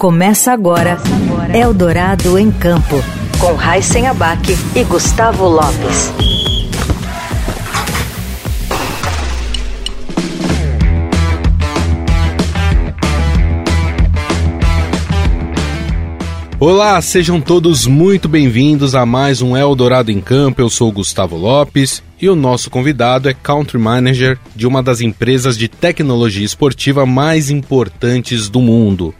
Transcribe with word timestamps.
Começa 0.00 0.50
agora 0.50 0.96
Eldorado 1.52 2.38
em 2.38 2.50
Campo, 2.50 3.04
com 3.38 3.52
Raíssen 3.52 4.06
Abac 4.06 4.50
e 4.74 4.82
Gustavo 4.82 5.46
Lopes. 5.46 6.10
Olá, 16.58 16.98
sejam 17.02 17.38
todos 17.38 17.86
muito 17.86 18.26
bem-vindos 18.26 18.94
a 18.94 19.04
mais 19.04 19.42
um 19.42 19.54
Eldorado 19.54 20.10
em 20.10 20.22
Campo. 20.22 20.62
Eu 20.62 20.70
sou 20.70 20.90
Gustavo 20.90 21.36
Lopes 21.36 22.02
e 22.18 22.26
o 22.26 22.34
nosso 22.34 22.70
convidado 22.70 23.28
é 23.28 23.34
Country 23.34 23.76
Manager 23.76 24.38
de 24.56 24.66
uma 24.66 24.82
das 24.82 25.02
empresas 25.02 25.58
de 25.58 25.68
tecnologia 25.68 26.46
esportiva 26.46 27.04
mais 27.04 27.50
importantes 27.50 28.48
do 28.48 28.62
mundo. 28.62 29.14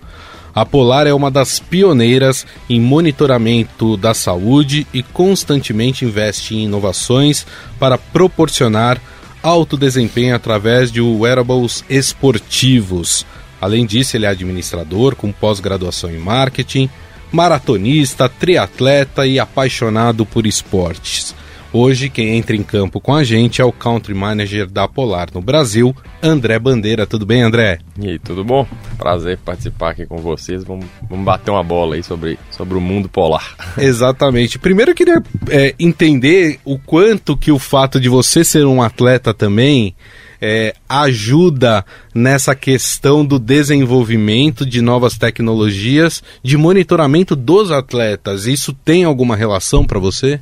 A 0.54 0.66
Polar 0.66 1.06
é 1.06 1.14
uma 1.14 1.30
das 1.30 1.60
pioneiras 1.60 2.46
em 2.68 2.80
monitoramento 2.80 3.96
da 3.96 4.12
saúde 4.12 4.86
e 4.92 5.02
constantemente 5.02 6.04
investe 6.04 6.56
em 6.56 6.64
inovações 6.64 7.46
para 7.78 7.96
proporcionar 7.96 9.00
alto 9.42 9.76
desempenho 9.76 10.34
através 10.34 10.90
de 10.90 11.00
wearables 11.00 11.84
esportivos. 11.88 13.24
Além 13.60 13.86
disso, 13.86 14.16
ele 14.16 14.26
é 14.26 14.28
administrador 14.28 15.14
com 15.14 15.30
pós-graduação 15.30 16.10
em 16.10 16.18
marketing 16.18 16.90
maratonista, 17.32 18.28
triatleta 18.28 19.26
e 19.26 19.38
apaixonado 19.38 20.26
por 20.26 20.46
esportes. 20.46 21.34
Hoje, 21.72 22.10
quem 22.10 22.36
entra 22.36 22.56
em 22.56 22.64
campo 22.64 23.00
com 23.00 23.14
a 23.14 23.22
gente 23.22 23.62
é 23.62 23.64
o 23.64 23.70
Country 23.70 24.12
Manager 24.12 24.68
da 24.68 24.88
Polar 24.88 25.28
no 25.32 25.40
Brasil, 25.40 25.94
André 26.20 26.58
Bandeira. 26.58 27.06
Tudo 27.06 27.24
bem, 27.24 27.42
André? 27.42 27.78
E 27.96 28.08
aí, 28.08 28.18
tudo 28.18 28.42
bom? 28.42 28.66
Prazer 28.98 29.38
participar 29.38 29.90
aqui 29.90 30.04
com 30.04 30.16
vocês. 30.16 30.64
Vamos, 30.64 30.86
vamos 31.08 31.24
bater 31.24 31.52
uma 31.52 31.62
bola 31.62 31.94
aí 31.94 32.02
sobre, 32.02 32.36
sobre 32.50 32.76
o 32.76 32.80
mundo 32.80 33.08
polar. 33.08 33.54
Exatamente. 33.78 34.58
Primeiro 34.58 34.90
eu 34.90 34.94
queria 34.96 35.22
é, 35.48 35.72
entender 35.78 36.58
o 36.64 36.76
quanto 36.76 37.36
que 37.36 37.52
o 37.52 37.58
fato 37.58 38.00
de 38.00 38.08
você 38.08 38.42
ser 38.42 38.66
um 38.66 38.82
atleta 38.82 39.32
também 39.32 39.94
é, 40.40 40.74
ajuda 40.88 41.84
nessa 42.12 42.54
questão 42.54 43.24
do 43.24 43.38
desenvolvimento 43.38 44.66
de 44.66 44.80
novas 44.80 45.16
tecnologias 45.16 46.20
de 46.42 46.56
monitoramento 46.56 47.36
dos 47.36 47.70
atletas. 47.70 48.46
Isso 48.46 48.72
tem 48.72 49.04
alguma 49.04 49.36
relação 49.36 49.84
para 49.84 50.00
você? 50.00 50.40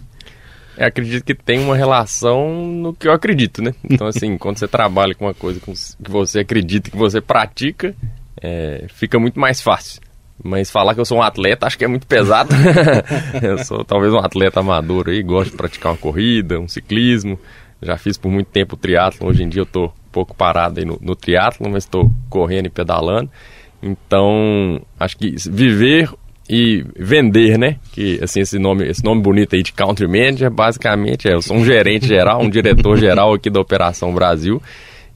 Eu 0.78 0.86
acredito 0.86 1.24
que 1.24 1.34
tem 1.34 1.58
uma 1.58 1.76
relação 1.76 2.64
no 2.64 2.94
que 2.94 3.08
eu 3.08 3.12
acredito, 3.12 3.60
né? 3.60 3.74
Então, 3.82 4.06
assim, 4.08 4.38
quando 4.38 4.58
você 4.58 4.68
trabalha 4.68 5.12
com 5.12 5.24
uma 5.26 5.34
coisa 5.34 5.60
que 5.60 6.10
você 6.10 6.40
acredita, 6.40 6.88
que 6.88 6.96
você 6.96 7.20
pratica, 7.20 7.96
é, 8.40 8.86
fica 8.88 9.18
muito 9.18 9.40
mais 9.40 9.60
fácil. 9.60 10.00
Mas 10.42 10.70
falar 10.70 10.94
que 10.94 11.00
eu 11.00 11.04
sou 11.04 11.18
um 11.18 11.22
atleta, 11.22 11.66
acho 11.66 11.76
que 11.76 11.84
é 11.84 11.88
muito 11.88 12.06
pesado. 12.06 12.54
eu 13.42 13.58
sou 13.64 13.84
talvez 13.84 14.12
um 14.14 14.18
atleta 14.18 14.60
amador 14.60 15.08
aí, 15.08 15.20
gosto 15.20 15.50
de 15.50 15.56
praticar 15.56 15.90
uma 15.90 15.98
corrida, 15.98 16.60
um 16.60 16.68
ciclismo. 16.68 17.36
Já 17.82 17.96
fiz 17.96 18.16
por 18.16 18.30
muito 18.30 18.46
tempo 18.46 18.76
o 18.76 18.78
triatlo, 18.78 19.28
hoje 19.28 19.42
em 19.42 19.48
dia 19.48 19.62
eu 19.62 19.64
estou 19.64 19.86
um 19.86 20.12
pouco 20.12 20.32
parado 20.32 20.78
aí 20.78 20.86
no, 20.86 20.96
no 21.00 21.16
triatlo, 21.16 21.68
mas 21.68 21.84
estou 21.84 22.08
correndo 22.30 22.66
e 22.66 22.70
pedalando. 22.70 23.28
Então, 23.82 24.80
acho 24.98 25.16
que 25.16 25.34
viver 25.50 26.08
e 26.48 26.84
vender, 26.96 27.58
né? 27.58 27.76
Que 27.92 28.18
assim 28.22 28.40
esse 28.40 28.58
nome, 28.58 28.88
esse 28.88 29.04
nome 29.04 29.20
bonito 29.20 29.54
aí 29.54 29.62
de 29.62 29.72
country 29.72 30.06
manager, 30.06 30.50
basicamente 30.50 31.28
é, 31.28 31.34
eu 31.34 31.42
sou 31.42 31.56
um 31.56 31.64
gerente 31.64 32.06
geral, 32.06 32.40
um 32.40 32.48
diretor 32.48 32.96
geral 32.96 33.34
aqui 33.34 33.50
da 33.50 33.60
Operação 33.60 34.12
Brasil. 34.14 34.62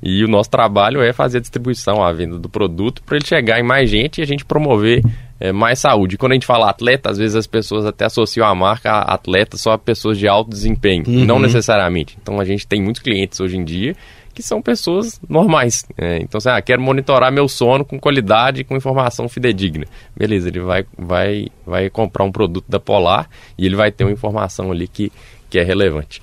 E 0.02 0.24
o 0.24 0.28
nosso 0.28 0.50
trabalho 0.50 1.00
é 1.00 1.12
fazer 1.12 1.38
a 1.38 1.40
distribuição, 1.40 2.02
a 2.02 2.12
venda 2.12 2.36
do 2.36 2.48
produto 2.48 3.02
para 3.04 3.16
ele 3.16 3.24
chegar 3.24 3.60
em 3.60 3.62
mais 3.62 3.88
gente 3.88 4.18
e 4.18 4.22
a 4.22 4.26
gente 4.26 4.44
promover 4.44 5.00
é, 5.38 5.52
mais 5.52 5.78
saúde. 5.78 6.18
Quando 6.18 6.32
a 6.32 6.34
gente 6.34 6.46
fala 6.46 6.68
atleta, 6.68 7.08
às 7.08 7.18
vezes 7.18 7.36
as 7.36 7.46
pessoas 7.46 7.86
até 7.86 8.06
associam 8.06 8.46
a 8.46 8.54
marca 8.54 8.90
a 8.90 9.14
atleta 9.14 9.56
só 9.56 9.72
a 9.72 9.78
pessoas 9.78 10.18
de 10.18 10.26
alto 10.26 10.50
desempenho, 10.50 11.04
uhum. 11.06 11.24
não 11.24 11.38
necessariamente. 11.38 12.18
Então 12.20 12.40
a 12.40 12.44
gente 12.44 12.66
tem 12.66 12.82
muitos 12.82 13.00
clientes 13.00 13.38
hoje 13.38 13.56
em 13.56 13.64
dia 13.64 13.94
que 14.34 14.42
são 14.42 14.62
pessoas 14.62 15.20
normais. 15.28 15.84
É, 15.96 16.18
então, 16.18 16.38
assim, 16.38 16.48
ah, 16.48 16.60
quero 16.60 16.80
monitorar 16.80 17.30
meu 17.30 17.48
sono 17.48 17.84
com 17.84 17.98
qualidade, 17.98 18.64
com 18.64 18.76
informação 18.76 19.28
fidedigna. 19.28 19.86
Beleza, 20.16 20.48
ele 20.48 20.60
vai, 20.60 20.84
vai, 20.96 21.48
vai 21.66 21.90
comprar 21.90 22.24
um 22.24 22.32
produto 22.32 22.64
da 22.68 22.80
Polar 22.80 23.28
e 23.58 23.66
ele 23.66 23.76
vai 23.76 23.90
ter 23.92 24.04
uma 24.04 24.12
informação 24.12 24.70
ali 24.70 24.88
que, 24.88 25.12
que 25.50 25.58
é 25.58 25.62
relevante. 25.62 26.22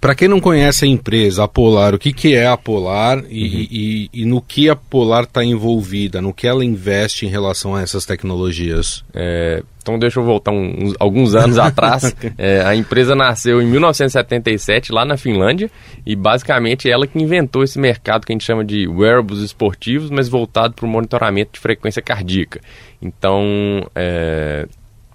Para 0.00 0.14
quem 0.14 0.28
não 0.28 0.40
conhece 0.40 0.86
a 0.86 0.88
empresa, 0.88 1.44
a 1.44 1.48
Polar, 1.48 1.94
o 1.94 1.98
que, 1.98 2.10
que 2.10 2.34
é 2.34 2.46
a 2.46 2.56
Polar 2.56 3.18
e, 3.28 3.44
uhum. 3.44 3.66
e, 3.70 4.10
e 4.14 4.24
no 4.24 4.40
que 4.40 4.70
a 4.70 4.74
Polar 4.74 5.24
está 5.24 5.44
envolvida, 5.44 6.22
no 6.22 6.32
que 6.32 6.46
ela 6.46 6.64
investe 6.64 7.26
em 7.26 7.28
relação 7.28 7.76
a 7.76 7.82
essas 7.82 8.06
tecnologias? 8.06 9.04
É, 9.12 9.62
então 9.82 9.98
deixa 9.98 10.18
eu 10.18 10.24
voltar 10.24 10.52
uns, 10.52 10.94
alguns 10.98 11.34
anos 11.34 11.58
atrás. 11.60 12.16
É, 12.38 12.62
a 12.62 12.74
empresa 12.74 13.14
nasceu 13.14 13.60
em 13.60 13.66
1977 13.66 14.90
lá 14.90 15.04
na 15.04 15.18
Finlândia 15.18 15.70
e 16.06 16.16
basicamente 16.16 16.90
ela 16.90 17.06
que 17.06 17.18
inventou 17.18 17.62
esse 17.62 17.78
mercado 17.78 18.24
que 18.24 18.32
a 18.32 18.34
gente 18.34 18.44
chama 18.44 18.64
de 18.64 18.88
wearables 18.88 19.40
esportivos, 19.40 20.08
mas 20.08 20.30
voltado 20.30 20.72
para 20.72 20.86
o 20.86 20.88
monitoramento 20.88 21.52
de 21.52 21.60
frequência 21.60 22.00
cardíaca. 22.00 22.58
Então, 23.02 23.42
é, 23.94 24.66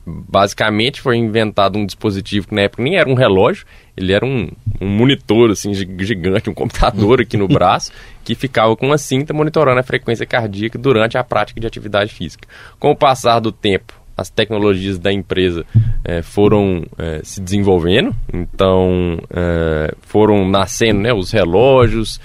basicamente 0.05 1.01
foi 1.01 1.17
inventado 1.17 1.77
um 1.77 1.85
dispositivo 1.85 2.47
que 2.47 2.55
na 2.55 2.61
época 2.61 2.83
nem 2.83 2.97
era 2.97 3.09
um 3.09 3.15
relógio, 3.15 3.65
ele 3.97 4.13
era 4.13 4.25
um, 4.25 4.49
um 4.79 4.87
monitor 4.87 5.51
assim 5.51 5.73
gigante, 5.73 6.49
um 6.49 6.53
computador 6.53 7.21
aqui 7.21 7.37
no 7.37 7.47
braço, 7.49 7.91
que 8.23 8.35
ficava 8.35 8.75
com 8.75 8.87
uma 8.87 8.97
cinta 8.97 9.33
monitorando 9.33 9.79
a 9.79 9.83
frequência 9.83 10.25
cardíaca 10.25 10.77
durante 10.77 11.17
a 11.17 11.23
prática 11.23 11.59
de 11.59 11.67
atividade 11.67 12.13
física. 12.13 12.47
Com 12.79 12.91
o 12.91 12.95
passar 12.95 13.39
do 13.39 13.51
tempo, 13.51 13.93
as 14.17 14.29
tecnologias 14.29 14.97
da 14.97 15.11
empresa 15.11 15.65
é, 16.03 16.21
foram 16.21 16.85
é, 16.97 17.21
se 17.23 17.41
desenvolvendo, 17.41 18.15
então 18.33 19.19
é, 19.29 19.93
foram 20.01 20.47
nascendo 20.47 21.01
né, 21.01 21.13
os 21.13 21.31
relógios, 21.31 22.19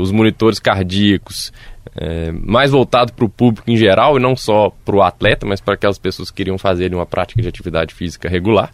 os 0.00 0.12
monitores 0.12 0.60
cardíacos, 0.60 1.52
é, 1.96 2.30
mais 2.30 2.70
voltado 2.70 3.12
para 3.12 3.24
o 3.24 3.28
público 3.28 3.70
em 3.70 3.76
geral 3.76 4.16
e 4.16 4.20
não 4.20 4.36
só 4.36 4.70
para 4.84 4.96
o 4.96 5.02
atleta, 5.02 5.46
mas 5.46 5.60
para 5.60 5.74
aquelas 5.74 5.98
pessoas 5.98 6.30
que 6.30 6.36
queriam 6.36 6.58
fazer 6.58 6.94
uma 6.94 7.06
prática 7.06 7.40
de 7.40 7.48
atividade 7.48 7.94
física 7.94 8.28
regular. 8.28 8.70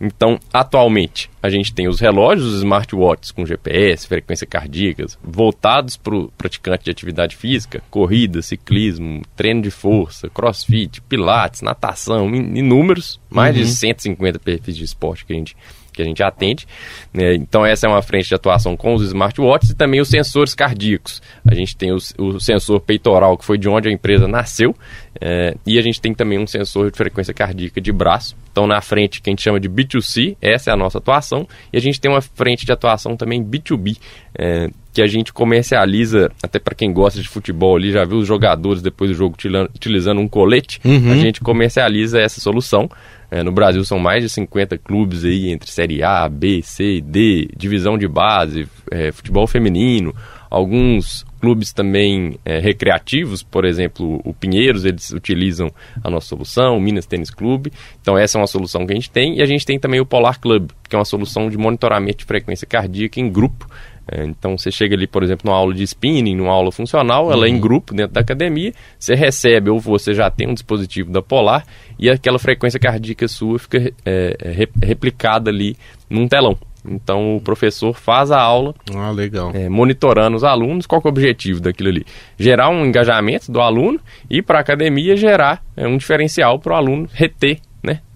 Então, 0.00 0.40
atualmente, 0.52 1.30
a 1.40 1.48
gente 1.48 1.72
tem 1.72 1.86
os 1.86 2.00
relógios, 2.00 2.48
os 2.48 2.58
smartwatches 2.58 3.30
com 3.30 3.46
GPS, 3.46 4.08
frequência 4.08 4.46
cardíaca, 4.46 5.06
voltados 5.22 5.96
para 5.96 6.16
o 6.16 6.28
praticante 6.36 6.84
de 6.84 6.90
atividade 6.90 7.36
física, 7.36 7.80
corrida, 7.88 8.42
ciclismo, 8.42 9.22
treino 9.36 9.62
de 9.62 9.70
força, 9.70 10.28
crossfit, 10.28 11.00
pilates, 11.02 11.62
natação, 11.62 12.34
inúmeros, 12.34 13.20
mais 13.30 13.54
uhum. 13.54 13.62
de 13.62 13.68
150 13.68 14.38
perfis 14.40 14.76
de 14.76 14.84
esporte 14.84 15.24
que 15.24 15.32
a 15.32 15.36
gente 15.36 15.56
que 15.92 16.02
a 16.02 16.04
gente 16.04 16.22
atende. 16.22 16.66
Né? 17.12 17.34
Então, 17.34 17.64
essa 17.64 17.86
é 17.86 17.90
uma 17.90 18.02
frente 18.02 18.28
de 18.28 18.34
atuação 18.34 18.76
com 18.76 18.94
os 18.94 19.02
smartwatches 19.02 19.70
e 19.70 19.74
também 19.74 20.00
os 20.00 20.08
sensores 20.08 20.54
cardíacos. 20.54 21.20
A 21.46 21.54
gente 21.54 21.76
tem 21.76 21.92
os, 21.92 22.14
o 22.18 22.40
sensor 22.40 22.80
peitoral, 22.80 23.36
que 23.36 23.44
foi 23.44 23.58
de 23.58 23.68
onde 23.68 23.88
a 23.88 23.92
empresa 23.92 24.26
nasceu, 24.26 24.74
é, 25.20 25.54
e 25.66 25.78
a 25.78 25.82
gente 25.82 26.00
tem 26.00 26.14
também 26.14 26.38
um 26.38 26.46
sensor 26.46 26.90
de 26.90 26.96
frequência 26.96 27.34
cardíaca 27.34 27.80
de 27.80 27.92
braço. 27.92 28.34
Então, 28.50 28.66
na 28.66 28.80
frente, 28.80 29.22
que 29.22 29.30
a 29.30 29.32
gente 29.32 29.42
chama 29.42 29.58
de 29.58 29.68
B2C, 29.68 30.36
essa 30.40 30.70
é 30.70 30.72
a 30.74 30.76
nossa 30.76 30.98
atuação, 30.98 31.46
e 31.72 31.76
a 31.76 31.80
gente 31.80 32.00
tem 32.00 32.10
uma 32.10 32.20
frente 32.20 32.66
de 32.66 32.72
atuação 32.72 33.16
também 33.16 33.42
B2B, 33.42 33.96
é, 34.38 34.68
que 34.92 35.00
a 35.00 35.06
gente 35.06 35.32
comercializa, 35.32 36.30
até 36.42 36.58
para 36.58 36.74
quem 36.74 36.92
gosta 36.92 37.20
de 37.20 37.28
futebol 37.28 37.76
ali, 37.76 37.90
já 37.92 38.04
viu 38.04 38.18
os 38.18 38.28
jogadores 38.28 38.82
depois 38.82 39.10
do 39.10 39.16
jogo 39.16 39.36
utilizando 39.74 40.20
um 40.20 40.28
colete, 40.28 40.80
uhum. 40.84 41.12
a 41.12 41.16
gente 41.16 41.40
comercializa 41.40 42.20
essa 42.20 42.40
solução. 42.40 42.90
É, 43.32 43.42
no 43.42 43.50
Brasil 43.50 43.82
são 43.82 43.98
mais 43.98 44.22
de 44.22 44.28
50 44.28 44.76
clubes 44.76 45.24
aí 45.24 45.50
entre 45.50 45.70
Série 45.70 46.02
A, 46.02 46.28
B, 46.28 46.60
C, 46.62 47.00
D, 47.00 47.48
divisão 47.56 47.96
de 47.96 48.06
base, 48.06 48.68
é, 48.90 49.10
futebol 49.10 49.46
feminino, 49.46 50.14
alguns 50.50 51.24
clubes 51.40 51.72
também 51.72 52.38
é, 52.44 52.58
recreativos, 52.58 53.42
por 53.42 53.64
exemplo, 53.64 54.20
o 54.22 54.34
Pinheiros, 54.34 54.84
eles 54.84 55.12
utilizam 55.12 55.72
a 56.04 56.10
nossa 56.10 56.26
solução, 56.26 56.76
o 56.76 56.80
Minas 56.80 57.06
Tênis 57.06 57.30
Clube. 57.30 57.72
Então 58.02 58.18
essa 58.18 58.36
é 58.36 58.40
uma 58.40 58.46
solução 58.46 58.86
que 58.86 58.92
a 58.92 58.94
gente 58.94 59.10
tem. 59.10 59.38
E 59.38 59.42
a 59.42 59.46
gente 59.46 59.64
tem 59.64 59.78
também 59.78 59.98
o 59.98 60.04
Polar 60.04 60.38
Club, 60.38 60.70
que 60.86 60.94
é 60.94 60.98
uma 60.98 61.04
solução 61.06 61.48
de 61.48 61.56
monitoramento 61.56 62.18
de 62.18 62.24
frequência 62.26 62.66
cardíaca 62.66 63.18
em 63.18 63.30
grupo. 63.30 63.66
É, 64.14 64.24
então 64.24 64.58
você 64.58 64.70
chega 64.70 64.94
ali, 64.94 65.06
por 65.06 65.22
exemplo, 65.22 65.50
numa 65.50 65.56
aula 65.56 65.72
de 65.72 65.82
spinning, 65.84 66.36
numa 66.36 66.52
aula 66.52 66.70
funcional, 66.70 67.32
ela 67.32 67.46
é 67.46 67.48
em 67.48 67.54
uhum. 67.54 67.60
grupo 67.60 67.94
dentro 67.94 68.12
da 68.12 68.20
academia, 68.20 68.74
você 68.98 69.14
recebe 69.14 69.70
ou 69.70 69.80
você 69.80 70.12
já 70.12 70.30
tem 70.30 70.46
um 70.46 70.52
dispositivo 70.52 71.10
da 71.10 71.22
Polar 71.22 71.64
e 71.98 72.10
aquela 72.10 72.38
frequência 72.38 72.78
cardíaca 72.78 73.26
sua 73.26 73.58
fica 73.58 73.78
é, 74.04 74.36
é 74.38 74.86
replicada 74.86 75.50
ali 75.50 75.76
num 76.10 76.28
telão. 76.28 76.58
Então 76.84 77.36
o 77.36 77.40
professor 77.40 77.94
faz 77.94 78.30
a 78.30 78.40
aula 78.40 78.74
ah, 78.94 79.10
legal. 79.10 79.52
É, 79.54 79.68
monitorando 79.68 80.36
os 80.36 80.44
alunos. 80.44 80.84
Qual 80.84 81.00
é 81.02 81.06
o 81.06 81.10
objetivo 81.10 81.60
daquilo 81.60 81.88
ali? 81.88 82.04
Gerar 82.36 82.68
um 82.70 82.84
engajamento 82.84 83.52
do 83.52 83.60
aluno 83.60 84.00
e 84.28 84.42
para 84.42 84.58
a 84.58 84.60
academia 84.60 85.16
gerar 85.16 85.62
é, 85.76 85.86
um 85.86 85.96
diferencial 85.96 86.58
para 86.58 86.72
o 86.72 86.76
aluno 86.76 87.08
reter 87.12 87.60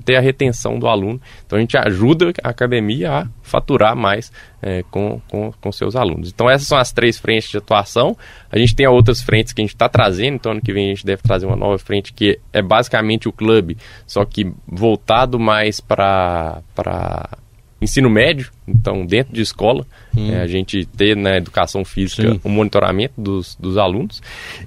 ter 0.06 0.16
a 0.16 0.20
retenção 0.20 0.78
do 0.78 0.86
aluno. 0.86 1.20
Então 1.44 1.58
a 1.58 1.60
gente 1.60 1.76
ajuda 1.76 2.32
a 2.42 2.48
academia 2.48 3.12
a 3.12 3.28
faturar 3.42 3.96
mais 3.96 4.32
é, 4.62 4.84
com, 4.84 5.20
com, 5.28 5.52
com 5.60 5.72
seus 5.72 5.96
alunos. 5.96 6.30
Então 6.30 6.48
essas 6.48 6.68
são 6.68 6.78
as 6.78 6.92
três 6.92 7.18
frentes 7.18 7.50
de 7.50 7.58
atuação. 7.58 8.16
A 8.50 8.58
gente 8.58 8.74
tem 8.74 8.86
outras 8.86 9.20
frentes 9.20 9.52
que 9.52 9.60
a 9.60 9.64
gente 9.64 9.74
está 9.74 9.88
trazendo, 9.88 10.36
então 10.36 10.52
ano 10.52 10.62
que 10.62 10.72
vem 10.72 10.86
a 10.86 10.94
gente 10.94 11.04
deve 11.04 11.22
trazer 11.22 11.44
uma 11.44 11.56
nova 11.56 11.76
frente 11.78 12.12
que 12.12 12.38
é 12.52 12.62
basicamente 12.62 13.28
o 13.28 13.32
clube, 13.32 13.76
só 14.06 14.24
que 14.24 14.50
voltado 14.66 15.38
mais 15.38 15.80
para 15.80 16.62
ensino 17.80 18.08
médio, 18.08 18.50
então 18.66 19.04
dentro 19.04 19.34
de 19.34 19.42
escola, 19.42 19.86
hum. 20.16 20.32
é, 20.32 20.40
a 20.40 20.46
gente 20.46 20.86
ter 20.86 21.14
na 21.14 21.30
né, 21.30 21.36
educação 21.36 21.84
física 21.84 22.38
o 22.42 22.48
um 22.48 22.50
monitoramento 22.50 23.20
dos, 23.20 23.54
dos 23.56 23.76
alunos 23.76 24.22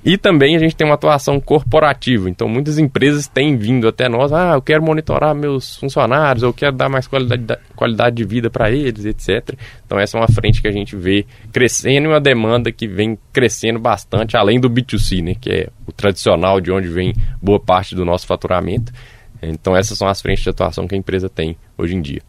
e 0.05 0.17
também 0.17 0.55
a 0.55 0.59
gente 0.59 0.75
tem 0.75 0.85
uma 0.85 0.93
atuação 0.93 1.39
corporativa, 1.39 2.29
então 2.29 2.47
muitas 2.47 2.77
empresas 2.77 3.27
têm 3.27 3.57
vindo 3.57 3.87
até 3.87 4.07
nós, 4.07 4.31
ah, 4.31 4.53
eu 4.53 4.61
quero 4.61 4.83
monitorar 4.83 5.33
meus 5.33 5.77
funcionários, 5.77 6.43
eu 6.43 6.53
quero 6.53 6.75
dar 6.75 6.87
mais 6.87 7.07
qualidade, 7.07 7.59
qualidade 7.75 8.15
de 8.15 8.23
vida 8.23 8.49
para 8.49 8.69
eles, 8.69 9.05
etc. 9.05 9.57
Então 9.85 9.99
essa 9.99 10.17
é 10.17 10.21
uma 10.21 10.27
frente 10.27 10.61
que 10.61 10.67
a 10.67 10.71
gente 10.71 10.95
vê 10.95 11.25
crescendo 11.51 12.05
e 12.05 12.07
uma 12.07 12.21
demanda 12.21 12.71
que 12.71 12.87
vem 12.87 13.17
crescendo 13.33 13.79
bastante, 13.79 14.37
além 14.37 14.59
do 14.59 14.69
B2C, 14.69 15.23
né, 15.23 15.35
que 15.39 15.49
é 15.49 15.67
o 15.87 15.91
tradicional 15.91 16.61
de 16.61 16.71
onde 16.71 16.87
vem 16.87 17.13
boa 17.41 17.59
parte 17.59 17.95
do 17.95 18.05
nosso 18.05 18.27
faturamento. 18.27 18.93
Então 19.41 19.75
essas 19.75 19.97
são 19.97 20.07
as 20.07 20.21
frentes 20.21 20.43
de 20.43 20.49
atuação 20.49 20.87
que 20.87 20.93
a 20.93 20.97
empresa 20.97 21.27
tem 21.27 21.57
hoje 21.77 21.95
em 21.95 22.01
dia. 22.01 22.21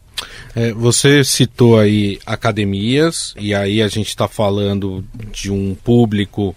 É, 0.55 0.73
você 0.73 1.23
citou 1.23 1.79
aí 1.79 2.19
academias, 2.25 3.33
e 3.37 3.53
aí 3.53 3.81
a 3.81 3.87
gente 3.87 4.07
está 4.07 4.27
falando 4.27 5.03
de 5.31 5.51
um 5.51 5.75
público 5.75 6.55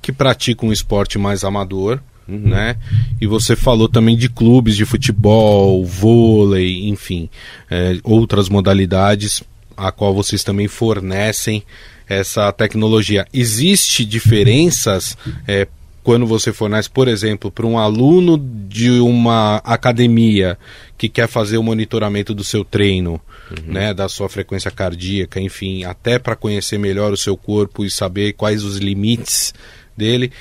que 0.00 0.12
pratica 0.12 0.66
um 0.66 0.72
esporte 0.72 1.18
mais 1.18 1.44
amador, 1.44 2.00
uhum. 2.28 2.48
né? 2.48 2.76
E 3.20 3.26
você 3.26 3.54
falou 3.54 3.88
também 3.88 4.16
de 4.16 4.28
clubes 4.28 4.76
de 4.76 4.84
futebol, 4.84 5.84
vôlei, 5.84 6.88
enfim, 6.88 7.30
é, 7.70 7.98
outras 8.02 8.48
modalidades 8.48 9.42
a 9.76 9.90
qual 9.90 10.14
vocês 10.14 10.44
também 10.44 10.68
fornecem 10.68 11.62
essa 12.08 12.52
tecnologia. 12.52 13.26
Existe 13.32 14.04
diferenças 14.04 15.16
é, 15.46 15.66
quando 16.02 16.26
você 16.26 16.52
fornece, 16.52 16.90
por 16.90 17.06
exemplo, 17.06 17.50
para 17.50 17.66
um 17.66 17.78
aluno 17.78 18.36
de 18.38 18.90
uma 19.00 19.56
academia 19.58 20.58
que 20.98 21.08
quer 21.08 21.28
fazer 21.28 21.58
o 21.58 21.62
monitoramento 21.62 22.34
do 22.34 22.42
seu 22.42 22.64
treino, 22.64 23.20
uhum. 23.50 23.72
né, 23.72 23.94
da 23.94 24.08
sua 24.08 24.28
frequência 24.28 24.70
cardíaca, 24.70 25.40
enfim, 25.40 25.84
até 25.84 26.18
para 26.18 26.36
conhecer 26.36 26.78
melhor 26.78 27.12
o 27.12 27.16
seu 27.16 27.36
corpo 27.36 27.84
e 27.84 27.90
saber 27.90 28.32
quais 28.32 28.64
os 28.64 28.78
limites 28.78 29.54
dele. 29.96 30.32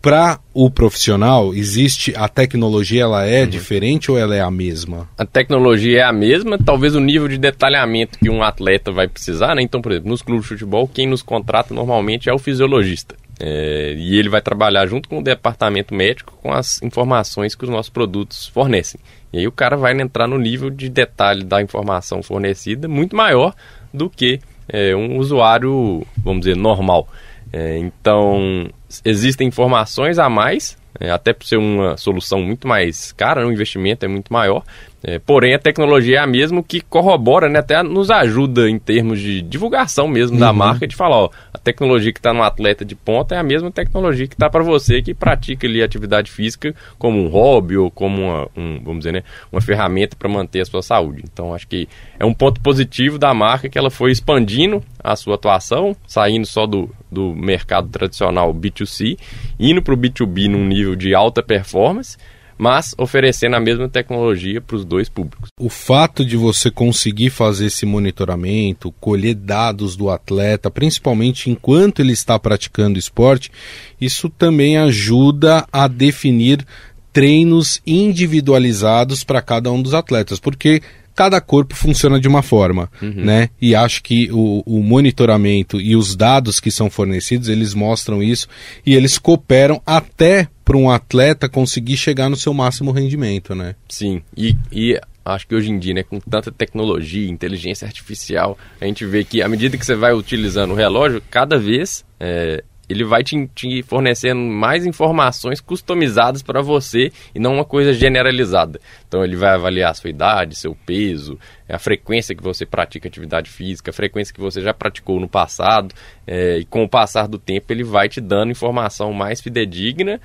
Para 0.00 0.38
o 0.54 0.70
profissional, 0.70 1.52
existe 1.52 2.14
a 2.16 2.28
tecnologia, 2.28 3.02
ela 3.02 3.26
é 3.26 3.42
uhum. 3.42 3.48
diferente 3.48 4.12
ou 4.12 4.16
ela 4.16 4.34
é 4.34 4.40
a 4.40 4.50
mesma? 4.50 5.08
A 5.18 5.26
tecnologia 5.26 5.98
é 5.98 6.04
a 6.04 6.12
mesma, 6.12 6.56
talvez 6.56 6.94
o 6.94 7.00
nível 7.00 7.26
de 7.26 7.36
detalhamento 7.36 8.16
que 8.16 8.30
um 8.30 8.40
atleta 8.40 8.92
vai 8.92 9.08
precisar, 9.08 9.56
né? 9.56 9.62
Então, 9.62 9.82
por 9.82 9.90
exemplo, 9.90 10.10
nos 10.10 10.22
clubes 10.22 10.44
de 10.44 10.50
futebol, 10.50 10.86
quem 10.86 11.08
nos 11.08 11.20
contrata 11.20 11.74
normalmente 11.74 12.30
é 12.30 12.32
o 12.32 12.38
fisiologista. 12.38 13.16
É, 13.40 13.94
e 13.96 14.18
ele 14.18 14.28
vai 14.28 14.42
trabalhar 14.42 14.86
junto 14.86 15.08
com 15.08 15.20
o 15.20 15.22
departamento 15.22 15.94
médico 15.94 16.36
com 16.42 16.52
as 16.52 16.82
informações 16.82 17.54
que 17.54 17.64
os 17.64 17.70
nossos 17.70 17.90
produtos 17.90 18.48
fornecem. 18.48 19.00
E 19.32 19.38
aí 19.38 19.46
o 19.46 19.52
cara 19.52 19.76
vai 19.76 19.98
entrar 20.00 20.26
no 20.26 20.38
nível 20.38 20.70
de 20.70 20.88
detalhe 20.88 21.44
da 21.44 21.62
informação 21.62 22.22
fornecida 22.22 22.88
muito 22.88 23.14
maior 23.14 23.54
do 23.92 24.10
que 24.10 24.40
é, 24.68 24.94
um 24.94 25.18
usuário, 25.18 26.06
vamos 26.18 26.40
dizer, 26.40 26.56
normal. 26.56 27.08
É, 27.52 27.78
então, 27.78 28.68
existem 29.04 29.48
informações 29.48 30.18
a 30.18 30.28
mais, 30.28 30.76
é, 31.00 31.10
até 31.10 31.32
por 31.32 31.46
ser 31.46 31.56
uma 31.56 31.96
solução 31.96 32.40
muito 32.40 32.66
mais 32.66 33.12
cara, 33.12 33.42
né, 33.42 33.46
o 33.46 33.52
investimento 33.52 34.04
é 34.04 34.08
muito 34.08 34.32
maior, 34.32 34.62
é, 35.02 35.18
porém, 35.18 35.54
a 35.54 35.58
tecnologia 35.58 36.16
é 36.16 36.20
a 36.20 36.26
mesma 36.26 36.60
que 36.62 36.80
corrobora, 36.80 37.48
né, 37.48 37.60
até 37.60 37.80
nos 37.84 38.10
ajuda 38.10 38.68
em 38.68 38.78
termos 38.78 39.20
de 39.20 39.40
divulgação 39.40 40.08
mesmo 40.08 40.34
uhum. 40.34 40.40
da 40.40 40.52
marca, 40.52 40.88
de 40.88 40.96
falar, 40.96 41.16
ó, 41.16 41.30
a 41.54 41.58
tecnologia 41.58 42.12
que 42.12 42.18
está 42.18 42.34
no 42.34 42.42
atleta 42.42 42.84
de 42.84 42.96
ponta 42.96 43.36
é 43.36 43.38
a 43.38 43.42
mesma 43.42 43.70
tecnologia 43.70 44.26
que 44.26 44.34
está 44.34 44.50
para 44.50 44.64
você 44.64 45.00
que 45.00 45.14
pratica 45.14 45.68
ali 45.68 45.82
atividade 45.82 46.30
física 46.30 46.74
como 46.98 47.22
um 47.22 47.28
hobby 47.28 47.76
ou 47.76 47.90
como 47.92 48.22
uma, 48.22 48.48
um, 48.56 48.80
vamos 48.82 48.98
dizer, 48.98 49.12
né, 49.12 49.22
uma 49.52 49.60
ferramenta 49.60 50.16
para 50.16 50.28
manter 50.28 50.62
a 50.62 50.64
sua 50.64 50.82
saúde. 50.82 51.22
Então, 51.32 51.54
acho 51.54 51.68
que 51.68 51.88
é 52.18 52.24
um 52.24 52.34
ponto 52.34 52.60
positivo 52.60 53.18
da 53.18 53.32
marca 53.32 53.68
que 53.68 53.78
ela 53.78 53.90
foi 53.90 54.10
expandindo 54.10 54.82
a 55.02 55.16
sua 55.16 55.34
atuação, 55.36 55.96
saindo 56.06 56.46
só 56.46 56.66
do, 56.66 56.90
do 57.10 57.34
mercado 57.34 57.88
tradicional 57.88 58.52
B2C, 58.54 59.18
indo 59.58 59.82
para 59.82 59.94
o 59.94 59.96
B2B 59.96 60.48
num 60.48 60.66
nível 60.66 60.96
de 60.96 61.14
alta 61.14 61.42
performance, 61.42 62.16
mas 62.58 62.92
oferecendo 62.98 63.54
a 63.54 63.60
mesma 63.60 63.88
tecnologia 63.88 64.60
para 64.60 64.76
os 64.76 64.84
dois 64.84 65.08
públicos. 65.08 65.48
O 65.58 65.68
fato 65.68 66.24
de 66.24 66.36
você 66.36 66.70
conseguir 66.70 67.30
fazer 67.30 67.66
esse 67.66 67.86
monitoramento, 67.86 68.92
colher 69.00 69.34
dados 69.34 69.94
do 69.94 70.10
atleta, 70.10 70.68
principalmente 70.68 71.50
enquanto 71.50 72.00
ele 72.00 72.12
está 72.12 72.36
praticando 72.36 72.98
esporte, 72.98 73.52
isso 74.00 74.28
também 74.28 74.76
ajuda 74.76 75.64
a 75.72 75.86
definir 75.86 76.66
treinos 77.12 77.80
individualizados 77.86 79.22
para 79.24 79.40
cada 79.40 79.70
um 79.70 79.80
dos 79.80 79.94
atletas, 79.94 80.40
porque 80.40 80.82
cada 81.18 81.40
corpo 81.40 81.74
funciona 81.74 82.20
de 82.20 82.28
uma 82.28 82.42
forma, 82.42 82.88
uhum. 83.02 83.24
né? 83.24 83.50
E 83.60 83.74
acho 83.74 84.04
que 84.04 84.30
o, 84.30 84.62
o, 84.64 84.80
monitoramento 84.84 85.80
e 85.80 85.96
os 85.96 86.14
dados 86.14 86.60
que 86.60 86.70
são 86.70 86.88
fornecidos, 86.88 87.48
eles 87.48 87.74
mostram 87.74 88.22
isso 88.22 88.46
e 88.86 88.94
eles 88.94 89.18
cooperam 89.18 89.82
até 89.84 90.46
para 90.64 90.76
um 90.76 90.88
atleta 90.88 91.48
conseguir 91.48 91.96
chegar 91.96 92.28
no 92.28 92.36
seu 92.36 92.54
máximo 92.54 92.92
rendimento, 92.92 93.52
né? 93.52 93.74
Sim, 93.88 94.22
e, 94.36 94.54
e 94.70 94.96
acho 95.24 95.48
que 95.48 95.56
hoje 95.56 95.72
em 95.72 95.78
dia, 95.80 95.94
né, 95.94 96.04
com 96.04 96.20
tanta 96.20 96.52
tecnologia, 96.52 97.28
inteligência 97.28 97.84
artificial, 97.84 98.56
a 98.80 98.84
gente 98.84 99.04
vê 99.04 99.24
que 99.24 99.42
à 99.42 99.48
medida 99.48 99.76
que 99.76 99.84
você 99.84 99.96
vai 99.96 100.14
utilizando 100.14 100.70
o 100.70 100.76
relógio, 100.76 101.20
cada 101.28 101.58
vez 101.58 102.04
é, 102.20 102.62
ele 102.88 103.04
vai 103.04 103.22
te, 103.22 103.48
te 103.54 103.82
fornecendo 103.82 104.40
mais 104.40 104.86
informações 104.86 105.60
customizadas 105.60 106.42
para 106.42 106.62
você 106.62 107.10
e 107.34 107.38
não 107.38 107.54
uma 107.54 107.64
coisa 107.64 107.92
generalizada. 107.92 108.80
Então 109.06 109.22
ele 109.22 109.36
vai 109.36 109.50
avaliar 109.54 109.90
a 109.90 109.94
sua 109.94 110.10
idade, 110.10 110.56
seu 110.56 110.76
peso, 110.86 111.38
a 111.68 111.78
frequência 111.78 112.34
que 112.34 112.42
você 112.42 112.64
pratica 112.64 113.08
atividade 113.08 113.50
física, 113.50 113.90
a 113.90 113.94
frequência 113.94 114.34
que 114.34 114.40
você 114.40 114.60
já 114.60 114.72
praticou 114.72 115.20
no 115.20 115.28
passado, 115.28 115.94
é, 116.26 116.58
e 116.58 116.64
com 116.64 116.82
o 116.84 116.88
passar 116.88 117.28
do 117.28 117.38
tempo 117.38 117.72
ele 117.72 117.84
vai 117.84 118.08
te 118.08 118.20
dando 118.20 118.52
informação 118.52 119.12
mais 119.12 119.40
fidedigna 119.40 120.20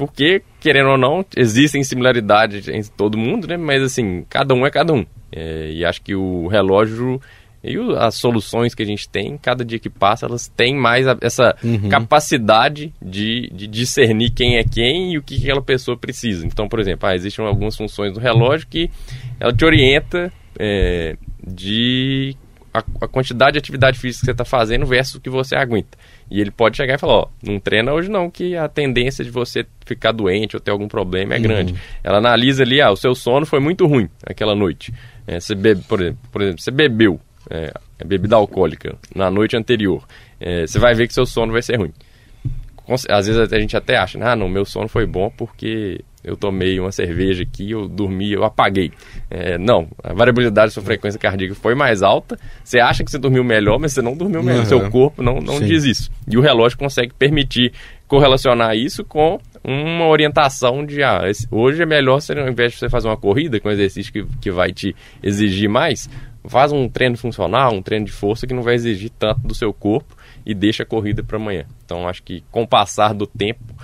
porque, 0.00 0.40
querendo 0.58 0.88
ou 0.88 0.96
não, 0.96 1.22
existem 1.36 1.84
similaridades 1.84 2.66
em 2.68 2.82
todo 2.96 3.18
mundo, 3.18 3.46
né? 3.46 3.58
Mas 3.58 3.82
assim, 3.82 4.24
cada 4.30 4.54
um 4.54 4.64
é 4.64 4.70
cada 4.70 4.94
um. 4.94 5.04
É, 5.30 5.70
e 5.72 5.84
acho 5.84 6.00
que 6.00 6.14
o 6.14 6.46
relógio 6.46 7.20
e 7.62 7.76
as 7.98 8.14
soluções 8.14 8.74
que 8.74 8.82
a 8.82 8.86
gente 8.86 9.08
tem, 9.08 9.36
cada 9.36 9.64
dia 9.64 9.78
que 9.78 9.90
passa, 9.90 10.24
elas 10.24 10.48
têm 10.48 10.74
mais 10.74 11.06
essa 11.20 11.54
uhum. 11.62 11.90
capacidade 11.90 12.92
de, 13.00 13.50
de, 13.52 13.66
discernir 13.66 14.30
quem 14.30 14.56
é 14.56 14.64
quem 14.64 15.12
e 15.12 15.18
o 15.18 15.22
que 15.22 15.36
aquela 15.36 15.60
pessoa 15.60 15.96
precisa. 15.96 16.46
Então, 16.46 16.68
por 16.68 16.80
exemplo, 16.80 17.06
ah, 17.06 17.14
existem 17.14 17.44
algumas 17.44 17.76
funções 17.76 18.14
do 18.14 18.20
relógio 18.20 18.66
que 18.66 18.90
ela 19.38 19.52
te 19.52 19.64
orienta 19.64 20.32
é, 20.58 21.16
de 21.46 22.34
a, 22.72 22.78
a, 22.78 23.08
quantidade 23.08 23.52
de 23.52 23.58
atividade 23.58 23.98
física 23.98 24.20
que 24.20 24.26
você 24.26 24.32
está 24.32 24.44
fazendo 24.44 24.86
versus 24.86 25.16
o 25.16 25.20
que 25.20 25.28
você 25.28 25.54
aguenta. 25.54 25.98
E 26.30 26.40
ele 26.40 26.50
pode 26.50 26.78
chegar 26.78 26.94
e 26.94 26.98
falar, 26.98 27.14
ó, 27.14 27.28
não 27.42 27.58
treina 27.58 27.92
hoje 27.92 28.08
não, 28.08 28.30
que 28.30 28.56
a 28.56 28.68
tendência 28.68 29.22
de 29.22 29.30
você 29.30 29.66
ficar 29.84 30.12
doente 30.12 30.56
ou 30.56 30.60
ter 30.60 30.70
algum 30.70 30.88
problema 30.88 31.34
é 31.34 31.36
uhum. 31.36 31.42
grande. 31.42 31.74
Ela 32.02 32.18
analisa 32.18 32.62
ali, 32.62 32.80
ah, 32.80 32.90
o 32.90 32.96
seu 32.96 33.14
sono 33.14 33.44
foi 33.44 33.60
muito 33.60 33.86
ruim 33.86 34.08
aquela 34.24 34.54
noite. 34.54 34.94
É, 35.26 35.38
você 35.38 35.54
bebe, 35.54 35.82
por 35.86 36.00
exemplo, 36.00 36.18
por 36.32 36.40
exemplo, 36.40 36.62
você 36.62 36.70
bebeu 36.70 37.20
é, 37.50 37.72
é, 37.98 38.04
bebida 38.04 38.36
alcoólica 38.36 38.96
na 39.14 39.30
noite 39.30 39.56
anterior, 39.56 40.06
é, 40.40 40.66
você 40.66 40.78
vai 40.78 40.94
ver 40.94 41.08
que 41.08 41.14
seu 41.14 41.26
sono 41.26 41.52
vai 41.52 41.62
ser 41.62 41.76
ruim. 41.76 41.92
Às 43.08 43.26
vezes 43.26 43.52
a 43.52 43.58
gente 43.58 43.76
até 43.76 43.96
acha, 43.96 44.18
ah, 44.20 44.34
não, 44.34 44.48
meu 44.48 44.64
sono 44.64 44.88
foi 44.88 45.06
bom 45.06 45.30
porque 45.36 46.00
eu 46.24 46.36
tomei 46.36 46.78
uma 46.78 46.92
cerveja 46.92 47.42
aqui, 47.42 47.70
eu 47.70 47.88
dormi, 47.88 48.32
eu 48.32 48.44
apaguei. 48.44 48.92
É, 49.30 49.56
não, 49.56 49.88
a 50.02 50.12
variabilidade 50.12 50.68
da 50.68 50.70
sua 50.72 50.82
frequência 50.82 51.18
cardíaca 51.18 51.54
foi 51.54 51.74
mais 51.74 52.02
alta. 52.02 52.38
Você 52.62 52.78
acha 52.78 53.04
que 53.04 53.10
você 53.10 53.18
dormiu 53.18 53.44
melhor, 53.44 53.78
mas 53.78 53.92
você 53.92 54.02
não 54.02 54.16
dormiu 54.16 54.42
melhor. 54.42 54.60
Uhum. 54.60 54.66
Seu 54.66 54.90
corpo 54.90 55.22
não, 55.22 55.40
não 55.40 55.60
diz 55.60 55.84
isso. 55.84 56.10
E 56.28 56.36
o 56.36 56.40
relógio 56.40 56.76
consegue 56.76 57.12
permitir 57.14 57.72
correlacionar 58.06 58.76
isso 58.76 59.04
com 59.04 59.38
uma 59.62 60.06
orientação 60.06 60.84
de 60.84 61.02
ah, 61.02 61.22
hoje 61.50 61.82
é 61.82 61.86
melhor 61.86 62.20
você, 62.20 62.32
ao 62.32 62.48
invés 62.48 62.72
de 62.72 62.78
você 62.78 62.88
fazer 62.88 63.08
uma 63.08 63.16
corrida 63.16 63.60
com 63.60 63.68
um 63.68 63.72
exercício 63.72 64.12
que, 64.12 64.24
que 64.40 64.50
vai 64.50 64.72
te 64.72 64.96
exigir 65.22 65.68
mais, 65.68 66.08
faz 66.44 66.72
um 66.72 66.88
treino 66.88 67.16
funcional, 67.16 67.74
um 67.74 67.82
treino 67.82 68.06
de 68.06 68.12
força 68.12 68.46
que 68.46 68.54
não 68.54 68.62
vai 68.62 68.74
exigir 68.74 69.10
tanto 69.18 69.40
do 69.40 69.54
seu 69.54 69.72
corpo 69.72 70.16
e 70.44 70.54
deixa 70.54 70.82
a 70.82 70.86
corrida 70.86 71.22
para 71.22 71.36
amanhã. 71.36 71.64
Então 71.84 72.08
acho 72.08 72.22
que 72.22 72.42
com 72.50 72.62
o 72.62 72.68
passar 72.68 73.14
do 73.14 73.26
tempo 73.26 73.74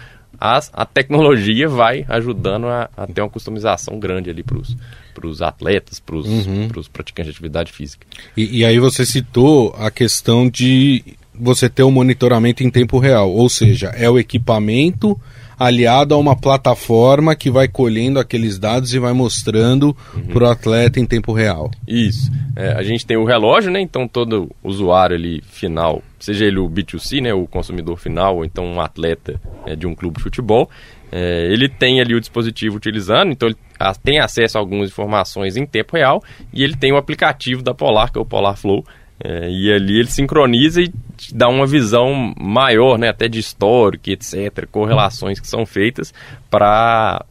a, 0.40 0.60
a 0.72 0.84
tecnologia 0.84 1.68
vai 1.68 2.04
ajudando 2.08 2.66
a, 2.66 2.90
a 2.96 3.06
ter 3.06 3.22
uma 3.22 3.30
customização 3.30 3.98
grande 3.98 4.30
ali 4.30 4.42
para 4.42 5.26
os 5.26 5.42
atletas, 5.42 5.98
para 5.98 6.16
os 6.16 6.26
uhum. 6.26 6.68
praticantes 6.92 7.32
de 7.32 7.36
atividade 7.36 7.72
física. 7.72 8.06
E, 8.36 8.58
e 8.58 8.64
aí 8.64 8.78
você 8.78 9.04
citou 9.04 9.75
a 9.78 9.90
questão 9.90 10.48
de 10.48 11.02
você 11.34 11.68
ter 11.68 11.82
o 11.82 11.88
um 11.88 11.90
monitoramento 11.90 12.62
em 12.62 12.70
tempo 12.70 12.98
real, 12.98 13.30
ou 13.30 13.48
seja, 13.48 13.88
é 13.88 14.08
o 14.08 14.18
equipamento 14.18 15.18
aliado 15.58 16.14
a 16.14 16.18
uma 16.18 16.36
plataforma 16.36 17.34
que 17.34 17.50
vai 17.50 17.68
colhendo 17.68 18.18
aqueles 18.18 18.58
dados 18.58 18.92
e 18.92 18.98
vai 18.98 19.12
mostrando 19.12 19.96
uhum. 20.14 20.26
para 20.28 20.44
o 20.44 20.50
atleta 20.50 21.00
em 21.00 21.06
tempo 21.06 21.32
real. 21.32 21.70
Isso. 21.86 22.30
É, 22.54 22.72
a 22.72 22.82
gente 22.82 23.06
tem 23.06 23.16
o 23.16 23.25
relógio, 23.25 23.70
né? 23.70 23.80
Então 23.80 24.06
todo 24.06 24.50
usuário 24.62 25.16
ali 25.16 25.42
final, 25.42 26.02
seja 26.18 26.44
ele 26.44 26.58
o 26.58 26.68
B2C, 26.68 27.22
né? 27.22 27.32
O 27.32 27.46
consumidor 27.46 27.98
final, 27.98 28.36
ou 28.36 28.44
então 28.44 28.64
um 28.64 28.80
atleta 28.80 29.40
é, 29.66 29.75
de 29.75 29.86
um 29.86 29.94
clube 29.94 30.18
de 30.18 30.22
futebol, 30.22 30.68
é, 31.10 31.46
ele 31.52 31.68
tem 31.68 32.00
ali 32.00 32.14
o 32.14 32.20
dispositivo 32.20 32.76
utilizando, 32.76 33.30
então 33.30 33.48
ele 33.48 33.56
tem 34.02 34.18
acesso 34.18 34.58
a 34.58 34.60
algumas 34.60 34.90
informações 34.90 35.56
em 35.56 35.64
tempo 35.64 35.96
real 35.96 36.22
e 36.52 36.62
ele 36.62 36.76
tem 36.76 36.92
o 36.92 36.96
aplicativo 36.96 37.62
da 37.62 37.72
Polar, 37.72 38.10
que 38.10 38.18
é 38.18 38.20
o 38.20 38.26
Polar 38.26 38.56
Flow, 38.56 38.84
é, 39.18 39.50
e 39.50 39.73
ali 39.73 39.99
ele 39.99 40.11
sincroniza 40.11 40.82
e 40.82 40.92
dá 41.32 41.49
uma 41.49 41.66
visão 41.66 42.35
maior, 42.38 42.99
né, 42.99 43.08
até 43.08 43.28
de 43.28 43.38
histórico, 43.38 44.11
etc., 44.11 44.66
correlações 44.70 45.40
que 45.40 45.49
são 45.49 45.64
feitas 45.64 46.12
para 46.50 47.25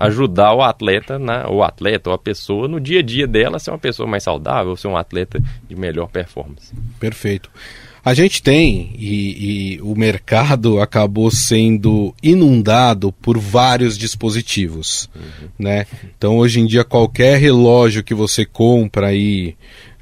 ajudar 0.00 0.54
o 0.54 0.62
atleta, 0.62 1.18
na, 1.18 1.48
o 1.48 1.62
atleta 1.62 2.10
ou 2.10 2.14
a 2.14 2.18
pessoa 2.18 2.68
no 2.68 2.78
dia 2.78 3.00
a 3.00 3.02
dia 3.02 3.26
dela 3.26 3.58
ser 3.58 3.70
uma 3.70 3.78
pessoa 3.78 4.08
mais 4.08 4.22
saudável, 4.22 4.76
ser 4.76 4.88
um 4.88 4.96
atleta 4.96 5.42
de 5.68 5.74
melhor 5.74 6.08
performance. 6.08 6.74
Perfeito. 6.98 7.50
A 8.02 8.14
gente 8.14 8.42
tem, 8.42 8.94
e, 8.98 9.74
e, 9.74 9.82
o 9.82 9.94
mercado 9.94 10.80
acabou 10.80 11.30
sendo 11.30 12.14
inundado 12.22 13.12
por 13.12 13.38
vários 13.38 13.98
dispositivos, 13.98 15.08
uhum. 15.14 15.48
né? 15.58 15.86
Então, 16.16 16.38
hoje 16.38 16.60
em 16.60 16.66
dia, 16.66 16.82
qualquer 16.82 17.38
relógio 17.38 18.02
que 18.02 18.14
você 18.14 18.46
compra 18.46 19.08
aí, 19.08 19.54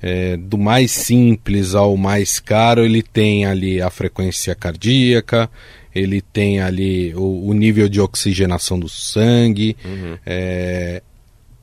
é, 0.02 0.36
do 0.36 0.56
mais 0.56 0.90
simples 0.90 1.74
ao 1.74 1.96
mais 1.96 2.38
caro, 2.38 2.84
ele 2.84 3.02
tem 3.02 3.44
ali 3.44 3.80
a 3.80 3.90
frequência 3.90 4.54
cardíaca, 4.54 5.50
ele 5.94 6.20
tem 6.20 6.60
ali 6.60 7.14
o, 7.14 7.48
o 7.48 7.52
nível 7.52 7.88
de 7.88 8.00
oxigenação 8.00 8.78
do 8.78 8.88
sangue, 8.88 9.76
uhum. 9.84 10.18
é, 10.24 11.02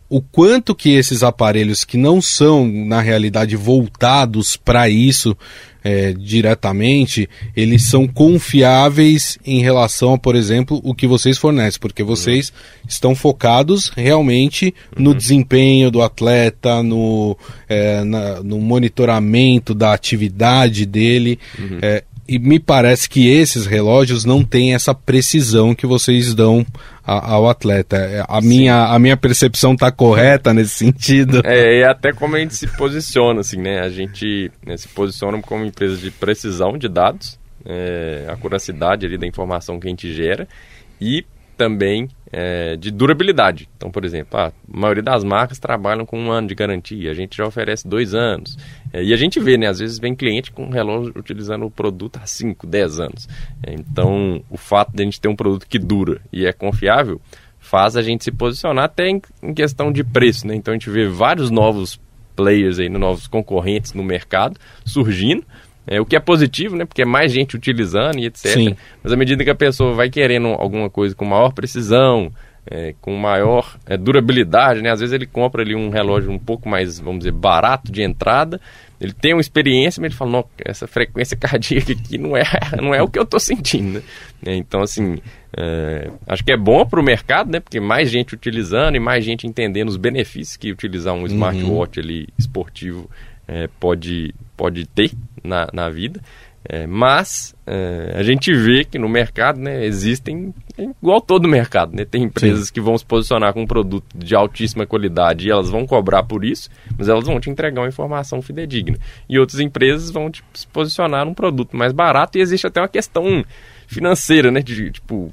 o 0.10 0.22
quanto 0.22 0.76
que 0.76 0.90
esses 0.90 1.24
aparelhos 1.24 1.84
que 1.84 1.98
não 1.98 2.22
são 2.22 2.68
na 2.68 3.02
realidade 3.02 3.56
voltados 3.56 4.56
para 4.56 4.88
isso 4.90 5.36
é, 5.86 6.14
diretamente, 6.14 7.30
eles 7.56 7.84
são 7.84 8.08
confiáveis 8.08 9.38
em 9.46 9.62
relação 9.62 10.16
a, 10.16 10.18
por 10.18 10.36
exemplo, 10.36 10.82
o 10.84 10.96
que 10.96 11.06
vocês 11.06 11.38
fornecem, 11.38 11.80
porque 11.80 12.02
vocês 12.02 12.50
uhum. 12.50 12.56
estão 12.90 13.16
focados 13.16 13.90
realmente 13.96 14.74
no 14.98 15.12
uhum. 15.12 15.16
desempenho 15.16 15.92
do 15.92 16.02
atleta, 16.02 16.82
no, 16.82 17.38
é, 17.70 18.04
na, 18.04 18.42
no 18.42 18.60
monitoramento 18.60 19.76
da 19.76 19.94
atividade 19.94 20.88
dele. 20.88 21.38
Uhum. 21.60 21.78
É, 21.80 22.04
e 22.28 22.40
me 22.40 22.60
parece 22.60 23.08
que 23.08 23.28
esses 23.28 23.68
relógios 23.68 24.26
não 24.26 24.44
têm 24.44 24.74
essa 24.74 24.96
precisão 24.96 25.76
que 25.76 25.86
vocês 25.86 26.34
dão 26.34 26.66
a, 27.06 27.34
ao 27.34 27.50
atleta. 27.50 27.98
É, 27.98 28.26
a 28.28 28.42
minha, 28.42 28.86
a 28.88 28.98
minha 28.98 29.16
percepção 29.16 29.74
está 29.74 29.92
correta 29.92 30.54
nesse 30.54 30.72
sentido? 30.72 31.42
É, 31.46 31.80
e 31.80 31.84
até 31.84 32.12
como 32.12 32.36
a 32.36 32.40
gente 32.40 32.56
se 32.56 32.68
posiciona, 32.68 33.42
assim, 33.42 33.58
né? 33.58 33.82
A 33.82 33.90
gente 33.90 34.52
né, 34.66 34.76
se 34.76 34.88
posiciona 34.88 35.42
como 35.42 35.64
empresa 35.64 35.98
de 35.98 36.10
precisão 36.12 36.78
de 36.78 36.90
dados, 36.90 37.40
é, 37.66 38.26
a 38.28 38.36
curacidade 38.36 39.06
ali 39.06 39.18
da 39.18 39.28
informação 39.28 39.80
que 39.80 39.88
a 39.88 39.90
gente 39.90 40.14
gera 40.14 40.48
e 41.00 41.26
também 41.58 42.10
é, 42.38 42.76
de 42.76 42.92
durabilidade. 42.92 43.70
Então, 43.78 43.90
por 43.90 44.04
exemplo, 44.04 44.38
a 44.38 44.52
maioria 44.68 45.02
das 45.02 45.24
marcas 45.24 45.58
trabalham 45.58 46.06
com 46.06 46.20
um 46.20 46.30
ano 46.30 46.50
de 46.50 46.54
garantia, 46.54 47.10
a 47.10 47.14
gente 47.14 47.38
já 47.38 47.46
oferece 47.46 47.88
dois 47.88 48.14
anos. 48.14 48.58
É, 48.92 49.02
e 49.02 49.14
a 49.14 49.16
gente 49.16 49.40
vê, 49.40 49.58
né? 49.58 49.68
Às 49.68 49.80
vezes 49.80 49.98
vem 49.98 50.14
cliente 50.14 50.52
com 50.52 50.70
relógio 50.70 51.14
utilizando 51.16 51.66
o 51.66 51.72
produto 51.72 52.20
há 52.22 52.28
5, 52.28 52.68
10 52.68 53.00
anos. 53.00 53.30
É, 53.66 53.74
então, 53.74 54.44
o 54.50 54.58
fato 54.58 54.92
de 54.94 55.02
a 55.02 55.06
gente 55.06 55.22
ter 55.22 55.30
um 55.30 55.36
produto 55.36 55.66
que 55.66 55.80
dura 55.80 56.20
e 56.34 56.46
é 56.46 56.52
confiável 56.52 57.22
faz 57.58 57.96
a 57.96 58.02
gente 58.02 58.26
se 58.26 58.34
posicionar 58.34 58.84
até 58.84 59.08
em, 59.08 59.22
em 59.42 59.54
questão 59.54 59.90
de 59.90 60.04
preço, 60.04 60.46
né? 60.46 60.56
Então, 60.56 60.74
a 60.74 60.76
gente 60.76 60.90
vê 60.90 61.08
vários 61.08 61.50
novos 61.50 61.98
players 62.36 62.80
aí, 62.80 62.90
novos 62.90 63.28
concorrentes 63.28 63.94
no 63.94 64.04
mercado 64.04 64.60
surgindo, 64.84 65.46
é, 65.88 66.02
o 66.02 66.06
que 66.06 66.16
é 66.16 66.20
positivo, 66.20 66.76
né? 66.76 66.86
Porque 66.86 67.02
é 67.02 67.06
mais 67.06 67.32
gente 67.32 67.56
utilizando 67.56 68.20
e 68.20 68.26
etc. 68.26 68.52
Sim. 68.52 68.76
Mas 69.04 69.14
à 69.14 69.16
medida 69.16 69.44
que 69.44 69.50
a 69.50 69.56
pessoa 69.56 69.94
vai 69.94 70.10
querendo 70.10 70.48
alguma 70.48 70.90
coisa 70.90 71.16
com 71.16 71.26
maior 71.26 71.54
precisão, 71.54 72.32
é, 72.70 72.96
com 73.00 73.16
maior 73.16 73.78
é, 73.86 73.96
durabilidade, 73.96 74.82
né? 74.82 74.92
Às 74.92 75.00
vezes 75.00 75.14
ele 75.14 75.28
compra 75.28 75.62
ali 75.62 75.76
um 75.76 75.90
relógio 75.90 76.32
um 76.32 76.40
pouco 76.40 76.68
mais, 76.68 77.00
vamos 77.00 77.20
dizer, 77.20 77.32
barato 77.32 77.92
de 77.92 78.02
entrada. 78.02 78.60
Ele 79.00 79.14
tem 79.14 79.34
uma 79.34 79.42
experiência, 79.42 80.02
mas 80.02 80.12
ele 80.12 80.18
fala, 80.18 80.32
não, 80.32 80.46
essa 80.58 80.88
frequência 80.88 81.36
cardíaca 81.38 81.92
aqui 81.92 82.18
não 82.18 82.36
é, 82.36 82.44
não 82.82 82.94
é 82.94 83.02
o 83.04 83.08
que 83.08 83.20
eu 83.20 83.24
estou 83.24 83.40
sentindo, 83.40 84.00
né? 84.00 84.02
É, 84.46 84.56
então, 84.56 84.82
assim, 84.82 85.20
é, 85.56 86.10
acho 86.28 86.44
que 86.44 86.52
é 86.52 86.58
bom 86.58 86.86
para 86.86 87.00
o 87.00 87.04
mercado, 87.04 87.52
né? 87.52 87.60
Porque 87.60 87.80
mais 87.80 88.10
gente 88.10 88.34
utilizando 88.34 88.96
e 88.96 89.00
mais 89.00 89.24
gente 89.24 89.46
entendendo 89.46 89.90
os 89.90 89.98
benefícios 89.98 90.58
que 90.58 90.72
utilizar 90.72 91.14
um 91.14 91.20
uhum. 91.20 91.28
smartwatch 91.28 92.00
ali 92.00 92.28
esportivo 92.38 93.10
é, 93.48 93.68
pode, 93.80 94.34
pode 94.56 94.86
ter 94.88 95.12
na, 95.44 95.68
na 95.74 95.90
vida. 95.90 96.22
É, 96.68 96.88
mas 96.88 97.56
é, 97.68 98.16
a 98.16 98.24
gente 98.24 98.52
vê 98.52 98.84
que 98.84 98.98
no 98.98 99.08
mercado 99.08 99.60
né, 99.60 99.86
existem, 99.86 100.52
igual 100.78 101.22
todo 101.22 101.48
mercado, 101.48 101.96
né, 101.96 102.06
tem 102.06 102.24
empresas 102.24 102.68
Sim. 102.68 102.74
que 102.74 102.82
vão 102.82 102.98
se 102.98 103.06
posicionar 103.06 103.54
com 103.54 103.62
um 103.62 103.68
produto 103.68 104.06
de 104.18 104.36
altíssima 104.36 104.86
qualidade 104.86 105.48
e 105.48 105.52
elas 105.52 105.70
vão 105.70 105.86
cobrar 105.86 106.24
por 106.24 106.44
isso, 106.44 106.70
mas 106.98 107.08
elas 107.08 107.26
vão 107.26 107.40
te 107.40 107.52
entregar 107.52 107.82
uma 107.82 107.88
informação 107.88 108.42
fidedigna. 108.42 108.98
E 109.30 109.38
outras 109.38 109.60
empresas 109.60 110.10
vão 110.10 110.32
te, 110.32 110.44
se 110.56 110.66
posicionar 110.68 111.24
num 111.24 111.36
produto 111.36 111.78
mais 111.78 111.94
barato 111.94 112.38
e 112.38 112.42
existe 112.42 112.66
até 112.66 112.82
uma 112.82 112.88
questão 112.88 113.46
financeira, 113.88 114.50
né? 114.50 114.62
De, 114.62 114.90
tipo, 114.90 115.32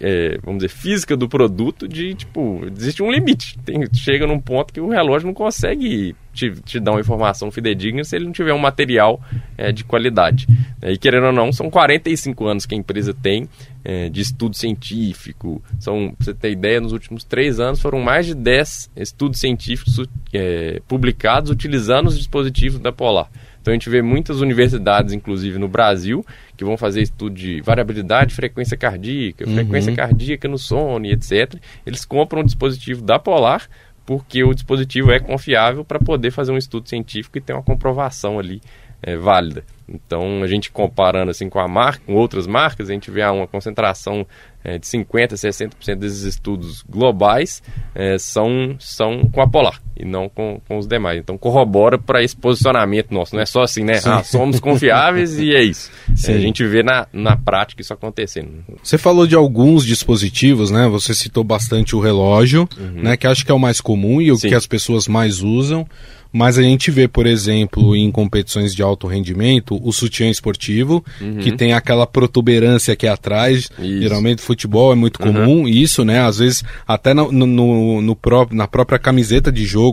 é, 0.00 0.36
vamos 0.42 0.62
dizer, 0.62 0.68
física 0.68 1.16
do 1.16 1.28
produto, 1.28 1.86
de, 1.86 2.14
tipo, 2.14 2.62
existe 2.76 3.02
um 3.04 3.12
limite. 3.12 3.56
Tem, 3.60 3.86
chega 3.94 4.26
num 4.26 4.40
ponto 4.40 4.72
que 4.72 4.80
o 4.80 4.88
relógio 4.88 5.28
não 5.28 5.34
consegue 5.34 6.16
te, 6.32 6.50
te 6.62 6.80
dar 6.80 6.92
uma 6.92 7.00
informação 7.00 7.50
fidedigna 7.50 8.04
se 8.04 8.16
ele 8.16 8.24
não 8.24 8.32
tiver 8.32 8.52
um 8.52 8.58
material 8.58 9.20
é, 9.56 9.70
de 9.72 9.84
qualidade. 9.84 10.46
E 10.82 10.96
querendo 10.98 11.26
ou 11.26 11.32
não, 11.32 11.52
são 11.52 11.70
45 11.70 12.46
anos 12.46 12.66
que 12.66 12.74
a 12.74 12.78
empresa 12.78 13.14
tem 13.14 13.48
é, 13.84 14.08
de 14.08 14.20
estudo 14.20 14.56
científico. 14.56 15.62
São, 15.78 16.14
pra 16.16 16.24
você 16.24 16.34
ter 16.34 16.50
ideia, 16.50 16.80
nos 16.80 16.92
últimos 16.92 17.24
três 17.24 17.60
anos 17.60 17.80
foram 17.80 18.00
mais 18.00 18.26
de 18.26 18.34
10 18.34 18.90
estudos 18.96 19.40
científicos 19.40 20.00
é, 20.32 20.80
publicados 20.88 21.50
utilizando 21.50 22.08
os 22.08 22.18
dispositivos 22.18 22.80
da 22.80 22.92
Polar. 22.92 23.30
Então 23.60 23.70
a 23.70 23.74
gente 23.76 23.88
vê 23.88 24.02
muitas 24.02 24.40
universidades, 24.40 25.12
inclusive 25.12 25.56
no 25.56 25.68
Brasil, 25.68 26.26
que 26.56 26.64
vão 26.64 26.76
fazer 26.76 27.00
estudo 27.00 27.36
de 27.36 27.60
variabilidade, 27.60 28.34
frequência 28.34 28.76
cardíaca, 28.76 29.48
uhum. 29.48 29.54
frequência 29.54 29.94
cardíaca 29.94 30.48
no 30.48 30.58
sono 30.58 31.06
e 31.06 31.12
etc. 31.12 31.54
Eles 31.86 32.04
compram 32.04 32.42
um 32.42 32.44
dispositivo 32.44 33.02
da 33.02 33.20
Polar 33.20 33.68
porque 34.04 34.42
o 34.44 34.54
dispositivo 34.54 35.10
é 35.12 35.18
confiável 35.18 35.84
para 35.84 35.98
poder 35.98 36.30
fazer 36.30 36.52
um 36.52 36.56
estudo 36.56 36.88
científico 36.88 37.38
e 37.38 37.40
ter 37.40 37.52
uma 37.52 37.62
comprovação 37.62 38.38
ali 38.38 38.60
é, 39.02 39.16
válida. 39.16 39.64
Então, 39.88 40.42
a 40.42 40.46
gente 40.46 40.70
comparando 40.70 41.30
assim 41.30 41.48
com 41.48 41.58
a 41.58 41.68
marca, 41.68 42.02
com 42.06 42.14
outras 42.14 42.46
marcas, 42.46 42.88
a 42.88 42.92
gente 42.92 43.10
vê 43.10 43.22
uma 43.24 43.46
concentração 43.46 44.26
é, 44.64 44.78
de 44.78 44.86
50%, 44.86 45.32
60% 45.32 45.96
desses 45.96 46.22
estudos 46.22 46.82
globais 46.82 47.62
é, 47.94 48.16
são, 48.18 48.76
são 48.78 49.28
com 49.28 49.40
a 49.40 49.48
Polar 49.48 49.80
e 50.02 50.04
não 50.04 50.28
com, 50.28 50.60
com 50.66 50.78
os 50.78 50.86
demais. 50.86 51.18
Então, 51.18 51.38
corrobora 51.38 51.96
para 51.96 52.22
esse 52.22 52.36
posicionamento 52.36 53.12
nosso. 53.12 53.34
Não 53.34 53.42
é 53.42 53.46
só 53.46 53.62
assim, 53.62 53.84
né? 53.84 54.00
Ah, 54.04 54.22
somos 54.24 54.58
confiáveis 54.58 55.38
e 55.38 55.54
é 55.54 55.62
isso. 55.62 55.90
É, 56.26 56.34
a 56.34 56.38
gente 56.38 56.66
vê 56.66 56.82
na, 56.82 57.06
na 57.12 57.36
prática 57.36 57.80
isso 57.80 57.92
acontecendo. 57.92 58.48
Você 58.82 58.98
falou 58.98 59.26
de 59.26 59.36
alguns 59.36 59.86
dispositivos, 59.86 60.70
né? 60.70 60.88
Você 60.88 61.14
citou 61.14 61.44
bastante 61.44 61.94
o 61.94 62.00
relógio, 62.00 62.68
uhum. 62.78 63.02
né? 63.02 63.16
Que 63.16 63.26
acho 63.26 63.44
que 63.44 63.52
é 63.52 63.54
o 63.54 63.58
mais 63.58 63.80
comum 63.80 64.20
e 64.20 64.32
o 64.32 64.36
Sim. 64.36 64.48
que 64.48 64.54
as 64.54 64.66
pessoas 64.66 65.06
mais 65.06 65.40
usam. 65.40 65.86
Mas 66.32 66.58
a 66.58 66.62
gente 66.62 66.90
vê, 66.90 67.06
por 67.06 67.26
exemplo, 67.26 67.94
em 67.94 68.10
competições 68.10 68.74
de 68.74 68.82
alto 68.82 69.06
rendimento, 69.06 69.78
o 69.86 69.92
sutiã 69.92 70.30
esportivo, 70.30 71.04
uhum. 71.20 71.36
que 71.36 71.52
tem 71.52 71.74
aquela 71.74 72.06
protuberância 72.06 72.94
aqui 72.94 73.06
atrás. 73.06 73.68
Isso. 73.78 74.00
Geralmente 74.00 74.40
futebol 74.40 74.90
é 74.92 74.94
muito 74.94 75.18
comum 75.18 75.60
uhum. 75.60 75.68
isso, 75.68 76.04
né? 76.04 76.22
Às 76.22 76.38
vezes 76.38 76.64
até 76.88 77.12
no, 77.12 77.30
no, 77.30 78.00
no 78.00 78.16
pró 78.16 78.48
na 78.50 78.66
própria 78.66 78.98
camiseta 78.98 79.52
de 79.52 79.66
jogo 79.66 79.91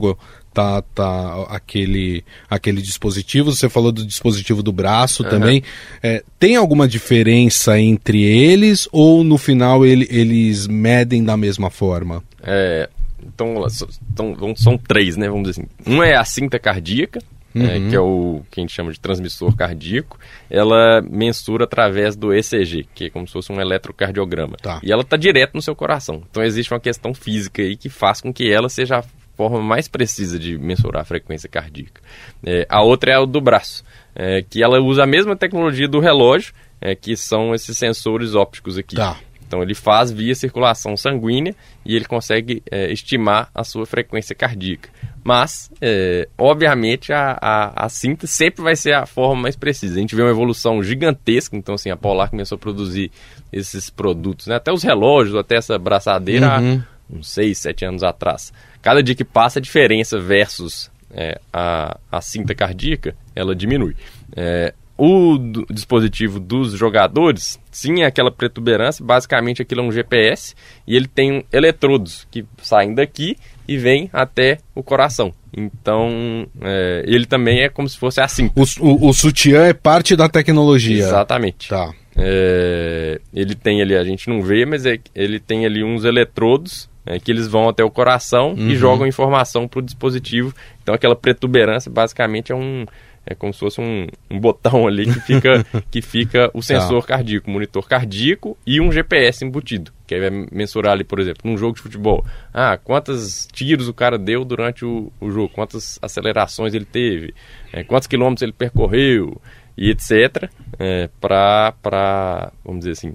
tá, 0.53 0.82
tá 0.82 1.46
aquele, 1.50 2.24
aquele 2.50 2.82
dispositivo. 2.82 3.51
Você 3.51 3.70
falou 3.70 3.91
do 3.91 4.06
dispositivo 4.06 4.62
do 4.62 4.72
braço 4.72 5.24
uhum. 5.24 5.29
também. 5.29 5.63
É, 6.01 6.24
tem 6.38 6.56
alguma 6.56 6.88
diferença 6.88 7.79
entre 7.79 8.22
eles 8.24 8.88
ou 8.91 9.24
no 9.24 9.38
final 9.38 9.86
ele, 9.86 10.08
eles 10.10 10.68
medem 10.68 11.24
da 11.24 11.38
mesma 11.38 11.70
forma? 11.70 12.24
É, 12.44 12.89
então, 13.25 13.65
então, 14.12 14.56
são 14.56 14.77
três, 14.77 15.15
né? 15.15 15.29
Vamos 15.29 15.50
dizer 15.50 15.62
assim. 15.62 15.70
Um 15.86 16.03
é 16.03 16.15
a 16.15 16.24
cinta 16.25 16.58
cardíaca, 16.58 17.20
uhum. 17.53 17.65
é, 17.65 17.89
que 17.89 17.96
é 17.96 18.00
o 18.00 18.41
que 18.50 18.60
a 18.60 18.63
gente 18.63 18.74
chama 18.74 18.91
de 18.91 19.00
transmissor 19.00 19.56
cardíaco. 19.56 20.18
Ela 20.50 21.01
mensura 21.01 21.65
através 21.65 22.15
do 22.15 22.34
ECG, 22.34 22.88
que 22.94 23.06
é 23.06 23.10
como 23.10 23.27
se 23.27 23.34
fosse 23.34 23.51
um 23.51 23.62
eletrocardiograma. 23.62 24.58
Tá. 24.58 24.79
E 24.84 24.91
ela 24.91 25.01
está 25.03 25.18
direto 25.18 25.53
no 25.53 25.62
seu 25.62 25.75
coração. 25.75 26.24
Então 26.29 26.44
existe 26.44 26.74
uma 26.74 26.79
questão 26.79 27.13
física 27.13 27.62
aí 27.62 27.75
que 27.75 27.89
faz 27.89 28.22
com 28.22 28.34
que 28.34 28.51
ela 28.51 28.70
seja 28.70 29.03
forma 29.39 29.62
mais 29.62 29.88
precisa 29.88 30.38
de 30.38 30.58
mensurar 30.58 31.03
a 31.03 31.05
frequência 31.05 31.48
cardíaca. 31.48 32.01
É, 32.46 32.67
a 32.67 32.84
outra 32.84 33.13
é 33.13 33.15
a 33.15 33.24
do 33.24 33.39
braço, 33.39 33.86
é, 34.13 34.41
que 34.41 34.62
ela 34.62 34.81
usa 34.81 35.03
a 35.03 35.08
mesma 35.08 35.34
tecnologia 35.34 35.88
do 35.88 36.01
relógio, 36.01 36.53
é, 36.81 36.93
que 36.93 37.15
são 37.15 37.55
esses 37.55 37.77
sensores 37.77 38.36
ópticos 38.36 38.77
aqui. 38.77 38.98
Tá. 38.98 39.17
Então 39.48 39.63
ele 39.63 39.74
faz 39.74 40.12
via 40.12 40.36
circulação 40.36 40.98
sanguínea 40.98 41.55
e 41.86 41.96
ele 41.96 42.03
consegue 42.03 42.62
é, 42.69 42.91
estimar 42.91 43.50
a 43.55 43.63
sua 43.63 43.86
frequência 43.86 44.36
cardíaca. 44.36 44.89
Mas, 45.24 45.72
é, 45.79 46.27
obviamente, 46.38 47.13
a, 47.13 47.38
a, 47.41 47.86
a, 47.86 47.89
cinta 47.89 48.27
sempre 48.27 48.62
vai 48.62 48.75
ser 48.75 48.93
a 48.93 49.05
forma 49.05 49.43
mais 49.43 49.55
precisa. 49.55 49.96
A 49.96 50.01
gente 50.01 50.15
vê 50.15 50.22
uma 50.22 50.31
evolução 50.31 50.84
gigantesca, 50.84 51.55
então 51.55 51.75
assim, 51.75 51.89
a 51.89 51.96
Polar 51.96 52.29
começou 52.29 52.58
a 52.58 52.60
produzir 52.60 53.10
esses 53.53 53.89
produtos, 53.89 54.48
né? 54.48 54.55
até 54.55 54.72
os 54.72 54.84
relógios, 54.84 55.36
até 55.36 55.55
essa 55.55 55.79
braçadeira 55.79 56.60
uhum. 56.60 56.84
Uns 57.10 57.30
6, 57.30 57.58
7 57.58 57.86
anos 57.86 58.04
atrás. 58.04 58.54
Cada 58.82 59.01
dia 59.04 59.16
que 59.16 59.25
passa, 59.25 59.60
a 59.60 59.62
diferença 59.62 60.20
versus 60.20 60.92
é, 61.12 61.39
a, 61.51 61.98
a 62.12 62.22
cinta 62.22 62.54
cardíaca, 62.54 63.16
ela 63.36 63.56
diminui. 63.56 63.96
É, 64.36 64.74
o 64.98 65.38
do, 65.38 65.66
dispositivo 65.72 66.39
dos 66.39 66.74
jogadores, 66.74 67.58
sim, 67.72 68.01
é 68.01 68.06
aquela 68.06 68.30
protuberância, 68.30 69.04
basicamente 69.04 69.62
aquilo 69.62 69.82
é 69.82 69.84
um 69.86 69.92
GPS 69.92 70.54
e 70.86 70.96
ele 70.96 71.08
tem 71.08 71.46
eletrodos 71.54 72.28
que 72.30 72.46
saem 72.62 72.94
daqui 72.94 73.38
e 73.66 73.78
vêm 73.78 74.10
até 74.12 74.58
o 74.75 74.84
coração. 74.84 75.34
Então, 75.56 76.46
é, 76.62 77.04
ele 77.08 77.25
também 77.25 77.62
é 77.62 77.70
como 77.70 77.88
se 77.88 77.98
fosse 77.98 78.20
assim. 78.20 78.51
O, 78.56 78.63
o, 78.86 79.10
o, 79.10 79.13
sutiã 79.13 79.63
é 79.63 79.74
parte 79.74 80.16
da 80.16 80.28
tecnologia. 80.28 81.00
Exatamente. 81.00 81.70
Tá. 81.70 81.92
É, 82.16 83.22
ele 83.34 83.56
tem 83.56 83.82
ali, 83.82 83.96
a 83.96 84.04
gente 84.04 84.30
não 84.30 84.42
vê, 84.42 84.66
mas 84.66 84.86
é, 84.86 85.00
ele 85.16 85.39
tem 85.39 85.66
ali 85.66 85.82
uns 85.84 86.04
eletrodos 86.04 86.88
é, 87.06 87.20
que 87.20 87.32
eles 87.32 87.48
vão 87.48 87.70
até 87.70 87.84
o 87.84 87.89
coração 87.89 88.53
uhum. 88.53 88.70
e 88.70 88.75
jogam 88.75 89.08
informação 89.08 89.68
para 89.68 89.79
o 89.79 89.82
dispositivo. 89.82 90.53
Então, 90.82 90.94
aquela 90.94 91.15
protuberância 91.15 91.91
basicamente 91.91 92.51
é 92.51 92.56
um 92.56 92.86
é 93.25 93.36
como 93.36 93.53
se 93.53 93.60
fosse 93.60 93.79
um, 93.79 94.08
um 94.29 94.39
botão 94.39 94.88
ali 94.88 95.06
que 95.06 95.20
fica, 95.20 95.65
que 95.91 96.01
fica 96.01 96.50
o 96.51 96.63
sensor 96.63 97.01
tá. 97.01 97.10
cardíaco, 97.10 97.50
monitor 97.51 97.88
cardíaco 97.88 98.58
e 98.65 98.82
um 98.82 98.91
GPS 98.91 99.46
embutido, 99.46 99.91
que 100.08 100.15
aí 100.15 100.22
vai 100.22 100.48
mensurar 100.51 100.94
ali, 100.94 101.03
por 101.03 101.20
exemplo, 101.20 101.41
num 101.44 101.56
jogo 101.56 101.75
de 101.75 101.82
futebol. 101.82 102.25
Ah, 102.51 102.77
quantos 102.77 103.48
tiros 103.51 103.88
o 103.88 103.94
cara 103.94 104.18
deu 104.18 104.44
durante 104.44 104.84
o, 104.84 105.12
o 105.22 105.29
jogo, 105.29 105.50
quantas 105.50 106.00
acelerações 106.01 106.74
ele 106.74 106.86
teve, 106.86 107.36
é, 107.72 107.84
quantos 107.84 108.08
quilômetros 108.08 108.41
ele 108.41 108.53
percorreu 108.53 109.39
e 109.77 109.91
etc. 109.91 110.50
É, 110.79 111.08
para, 111.22 112.51
vamos 112.65 112.79
dizer 112.79 112.91
assim, 112.91 113.13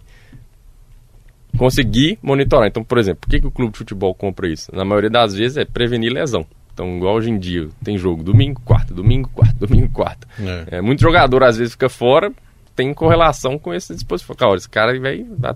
conseguir 1.56 2.18
monitorar. 2.22 2.68
Então, 2.68 2.84
por 2.84 2.98
exemplo, 2.98 3.20
por 3.22 3.30
que, 3.30 3.40
que 3.40 3.46
o 3.46 3.50
clube 3.50 3.72
de 3.72 3.78
futebol 3.78 4.14
compra 4.14 4.48
isso? 4.48 4.74
Na 4.74 4.84
maioria 4.84 5.10
das 5.10 5.34
vezes 5.34 5.56
é 5.56 5.64
prevenir 5.64 6.12
lesão. 6.12 6.46
Então, 6.72 6.96
igual 6.96 7.14
hoje 7.14 7.30
em 7.30 7.38
dia, 7.38 7.68
tem 7.84 7.96
jogo 7.96 8.22
domingo, 8.22 8.60
quarta, 8.64 8.92
domingo, 8.92 9.30
quarta, 9.32 9.54
domingo, 9.64 9.88
quarta. 9.90 10.26
É. 10.40 10.78
É, 10.78 10.80
muito 10.80 11.00
jogador 11.00 11.44
às 11.44 11.56
vezes 11.56 11.72
fica 11.72 11.88
fora, 11.88 12.32
tem 12.74 12.92
correlação 12.92 13.56
com 13.56 13.72
esse 13.72 13.94
dispositivo. 13.94 14.36
Cara, 14.36 14.56
esse 14.56 14.68
cara 14.68 15.00
vai. 15.00 15.24
A 15.44 15.54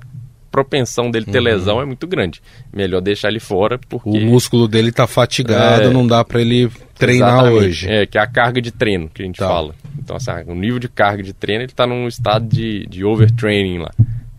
propensão 0.49 1.11
dele 1.11 1.27
ter 1.27 1.39
uhum. 1.39 1.45
lesão 1.45 1.81
é 1.81 1.85
muito 1.85 2.07
grande. 2.07 2.41
Melhor 2.73 3.01
deixar 3.01 3.29
ele 3.29 3.41
fora, 3.41 3.81
porque. 3.89 4.09
O 4.09 4.21
músculo 4.21 4.69
dele 4.69 4.93
tá 4.93 5.09
fatigado, 5.09 5.83
é, 5.83 5.91
não 5.91 6.07
dá 6.07 6.25
para 6.25 6.41
ele 6.41 6.71
treinar 6.95 7.47
hoje. 7.47 7.91
É, 7.91 8.07
que 8.07 8.17
é 8.17 8.21
a 8.21 8.27
carga 8.27 8.63
de 8.63 8.71
treino 8.71 9.09
que 9.09 9.23
a 9.23 9.27
gente 9.27 9.39
tá. 9.39 9.49
fala. 9.49 9.75
Então, 9.99 10.15
assim, 10.15 10.31
o 10.47 10.55
nível 10.55 10.79
de 10.79 10.89
carga 10.89 11.23
de 11.23 11.33
treino, 11.33 11.65
ele 11.65 11.73
tá 11.73 11.85
num 11.85 12.07
estado 12.07 12.47
de, 12.47 12.87
de 12.87 13.05
overtraining 13.05 13.79
lá 13.79 13.91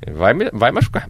vai, 0.07 0.33
vai 0.53 0.71
machucar. 0.71 1.09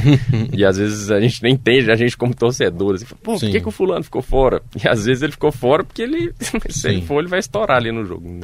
e 0.52 0.64
às 0.64 0.76
vezes 0.76 1.10
a 1.10 1.20
gente 1.20 1.42
nem 1.42 1.54
entende, 1.54 1.90
a 1.90 1.96
gente 1.96 2.16
como 2.16 2.34
torcedor, 2.34 2.94
assim, 2.94 3.06
pô, 3.22 3.32
por 3.34 3.40
que, 3.40 3.60
que 3.60 3.68
o 3.68 3.70
fulano 3.70 4.04
ficou 4.04 4.20
fora? 4.20 4.60
E 4.82 4.86
às 4.86 5.06
vezes 5.06 5.22
ele 5.22 5.32
ficou 5.32 5.50
fora 5.50 5.82
porque 5.82 6.02
ele, 6.02 6.32
se 6.68 6.88
ele 6.88 7.02
for, 7.02 7.20
ele 7.20 7.28
vai 7.28 7.38
estourar 7.38 7.78
ali 7.78 7.90
no 7.90 8.04
jogo. 8.04 8.40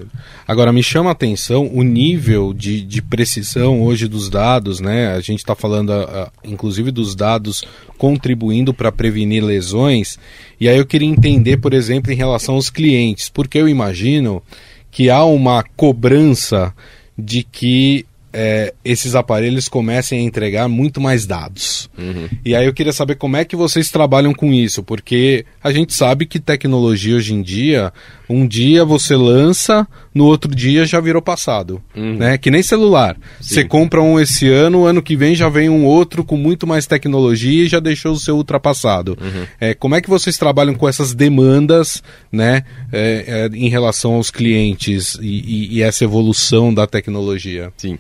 Agora, 0.49 0.73
me 0.73 0.83
chama 0.83 1.11
a 1.11 1.13
atenção 1.13 1.71
o 1.73 1.83
nível 1.83 2.55
de, 2.55 2.81
de 2.81 3.03
precisão 3.03 3.83
hoje 3.83 4.09
dos 4.09 4.31
dados, 4.31 4.81
né? 4.81 5.09
A 5.15 5.21
gente 5.21 5.41
está 5.41 5.55
falando, 5.55 5.93
a, 5.93 6.03
a, 6.03 6.31
inclusive, 6.43 6.91
dos 6.91 7.15
dados 7.15 7.63
contribuindo 7.99 8.73
para 8.73 8.91
prevenir 8.91 9.45
lesões. 9.45 10.19
E 10.59 10.69
aí 10.69 10.79
eu 10.79 10.87
queria 10.87 11.09
entender, 11.09 11.59
por 11.59 11.75
exemplo, 11.75 12.11
em 12.11 12.17
relação 12.17 12.55
aos 12.55 12.71
clientes, 12.71 13.29
porque 13.29 13.59
eu 13.59 13.69
imagino 13.69 14.43
que 14.91 15.11
há 15.11 15.25
uma 15.25 15.63
cobrança 15.77 16.75
de 17.17 17.43
que 17.43 18.07
é, 18.33 18.73
esses 18.85 19.15
aparelhos 19.15 19.69
comecem 19.69 20.21
a 20.21 20.23
entregar 20.23 20.69
muito 20.69 21.01
mais 21.01 21.27
dados. 21.27 21.91
Uhum. 21.99 22.29
E 22.45 22.55
aí 22.55 22.67
eu 22.67 22.73
queria 22.73 22.93
saber 22.93 23.17
como 23.17 23.37
é 23.37 23.45
que 23.45 23.55
vocês 23.55 23.91
trabalham 23.91 24.33
com 24.33 24.53
isso, 24.53 24.83
porque 24.83 25.45
a 25.63 25.71
gente 25.71 25.93
sabe 25.93 26.25
que 26.25 26.41
tecnologia 26.41 27.17
hoje 27.17 27.35
em 27.35 27.43
dia, 27.43 27.93
um 28.29 28.47
dia 28.47 28.85
você 28.85 29.15
lança, 29.15 29.87
no 30.15 30.25
outro 30.25 30.55
dia 30.55 30.87
já 30.87 31.01
virou 31.01 31.21
passado, 31.21 31.83
uhum. 31.95 32.17
né? 32.17 32.39
Que 32.39 32.51
nem 32.51 32.63
celular. 32.63 33.17
Sim. 33.41 33.55
Você 33.55 33.65
compra 33.65 34.01
um 34.01 34.19
esse 34.19 34.49
ano, 34.49 34.87
ano 34.87 35.03
que 35.03 35.15
vem 35.15 35.35
já 35.35 35.49
vem 35.49 35.69
um 35.69 35.85
outro 35.85 36.25
com 36.25 36.37
muito 36.37 36.67
mais 36.67 36.87
tecnologia 36.87 37.65
e 37.65 37.69
já 37.69 37.81
deixou 37.81 38.13
o 38.13 38.19
seu 38.19 38.37
ultrapassado. 38.37 39.19
Uhum. 39.21 39.47
É, 39.61 39.75
como 39.75 39.95
é 39.95 40.01
que 40.01 40.09
vocês 40.09 40.39
trabalham 40.39 40.75
com 40.75 40.89
essas 40.89 41.15
demandas, 41.15 42.03
né, 42.31 42.65
é, 42.91 43.51
é, 43.53 43.57
em 43.57 43.69
relação 43.69 44.15
aos 44.15 44.31
clientes 44.31 45.19
e, 45.21 45.27
e, 45.27 45.77
e 45.77 45.83
essa 45.83 46.05
evolução 46.05 46.73
da 46.73 46.87
tecnologia? 46.87 47.71
Sim 47.77 47.99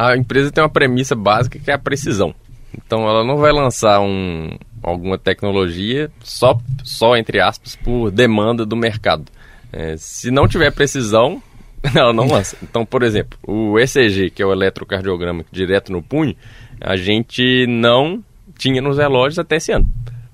a 0.00 0.16
empresa 0.16 0.50
tem 0.50 0.62
uma 0.62 0.70
premissa 0.70 1.14
básica 1.14 1.58
que 1.58 1.70
é 1.70 1.74
a 1.74 1.78
precisão. 1.78 2.34
Então 2.74 3.06
ela 3.06 3.22
não 3.22 3.36
vai 3.36 3.52
lançar 3.52 4.00
um, 4.00 4.56
alguma 4.82 5.18
tecnologia 5.18 6.10
só, 6.22 6.58
só, 6.82 7.16
entre 7.16 7.40
aspas, 7.40 7.76
por 7.76 8.10
demanda 8.10 8.64
do 8.64 8.76
mercado. 8.76 9.26
É, 9.70 9.96
se 9.98 10.30
não 10.30 10.48
tiver 10.48 10.70
precisão, 10.72 11.42
ela 11.94 12.14
não 12.14 12.26
lança. 12.26 12.56
Então, 12.62 12.86
por 12.86 13.02
exemplo, 13.02 13.38
o 13.46 13.78
ECG, 13.78 14.30
que 14.30 14.42
é 14.42 14.46
o 14.46 14.52
eletrocardiograma 14.52 15.44
direto 15.52 15.92
no 15.92 16.02
punho, 16.02 16.34
a 16.80 16.96
gente 16.96 17.66
não 17.68 18.24
tinha 18.56 18.80
nos 18.80 18.96
relógios 18.96 19.38
até 19.38 19.56
esse 19.56 19.70
ano. 19.70 19.86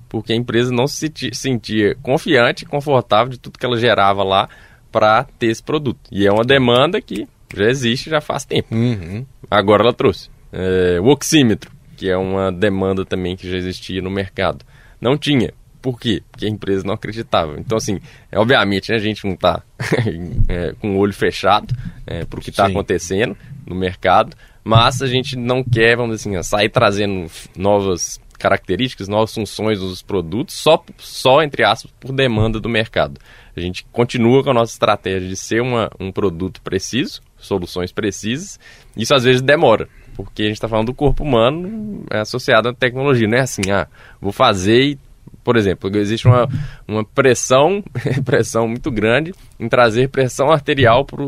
Porque 0.09 0.33
a 0.33 0.37
empresa 0.37 0.73
não 0.73 0.87
se 0.87 1.13
sentia 1.33 1.97
confiante 1.97 2.63
e 2.63 2.67
confortável 2.67 3.31
de 3.31 3.39
tudo 3.39 3.59
que 3.59 3.67
ela 3.67 3.77
gerava 3.77 4.23
lá 4.23 4.49
para 4.93 5.25
ter 5.39 5.49
esse 5.49 5.63
produto. 5.63 5.99
E 6.13 6.25
é 6.25 6.33
uma 6.33 6.45
demanda 6.45 7.01
que 7.01 7.27
já 7.55 7.65
existe 7.65 8.11
já 8.11 8.21
faz 8.21 8.45
tempo. 8.45 8.75
Uhum. 8.75 9.25
Agora 9.51 9.83
ela 9.83 9.93
trouxe. 9.93 10.31
É, 10.53 10.99
o 11.01 11.07
oxímetro, 11.07 11.71
que 11.97 12.09
é 12.09 12.17
uma 12.17 12.51
demanda 12.51 13.05
também 13.05 13.37
que 13.37 13.51
já 13.51 13.57
existia 13.57 14.01
no 14.01 14.11
mercado. 14.11 14.65
Não 15.01 15.17
tinha. 15.17 15.53
Por 15.81 16.01
quê? 16.01 16.23
Porque 16.31 16.47
a 16.47 16.49
empresa 16.49 16.85
não 16.85 16.95
acreditava. 16.95 17.59
Então, 17.61 17.77
assim, 17.77 18.01
é, 18.33 18.39
obviamente 18.39 18.91
né, 18.91 18.97
a 18.97 19.01
gente 19.01 19.25
não 19.25 19.35
está 19.35 19.63
é, 20.49 20.75
com 20.81 20.97
o 20.97 20.99
olho 20.99 21.13
fechado 21.13 21.75
é, 22.07 22.25
para 22.25 22.39
o 22.39 22.43
que 22.43 22.51
está 22.51 22.67
acontecendo 22.67 23.37
no 23.65 23.75
mercado, 23.75 24.37
mas 24.65 25.01
a 25.01 25.07
gente 25.07 25.37
não 25.37 25.63
quer, 25.63 25.97
vamos 25.97 26.17
dizer 26.17 26.37
assim, 26.37 26.43
sair 26.43 26.69
trazendo 26.69 27.31
novas 27.57 28.21
características, 28.37 29.09
novas 29.09 29.33
funções 29.33 29.79
dos 29.79 30.03
produtos, 30.03 30.55
só, 30.57 30.83
só 30.99 31.43
entre 31.43 31.65
aspas, 31.65 31.93
por 31.99 32.13
demanda 32.13 32.61
do 32.61 32.69
mercado. 32.69 33.21
A 33.57 33.61
gente 33.61 33.87
continua 33.93 34.45
com 34.45 34.51
a 34.51 34.55
nossa 34.55 34.73
estratégia 34.73 35.29
de 35.29 35.37
ser 35.37 35.63
uma, 35.63 35.91
um 35.99 36.13
produto 36.13 36.61
preciso, 36.63 37.23
soluções 37.47 37.93
precisas. 37.93 38.59
Isso 38.97 39.15
às 39.15 39.25
vezes 39.25 39.43
demora, 39.43 39.89
porque 40.15 40.43
a 40.43 40.47
gente 40.47 40.55
está 40.55 40.69
falando 40.69 40.87
do 40.87 40.95
corpo 40.95 41.25
humano 41.25 42.05
é 42.11 42.19
associado 42.19 42.69
à 42.69 42.75
tecnologia. 42.75 43.29
Não 43.29 43.39
é 43.39 43.43
assim, 43.43 43.71
ah, 43.71 43.87
vou 44.21 44.33
fazer 44.33 44.83
e, 44.83 44.99
por 45.43 45.57
exemplo, 45.57 45.95
existe 45.97 46.27
uma, 46.27 46.49
uma 46.87 47.05
pressão, 47.05 47.83
pressão 48.25 48.69
muito 48.69 48.91
grande 48.91 49.35
em 49.59 49.69
trazer 49.69 50.09
pressão 50.09 50.51
arterial 50.51 51.05
para 51.05 51.23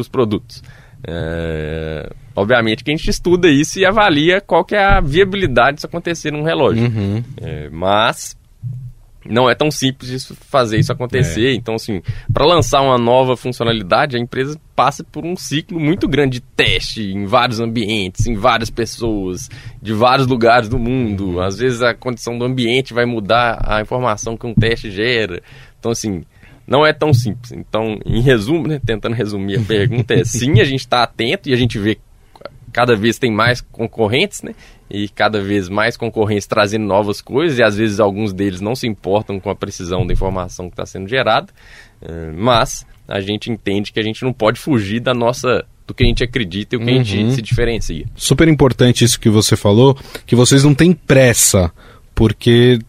os 0.00 0.08
produtos. 0.08 0.62
É, 1.06 2.10
obviamente 2.34 2.82
que 2.82 2.90
a 2.90 2.96
gente 2.96 3.10
estuda 3.10 3.46
isso 3.48 3.78
e 3.78 3.84
avalia 3.84 4.40
qual 4.40 4.64
que 4.64 4.74
é 4.74 4.82
a 4.82 5.00
viabilidade 5.00 5.76
disso 5.76 5.86
acontecer 5.86 6.30
num 6.30 6.42
relógio. 6.42 6.84
Uhum. 6.84 7.22
É, 7.40 7.68
mas 7.70 8.36
não 9.28 9.48
é 9.48 9.54
tão 9.54 9.70
simples 9.70 10.10
isso, 10.10 10.34
fazer 10.34 10.78
isso 10.78 10.92
acontecer. 10.92 11.52
É. 11.52 11.54
Então, 11.54 11.74
assim, 11.74 12.02
para 12.32 12.44
lançar 12.44 12.82
uma 12.82 12.98
nova 12.98 13.36
funcionalidade, 13.36 14.16
a 14.16 14.20
empresa 14.20 14.58
passa 14.76 15.02
por 15.04 15.24
um 15.24 15.36
ciclo 15.36 15.80
muito 15.80 16.06
grande 16.08 16.40
de 16.40 16.40
teste 16.40 17.02
em 17.02 17.26
vários 17.26 17.60
ambientes, 17.60 18.26
em 18.26 18.34
várias 18.34 18.70
pessoas, 18.70 19.48
de 19.80 19.92
vários 19.92 20.26
lugares 20.26 20.68
do 20.68 20.78
mundo. 20.78 21.40
Às 21.40 21.58
vezes 21.58 21.82
a 21.82 21.94
condição 21.94 22.38
do 22.38 22.44
ambiente 22.44 22.92
vai 22.92 23.06
mudar 23.06 23.62
a 23.64 23.80
informação 23.80 24.36
que 24.36 24.46
um 24.46 24.54
teste 24.54 24.90
gera. 24.90 25.42
Então, 25.78 25.92
assim, 25.92 26.22
não 26.66 26.84
é 26.84 26.92
tão 26.92 27.12
simples. 27.12 27.52
Então, 27.52 27.98
em 28.04 28.20
resumo, 28.20 28.66
né, 28.66 28.80
tentando 28.84 29.14
resumir 29.14 29.58
a 29.58 29.62
pergunta, 29.62 30.14
é 30.14 30.24
sim, 30.24 30.60
a 30.60 30.64
gente 30.64 30.80
está 30.80 31.02
atento 31.02 31.48
e 31.48 31.52
a 31.52 31.56
gente 31.56 31.78
vê 31.78 31.98
cada 32.74 32.96
vez 32.96 33.20
tem 33.20 33.30
mais 33.30 33.60
concorrentes, 33.60 34.42
né? 34.42 34.52
E 34.90 35.08
cada 35.08 35.40
vez 35.40 35.68
mais 35.68 35.96
concorrentes 35.96 36.46
trazendo 36.46 36.84
novas 36.84 37.22
coisas, 37.22 37.58
e 37.58 37.62
às 37.62 37.76
vezes 37.76 38.00
alguns 38.00 38.32
deles 38.32 38.60
não 38.60 38.74
se 38.74 38.88
importam 38.88 39.38
com 39.38 39.48
a 39.48 39.54
precisão 39.54 40.04
da 40.04 40.12
informação 40.12 40.66
que 40.66 40.72
está 40.72 40.84
sendo 40.84 41.08
gerada, 41.08 41.46
eh, 42.02 42.32
mas 42.36 42.84
a 43.06 43.20
gente 43.20 43.48
entende 43.48 43.92
que 43.92 44.00
a 44.00 44.02
gente 44.02 44.24
não 44.24 44.32
pode 44.32 44.58
fugir 44.58 44.98
da 44.98 45.14
nossa 45.14 45.64
do 45.86 45.94
que 45.94 46.02
a 46.02 46.06
gente 46.06 46.24
acredita 46.24 46.74
e 46.74 46.78
o 46.78 46.80
que 46.80 46.90
uhum. 46.90 47.00
a 47.00 47.02
gente 47.04 47.24
uhum. 47.26 47.34
se 47.34 47.42
diferencia. 47.42 48.06
Super 48.16 48.48
importante 48.48 49.04
isso 49.04 49.20
que 49.20 49.30
você 49.30 49.54
falou, 49.54 49.96
que 50.26 50.34
vocês 50.34 50.64
não 50.64 50.74
têm 50.74 50.92
pressa, 50.92 51.70
porque 52.14 52.80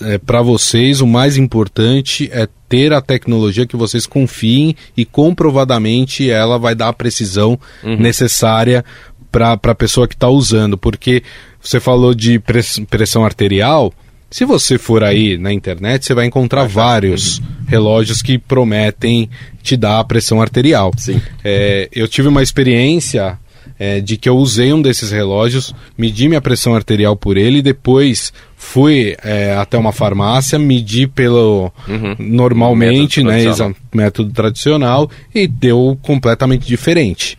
é, 0.00 0.18
para 0.18 0.42
vocês 0.42 1.00
o 1.00 1.06
mais 1.06 1.36
importante 1.36 2.28
é 2.32 2.48
ter 2.68 2.92
a 2.92 3.00
tecnologia 3.00 3.66
que 3.66 3.76
vocês 3.76 4.06
confiem 4.06 4.74
e 4.96 5.04
comprovadamente 5.04 6.28
ela 6.28 6.58
vai 6.58 6.74
dar 6.74 6.88
a 6.88 6.92
precisão 6.92 7.58
uhum. 7.84 7.98
necessária 7.98 8.84
para 9.30 9.52
a 9.62 9.74
pessoa 9.74 10.06
que 10.08 10.14
está 10.14 10.28
usando, 10.28 10.76
porque 10.78 11.22
você 11.60 11.80
falou 11.80 12.14
de 12.14 12.40
pressão 12.88 13.24
arterial. 13.24 13.92
Se 14.30 14.44
você 14.44 14.76
for 14.76 15.02
aí 15.02 15.38
na 15.38 15.52
internet, 15.52 16.04
você 16.04 16.12
vai 16.14 16.26
encontrar 16.26 16.66
vários 16.66 17.40
relógios 17.66 18.20
que 18.20 18.38
prometem 18.38 19.28
te 19.62 19.76
dar 19.76 20.00
a 20.00 20.04
pressão 20.04 20.40
arterial. 20.42 20.92
Sim. 20.98 21.20
É, 21.42 21.88
eu 21.92 22.06
tive 22.06 22.28
uma 22.28 22.42
experiência 22.42 23.38
é, 23.78 24.00
de 24.00 24.16
que 24.18 24.28
eu 24.28 24.36
usei 24.36 24.72
um 24.72 24.82
desses 24.82 25.12
relógios, 25.12 25.74
medi 25.96 26.28
minha 26.28 26.40
pressão 26.42 26.74
arterial 26.74 27.16
por 27.16 27.36
ele 27.38 27.58
e 27.58 27.62
depois 27.62 28.32
fui 28.56 29.16
é, 29.22 29.54
até 29.54 29.78
uma 29.78 29.92
farmácia, 29.92 30.58
medi 30.58 31.06
pelo 31.06 31.72
Uhum. 31.86 32.16
normalmente, 32.18 33.22
Método 33.22 33.28
né, 33.36 33.42
tradicional. 33.42 33.76
método 33.94 34.32
tradicional 34.32 35.10
e 35.34 35.46
deu 35.46 35.98
completamente 36.02 36.66
diferente. 36.66 37.38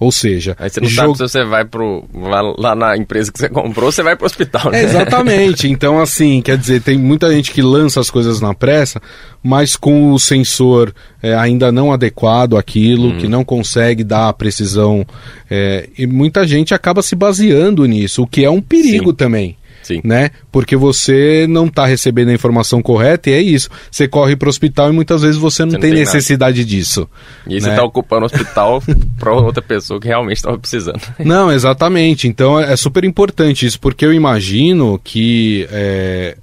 Ou 0.00 0.10
seja, 0.10 0.56
Aí 0.58 0.70
você 0.70 0.80
não 0.80 0.88
jo- 0.88 0.94
sabe 0.96 1.12
se 1.18 1.22
você 1.22 1.44
vai 1.44 1.62
pro. 1.62 2.04
Lá, 2.14 2.40
lá 2.56 2.74
na 2.74 2.96
empresa 2.96 3.30
que 3.30 3.38
você 3.38 3.50
comprou, 3.50 3.92
você 3.92 4.02
vai 4.02 4.16
pro 4.16 4.24
hospital, 4.24 4.70
né? 4.72 4.80
É, 4.80 4.84
exatamente. 4.84 5.68
Então, 5.70 6.00
assim, 6.00 6.40
quer 6.40 6.56
dizer, 6.56 6.80
tem 6.80 6.96
muita 6.96 7.30
gente 7.30 7.52
que 7.52 7.60
lança 7.60 8.00
as 8.00 8.08
coisas 8.10 8.40
na 8.40 8.54
pressa, 8.54 8.98
mas 9.42 9.76
com 9.76 10.10
o 10.12 10.18
sensor 10.18 10.94
é, 11.22 11.34
ainda 11.34 11.70
não 11.70 11.92
adequado 11.92 12.56
àquilo, 12.56 13.18
que 13.18 13.28
não 13.28 13.44
consegue 13.44 14.02
dar 14.02 14.28
a 14.28 14.32
precisão. 14.32 15.04
é, 15.50 15.86
e 15.98 16.06
muita 16.06 16.46
gente 16.46 16.72
acaba 16.72 17.02
se 17.02 17.14
baseando 17.14 17.84
nisso, 17.84 18.22
o 18.22 18.26
que 18.26 18.42
é 18.42 18.50
um 18.50 18.62
perigo 18.62 19.10
Sim. 19.10 19.16
também. 19.16 19.56
Sim. 19.82 20.00
Né? 20.02 20.30
Porque 20.50 20.76
você 20.76 21.46
não 21.48 21.66
está 21.66 21.84
recebendo 21.84 22.30
a 22.30 22.34
informação 22.34 22.80
correta 22.80 23.28
e 23.30 23.34
é 23.34 23.40
isso. 23.42 23.68
Você 23.90 24.08
corre 24.08 24.36
para 24.36 24.46
o 24.46 24.50
hospital 24.50 24.90
e 24.90 24.92
muitas 24.92 25.20
vezes 25.22 25.36
você 25.36 25.64
não 25.64 25.70
Você 25.70 25.76
não 25.76 25.80
tem 25.82 25.90
tem 25.92 26.00
nada. 26.00 26.14
necessidade 26.14 26.64
disso. 26.64 27.08
E 27.46 27.54
aí 27.54 27.60
você 27.60 27.68
né? 27.68 27.76
tá 27.76 27.82
ocupando 27.84 28.22
o 28.22 28.26
hospital 28.26 28.82
pra 29.18 29.34
outra 29.34 29.60
pessoa 29.60 30.00
que 30.00 30.08
realmente 30.08 30.38
estava 30.38 30.58
precisando. 30.58 31.00
Não, 31.18 31.52
exatamente. 31.52 32.26
Então 32.26 32.58
é 32.58 32.70
é 32.70 32.76
super 32.76 33.02
importante 33.04 33.66
isso, 33.66 33.80
porque 33.80 34.06
eu 34.06 34.12
imagino 34.12 35.00
que, 35.02 35.66
é, 35.72 36.36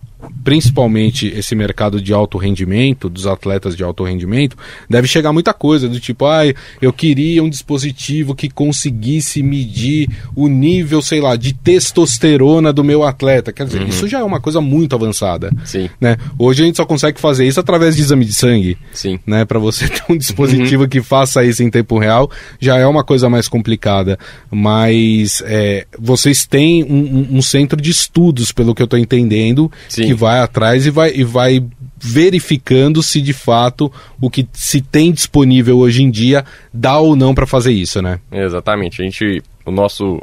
principalmente 0.44 1.28
esse 1.28 1.56
mercado 1.56 2.02
de 2.02 2.14
alto 2.14 2.38
rendimento, 2.38 3.10
dos 3.10 3.28
atletas 3.28 3.76
de 3.76 3.84
alto 3.84 4.04
rendimento, 4.04 4.58
deve 4.90 5.08
chegar 5.08 5.32
muita 5.34 5.54
coisa 5.54 5.88
do 5.88 6.00
tipo, 6.00 6.26
ah, 6.26 6.42
eu 6.82 6.92
queria 6.94 7.44
um 7.44 7.50
dispositivo 7.50 8.34
que 8.36 8.50
conseguisse 8.50 9.42
medir 9.44 10.08
o 10.36 10.48
nível, 10.48 11.02
sei 11.02 11.22
lá, 11.22 11.36
de 11.36 11.54
testosterona 11.54 12.72
do 12.74 12.84
meu 12.84 13.04
atleta. 13.04 13.52
Quer 13.52 13.66
dizer, 13.66 13.88
isso 13.88 14.08
já 14.08 14.20
é 14.20 14.24
uma 14.24 14.40
coisa 14.40 14.62
muito 14.62 14.96
avançada. 14.96 15.52
Sim, 15.66 15.90
Né? 16.00 16.18
Hoje 16.38 16.64
a 16.64 16.66
gente 16.66 16.78
só 16.78 16.86
consegue 16.86 17.20
fazer 17.20 17.48
isso 17.48 17.60
através 17.60 17.96
de 17.96 18.02
exame 18.02 18.26
de 18.26 18.34
sangue 18.34 18.78
sim. 18.94 19.20
né, 19.26 19.46
para 19.46 19.60
você 19.60 19.88
ter 19.88 20.04
um 20.10 20.18
dispositivo 20.18 20.88
que 20.88 21.02
faça 21.02 21.44
isso 21.44 21.64
em 21.64 21.70
tempo 21.70 21.98
real, 21.98 22.30
já 22.60 22.78
é 22.78 22.86
uma 22.86 23.04
coisa 23.04 23.30
mais 23.30 23.48
complicada. 23.48 24.18
Mas 24.52 25.42
é, 25.46 25.86
vocês 25.98 26.46
têm 26.46 26.84
um, 26.84 26.88
um- 27.34 27.38
um 27.38 27.42
centro 27.42 27.80
de 27.82 27.90
estudos, 27.90 28.52
pelo 28.52 28.74
que 28.76 28.82
eu 28.82 28.86
estou 28.86 29.00
entendendo, 29.00 29.72
Sim. 29.88 30.08
que 30.08 30.14
vai 30.18 30.40
atrás 30.40 30.86
e 30.86 30.90
vai, 30.90 31.12
e 31.14 31.24
vai 31.24 31.64
verificando 31.98 33.02
se 33.02 33.22
de 33.22 33.34
fato 33.34 33.92
o 34.20 34.30
que 34.30 34.48
se 34.52 34.82
tem 34.82 35.12
disponível 35.12 35.78
hoje 35.78 36.04
em 36.04 36.12
dia 36.12 36.44
dá 36.74 36.98
ou 36.98 37.16
não 37.16 37.34
para 37.34 37.48
fazer 37.48 37.72
isso, 37.72 38.02
né? 38.02 38.20
Exatamente. 38.32 39.02
A 39.02 39.06
gente, 39.06 39.42
o 39.66 39.72
nosso 39.72 40.20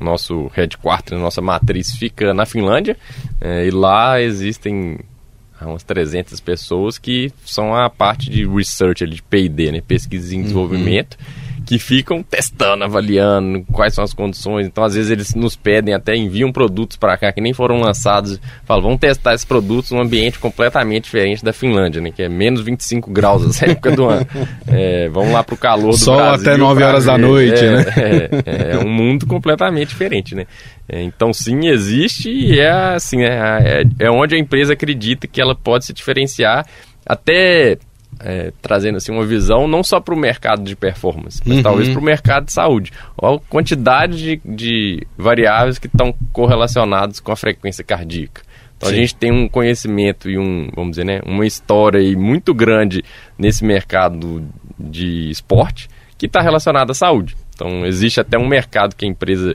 nosso 0.00 0.48
headquarter, 0.54 1.18
a 1.18 1.20
nossa 1.20 1.42
matriz 1.42 1.96
fica 1.96 2.32
na 2.32 2.46
Finlândia 2.46 2.96
eh, 3.40 3.66
e 3.66 3.70
lá 3.72 4.20
existem 4.20 5.00
umas 5.60 5.82
300 5.82 6.38
pessoas 6.40 6.98
que 6.98 7.32
são 7.44 7.74
a 7.74 7.88
parte 7.88 8.30
de 8.30 8.46
research, 8.46 9.02
ali, 9.02 9.16
de 9.16 9.22
P&D, 9.22 9.72
né, 9.72 9.80
pesquisa 9.80 10.34
e 10.34 10.42
desenvolvimento, 10.42 11.16
que 11.64 11.78
ficam 11.78 12.22
testando, 12.22 12.84
avaliando 12.84 13.64
quais 13.72 13.94
são 13.94 14.04
as 14.04 14.12
condições. 14.12 14.66
Então, 14.66 14.84
às 14.84 14.94
vezes 14.94 15.10
eles 15.10 15.34
nos 15.34 15.56
pedem 15.56 15.94
até 15.94 16.14
enviam 16.14 16.52
produtos 16.52 16.96
para 16.96 17.16
cá 17.16 17.32
que 17.32 17.40
nem 17.40 17.52
foram 17.52 17.80
lançados, 17.80 18.40
falam, 18.64 18.82
vamos 18.82 19.00
testar 19.00 19.34
esses 19.34 19.44
produtos 19.44 19.90
num 19.90 20.00
ambiente 20.00 20.38
completamente 20.38 21.04
diferente 21.04 21.44
da 21.44 21.52
Finlândia, 21.52 22.00
né, 22.00 22.10
que 22.10 22.22
é 22.22 22.28
menos 22.28 22.60
25 22.60 23.10
graus 23.10 23.44
essa 23.48 23.66
época 23.70 23.92
do 23.92 24.06
ano. 24.06 24.26
Eh, 24.68 25.08
vamos 25.12 25.32
lá 25.32 25.42
pro 25.42 25.56
calor 25.56 25.90
do 25.90 25.96
Sol 25.96 26.16
Brasil 26.16 26.40
até 26.50 26.56
nove 26.56 26.80
pra 26.80 26.88
horas 26.88 27.04
da 27.04 27.16
noite, 27.18 27.64
É, 27.64 27.70
né? 27.70 27.84
é, 28.46 28.70
é 28.72 28.78
um 28.78 28.88
mundo 28.88 29.26
completamente 29.26 29.88
diferente, 29.88 30.34
né? 30.34 30.46
É, 30.88 31.02
então, 31.02 31.32
sim, 31.32 31.68
existe 31.68 32.30
e 32.30 32.58
é 32.60 32.94
assim, 32.94 33.22
é, 33.22 33.82
é, 33.98 34.06
é 34.06 34.10
onde 34.10 34.34
a 34.34 34.38
empresa 34.38 34.72
acredita 34.74 35.26
que 35.26 35.40
ela 35.40 35.54
pode 35.54 35.86
se 35.86 35.92
diferenciar, 35.92 36.66
até 37.06 37.78
é, 38.20 38.52
trazendo 38.62 38.96
assim 38.96 39.12
uma 39.12 39.24
visão 39.24 39.66
não 39.68 39.82
só 39.82 40.00
para 40.00 40.14
o 40.14 40.18
mercado 40.18 40.62
de 40.62 40.76
performance, 40.76 41.40
mas 41.44 41.58
Uhum. 41.58 41.62
talvez 41.62 41.88
para 41.88 42.00
o 42.00 42.04
mercado 42.04 42.46
de 42.46 42.52
saúde. 42.52 42.92
Olha 43.20 43.36
a 43.36 43.40
quantidade 43.50 44.16
de, 44.16 44.40
de 44.44 45.06
variáveis 45.16 45.78
que 45.78 45.86
estão 45.86 46.14
correlacionados 46.32 47.20
com 47.20 47.32
a 47.32 47.36
frequência 47.36 47.84
cardíaca. 47.84 48.42
Então 48.76 48.88
Sim. 48.88 48.94
a 48.94 48.98
gente 48.98 49.14
tem 49.14 49.32
um 49.32 49.48
conhecimento 49.48 50.28
e 50.28 50.38
um, 50.38 50.68
vamos 50.74 50.92
dizer, 50.92 51.04
né, 51.04 51.20
uma 51.24 51.46
história 51.46 52.00
aí 52.00 52.16
muito 52.16 52.52
grande 52.52 53.02
nesse 53.38 53.64
mercado 53.64 54.44
de 54.78 55.30
esporte 55.30 55.88
que 56.18 56.26
está 56.26 56.40
relacionado 56.40 56.90
à 56.90 56.94
saúde. 56.94 57.36
Então 57.54 57.86
existe 57.86 58.20
até 58.20 58.36
um 58.36 58.48
mercado 58.48 58.94
que 58.96 59.04
a 59.06 59.08
empresa 59.08 59.54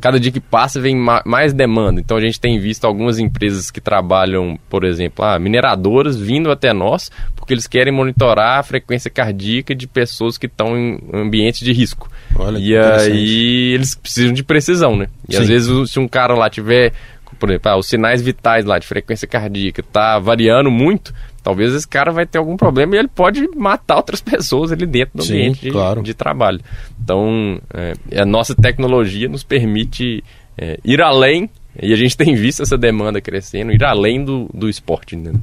cada 0.00 0.20
dia 0.20 0.30
que 0.32 0.40
passa 0.40 0.80
vem 0.80 0.94
ma- 0.96 1.22
mais 1.24 1.52
demanda. 1.52 2.00
Então 2.00 2.16
a 2.16 2.20
gente 2.20 2.38
tem 2.40 2.58
visto 2.58 2.84
algumas 2.86 3.18
empresas 3.18 3.70
que 3.70 3.80
trabalham, 3.80 4.58
por 4.68 4.84
exemplo, 4.84 5.24
ah, 5.24 5.38
mineradoras 5.38 6.18
vindo 6.18 6.50
até 6.50 6.72
nós 6.72 7.10
porque 7.34 7.54
eles 7.54 7.66
querem 7.66 7.92
monitorar 7.92 8.58
a 8.58 8.62
frequência 8.62 9.10
cardíaca 9.10 9.74
de 9.74 9.86
pessoas 9.86 10.36
que 10.36 10.46
estão 10.46 10.76
em 10.76 10.98
ambientes 11.12 11.60
de 11.60 11.72
risco. 11.72 12.10
Olha 12.34 12.58
e 12.58 12.76
aí 12.76 13.72
eles 13.74 13.94
precisam 13.94 14.32
de 14.32 14.42
precisão, 14.42 14.96
né? 14.96 15.06
E 15.28 15.36
às 15.36 15.42
Sim. 15.42 15.48
vezes 15.52 15.68
o- 15.68 15.86
se 15.86 15.98
um 15.98 16.08
cara 16.08 16.34
lá 16.34 16.50
tiver, 16.50 16.92
por 17.38 17.48
exemplo, 17.50 17.70
ah, 17.70 17.76
os 17.76 17.86
sinais 17.86 18.20
vitais 18.20 18.64
lá 18.64 18.78
de 18.78 18.86
frequência 18.86 19.26
cardíaca 19.28 19.82
tá 19.82 20.18
variando 20.18 20.70
muito, 20.70 21.14
talvez 21.46 21.72
esse 21.72 21.86
cara 21.86 22.10
vai 22.10 22.26
ter 22.26 22.38
algum 22.38 22.56
problema 22.56 22.96
e 22.96 22.98
ele 22.98 23.06
pode 23.06 23.46
matar 23.54 23.98
outras 23.98 24.18
pessoas 24.20 24.72
ali 24.72 24.84
dentro 24.84 25.18
do 25.18 25.22
Sim, 25.22 25.34
ambiente 25.34 25.60
de, 25.60 25.70
claro. 25.70 26.02
de 26.02 26.12
trabalho. 26.12 26.60
Então, 27.00 27.60
é, 27.72 28.20
a 28.20 28.26
nossa 28.26 28.52
tecnologia 28.52 29.28
nos 29.28 29.44
permite 29.44 30.24
é, 30.58 30.76
ir 30.84 31.00
além, 31.00 31.48
e 31.80 31.92
a 31.92 31.96
gente 31.96 32.16
tem 32.18 32.34
visto 32.34 32.64
essa 32.64 32.76
demanda 32.76 33.20
crescendo, 33.20 33.70
ir 33.70 33.84
além 33.84 34.24
do, 34.24 34.50
do 34.52 34.68
esporte. 34.68 35.14
Né? 35.14 35.34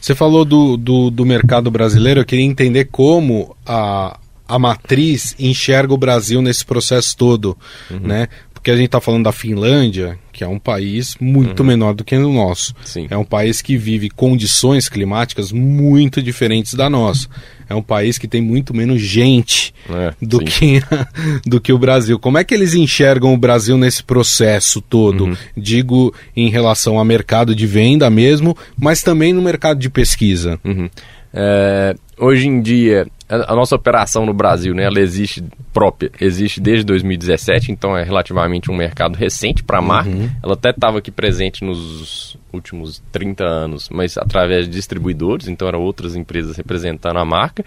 Você 0.00 0.14
falou 0.14 0.46
do, 0.46 0.78
do, 0.78 1.10
do 1.10 1.26
mercado 1.26 1.70
brasileiro, 1.70 2.20
eu 2.20 2.24
queria 2.24 2.46
entender 2.46 2.86
como 2.86 3.54
a, 3.66 4.18
a 4.48 4.58
matriz 4.58 5.36
enxerga 5.38 5.92
o 5.92 5.98
Brasil 5.98 6.40
nesse 6.40 6.64
processo 6.64 7.14
todo, 7.18 7.54
né? 8.00 8.28
Porque 8.60 8.70
a 8.70 8.76
gente 8.76 8.86
está 8.86 9.00
falando 9.00 9.24
da 9.24 9.32
Finlândia, 9.32 10.18
que 10.30 10.44
é 10.44 10.46
um 10.46 10.58
país 10.58 11.16
muito 11.18 11.64
menor 11.64 11.94
do 11.94 12.04
que 12.04 12.14
o 12.14 12.30
nosso. 12.30 12.74
Sim. 12.84 13.06
É 13.08 13.16
um 13.16 13.24
país 13.24 13.62
que 13.62 13.74
vive 13.74 14.10
condições 14.10 14.86
climáticas 14.86 15.50
muito 15.50 16.22
diferentes 16.22 16.74
da 16.74 16.90
nossa. 16.90 17.26
É 17.70 17.74
um 17.74 17.80
país 17.80 18.18
que 18.18 18.28
tem 18.28 18.42
muito 18.42 18.74
menos 18.74 19.00
gente 19.00 19.72
É, 19.88 20.12
do 20.20 20.40
sim. 20.40 20.44
que, 20.44 20.82
do 21.48 21.58
que 21.58 21.72
o 21.72 21.78
Brasil. 21.78 22.18
Como 22.18 22.36
é 22.36 22.44
que 22.44 22.52
eles 22.52 22.74
enxergam 22.74 23.32
o 23.32 23.38
Brasil 23.38 23.78
nesse 23.78 24.02
processo 24.02 24.82
todo? 24.82 25.24
Uhum. 25.24 25.36
Digo 25.56 26.14
em 26.36 26.50
relação 26.50 27.00
a 27.00 27.04
mercado 27.04 27.54
de 27.54 27.66
venda 27.66 28.10
mesmo, 28.10 28.54
mas 28.78 29.02
também 29.02 29.32
no 29.32 29.40
mercado 29.40 29.80
de 29.80 29.88
pesquisa. 29.88 30.60
Uhum. 30.62 30.90
É, 31.32 31.96
hoje 32.18 32.46
em 32.46 32.60
dia, 32.60 33.06
a, 33.30 33.54
nossa 33.54 33.76
operação 33.76 34.26
no 34.26 34.34
Brasil, 34.34 34.74
né, 34.74 34.84
ela 34.84 35.00
existe 35.00 35.42
própria, 35.72 36.10
existe 36.20 36.60
desde 36.60 36.84
2017, 36.84 37.70
então 37.70 37.96
é 37.96 38.02
relativamente 38.02 38.70
um 38.70 38.74
mercado 38.74 39.16
recente 39.16 39.62
para 39.62 39.78
a 39.78 39.82
marca. 39.82 40.10
Ela 40.42 40.54
até 40.54 40.70
estava 40.70 40.98
aqui 40.98 41.10
presente 41.10 41.64
nos 41.64 42.36
últimos 42.52 43.00
30 43.12 43.44
anos, 43.44 43.88
mas 43.88 44.18
através 44.18 44.66
de 44.66 44.72
distribuidores, 44.72 45.46
então 45.46 45.68
eram 45.68 45.80
outras 45.80 46.16
empresas 46.16 46.56
representando 46.56 47.18
a 47.18 47.24
marca. 47.24 47.64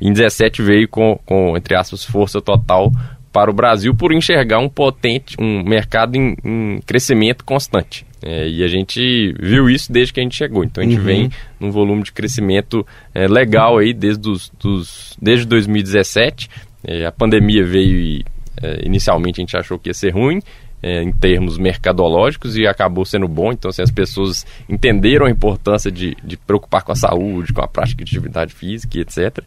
Em 0.00 0.12
17 0.12 0.62
veio 0.62 0.86
com, 0.86 1.18
com 1.24 1.56
entre 1.56 1.74
aspas, 1.74 2.04
força 2.04 2.40
total 2.40 2.92
para 3.32 3.50
o 3.50 3.54
Brasil 3.54 3.94
por 3.94 4.12
enxergar 4.12 4.58
um 4.58 4.68
potente, 4.68 5.36
um 5.38 5.62
mercado 5.62 6.16
em, 6.16 6.36
em 6.44 6.80
crescimento 6.84 7.44
constante. 7.44 8.06
É, 8.28 8.48
e 8.48 8.64
a 8.64 8.66
gente 8.66 9.32
viu 9.38 9.70
isso 9.70 9.92
desde 9.92 10.12
que 10.12 10.18
a 10.18 10.22
gente 10.24 10.34
chegou. 10.34 10.64
Então 10.64 10.82
a 10.82 10.86
gente 10.86 10.98
Uhum. 10.98 11.04
vem 11.04 11.30
num 11.60 11.70
volume 11.70 12.02
de 12.02 12.10
crescimento 12.10 12.84
é, 13.14 13.28
legal 13.28 13.78
aí 13.78 13.94
desde, 13.94 14.28
os, 14.28 14.50
dos, 14.60 15.16
desde 15.22 15.46
2017. 15.46 16.50
É, 16.84 17.06
a 17.06 17.12
pandemia 17.12 17.64
veio 17.64 18.00
e 18.00 18.24
é, 18.60 18.84
inicialmente 18.84 19.40
a 19.40 19.42
gente 19.42 19.56
achou 19.56 19.78
que 19.78 19.88
ia 19.90 19.94
ser 19.94 20.12
ruim. 20.12 20.40
é, 20.82 21.02
em 21.02 21.10
termos 21.10 21.56
mercadológicos 21.58 22.56
e 22.56 22.66
acabou 22.66 23.04
sendo 23.04 23.26
bom, 23.26 23.50
então 23.50 23.70
assim, 23.70 23.82
as 23.82 23.90
pessoas 23.90 24.44
entenderam 24.68 25.26
a 25.26 25.30
importância 25.30 25.90
de, 25.90 26.14
de 26.22 26.36
preocupar 26.36 26.82
com 26.82 26.92
a 26.92 26.94
saúde, 26.94 27.52
com 27.52 27.62
a 27.62 27.66
prática 27.66 28.04
de 28.04 28.10
atividade 28.16 28.52
física 28.54 28.98
e 28.98 29.00
etc. 29.00 29.38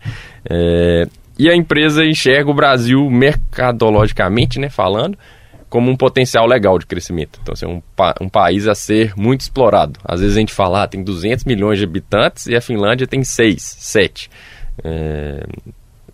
É, 0.49 1.07
e 1.37 1.47
a 1.49 1.55
empresa 1.55 2.03
enxerga 2.03 2.49
o 2.49 2.53
Brasil 2.53 3.09
mercadologicamente, 3.09 4.59
né, 4.59 4.69
falando, 4.69 5.17
como 5.69 5.91
um 5.91 5.95
potencial 5.95 6.47
legal 6.47 6.79
de 6.79 6.85
crescimento. 6.85 7.39
Então, 7.41 7.53
assim, 7.53 7.65
é 7.65 7.69
um, 7.69 7.81
pa- 7.95 8.15
um 8.19 8.27
país 8.27 8.67
a 8.67 8.73
ser 8.75 9.13
muito 9.15 9.41
explorado. 9.41 9.99
Às 10.03 10.19
vezes 10.21 10.35
a 10.35 10.39
gente 10.39 10.53
fala, 10.53 10.83
ah, 10.83 10.87
tem 10.87 11.03
200 11.03 11.45
milhões 11.45 11.77
de 11.77 11.85
habitantes 11.85 12.47
e 12.47 12.55
a 12.55 12.61
Finlândia 12.61 13.05
tem 13.05 13.23
6, 13.23 13.61
7. 13.61 14.29
É, 14.83 15.43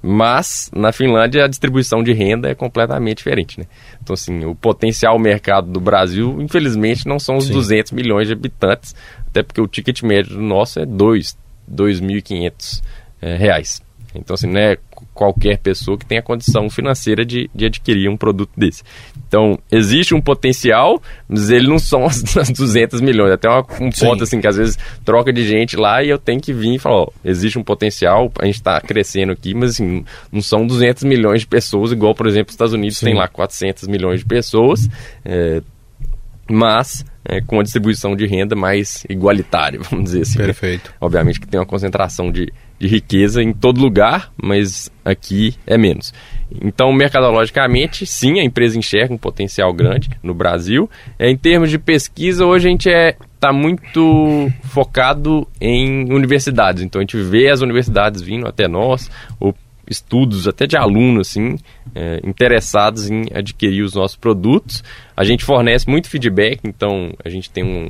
Mas 0.01 0.69
na 0.75 0.91
Finlândia 0.91 1.45
a 1.45 1.47
distribuição 1.47 2.03
de 2.03 2.13
renda 2.13 2.49
é 2.49 2.53
completamente 2.55 3.17
diferente, 3.19 3.59
né? 3.59 3.65
Então 4.03 4.13
assim, 4.13 4.43
o 4.45 4.53
potencial 4.53 5.17
mercado 5.17 5.71
do 5.71 5.79
Brasil, 5.79 6.39
infelizmente, 6.41 7.07
não 7.07 7.17
são 7.19 7.37
os 7.37 7.45
Sim. 7.45 7.53
200 7.53 7.91
milhões 7.91 8.27
de 8.27 8.33
habitantes, 8.33 8.93
até 9.27 9.41
porque 9.41 9.61
o 9.61 9.67
ticket 9.67 10.01
médio 10.03 10.35
do 10.35 10.41
nosso 10.41 10.79
é 10.79 10.85
2, 10.85 11.37
2.500 11.71 12.83
é, 13.21 13.35
reais. 13.35 13.81
Então, 14.17 14.33
assim, 14.33 14.47
não 14.47 14.59
é 14.59 14.77
qualquer 15.13 15.57
pessoa 15.57 15.97
que 15.97 16.05
tenha 16.05 16.21
condição 16.21 16.69
financeira 16.69 17.25
de, 17.25 17.49
de 17.53 17.65
adquirir 17.65 18.09
um 18.09 18.17
produto 18.17 18.51
desse. 18.55 18.83
Então, 19.27 19.59
existe 19.71 20.13
um 20.13 20.21
potencial, 20.21 21.01
mas 21.27 21.49
ele 21.49 21.67
não 21.67 21.79
são 21.79 22.05
as, 22.05 22.23
as 22.37 22.49
200 22.49 23.01
milhões. 23.01 23.31
Até 23.31 23.49
uma, 23.49 23.65
um 23.81 23.91
Sim. 23.91 24.05
ponto, 24.05 24.23
assim, 24.23 24.41
que 24.41 24.47
às 24.47 24.57
vezes 24.57 24.77
troca 25.03 25.31
de 25.31 25.47
gente 25.47 25.75
lá 25.75 26.03
e 26.03 26.09
eu 26.09 26.17
tenho 26.17 26.41
que 26.41 26.53
vir 26.53 26.75
e 26.75 26.79
falar, 26.79 27.03
ó, 27.03 27.07
existe 27.23 27.57
um 27.57 27.63
potencial, 27.63 28.31
a 28.39 28.45
gente 28.45 28.55
está 28.55 28.79
crescendo 28.81 29.31
aqui, 29.31 29.53
mas, 29.53 29.71
assim, 29.71 30.03
não 30.31 30.41
são 30.41 30.65
200 30.65 31.03
milhões 31.03 31.41
de 31.41 31.47
pessoas, 31.47 31.91
igual, 31.91 32.13
por 32.13 32.27
exemplo, 32.27 32.49
os 32.49 32.53
Estados 32.53 32.73
Unidos 32.73 32.97
Sim. 32.97 33.07
tem 33.07 33.15
lá 33.15 33.27
400 33.27 33.87
milhões 33.87 34.19
de 34.19 34.25
pessoas, 34.25 34.89
é, 35.23 35.61
mas 36.49 37.03
é, 37.25 37.41
com 37.41 37.59
a 37.59 37.63
distribuição 37.63 38.15
de 38.15 38.25
renda 38.27 38.55
mais 38.55 39.03
igualitária, 39.09 39.79
vamos 39.89 40.05
dizer 40.05 40.21
assim. 40.21 40.39
Né? 40.39 40.45
Perfeito. 40.45 40.89
Né? 40.89 40.95
Obviamente 41.01 41.39
que 41.39 41.47
tem 41.47 41.59
uma 41.59 41.65
concentração 41.65 42.31
de, 42.31 42.53
de 42.79 42.87
riqueza 42.87 43.41
em 43.41 43.53
todo 43.53 43.79
lugar, 43.79 44.31
mas 44.41 44.91
aqui 45.03 45.55
é 45.65 45.77
menos. 45.77 46.13
Então, 46.61 46.91
mercadologicamente, 46.93 48.05
sim, 48.05 48.39
a 48.39 48.43
empresa 48.43 48.77
enxerga 48.77 49.13
um 49.13 49.17
potencial 49.17 49.73
grande 49.73 50.09
no 50.21 50.33
Brasil. 50.33 50.89
É, 51.17 51.29
em 51.29 51.37
termos 51.37 51.69
de 51.69 51.79
pesquisa, 51.79 52.45
hoje 52.45 52.67
a 52.67 52.71
gente 52.71 52.89
está 52.89 53.07
é, 53.07 53.15
tá 53.39 53.53
muito 53.53 54.51
focado 54.63 55.47
em 55.59 56.11
universidades. 56.11 56.83
Então, 56.83 56.99
a 56.99 57.03
gente 57.03 57.17
vê 57.17 57.49
as 57.49 57.61
universidades 57.61 58.21
vindo 58.21 58.47
até 58.47 58.67
nós, 58.67 59.09
ou 59.39 59.53
estudos 59.89 60.47
até 60.47 60.65
de 60.65 60.77
alunos 60.77 61.29
assim 61.29 61.57
é, 61.93 62.19
interessados 62.23 63.09
em 63.09 63.23
adquirir 63.33 63.83
os 63.83 63.93
nossos 63.93 64.17
produtos. 64.17 64.83
A 65.15 65.23
gente 65.23 65.43
fornece 65.43 65.89
muito 65.89 66.09
feedback 66.09 66.61
então 66.63 67.13
a 67.23 67.29
gente 67.29 67.49
tem 67.49 67.63
um, 67.63 67.89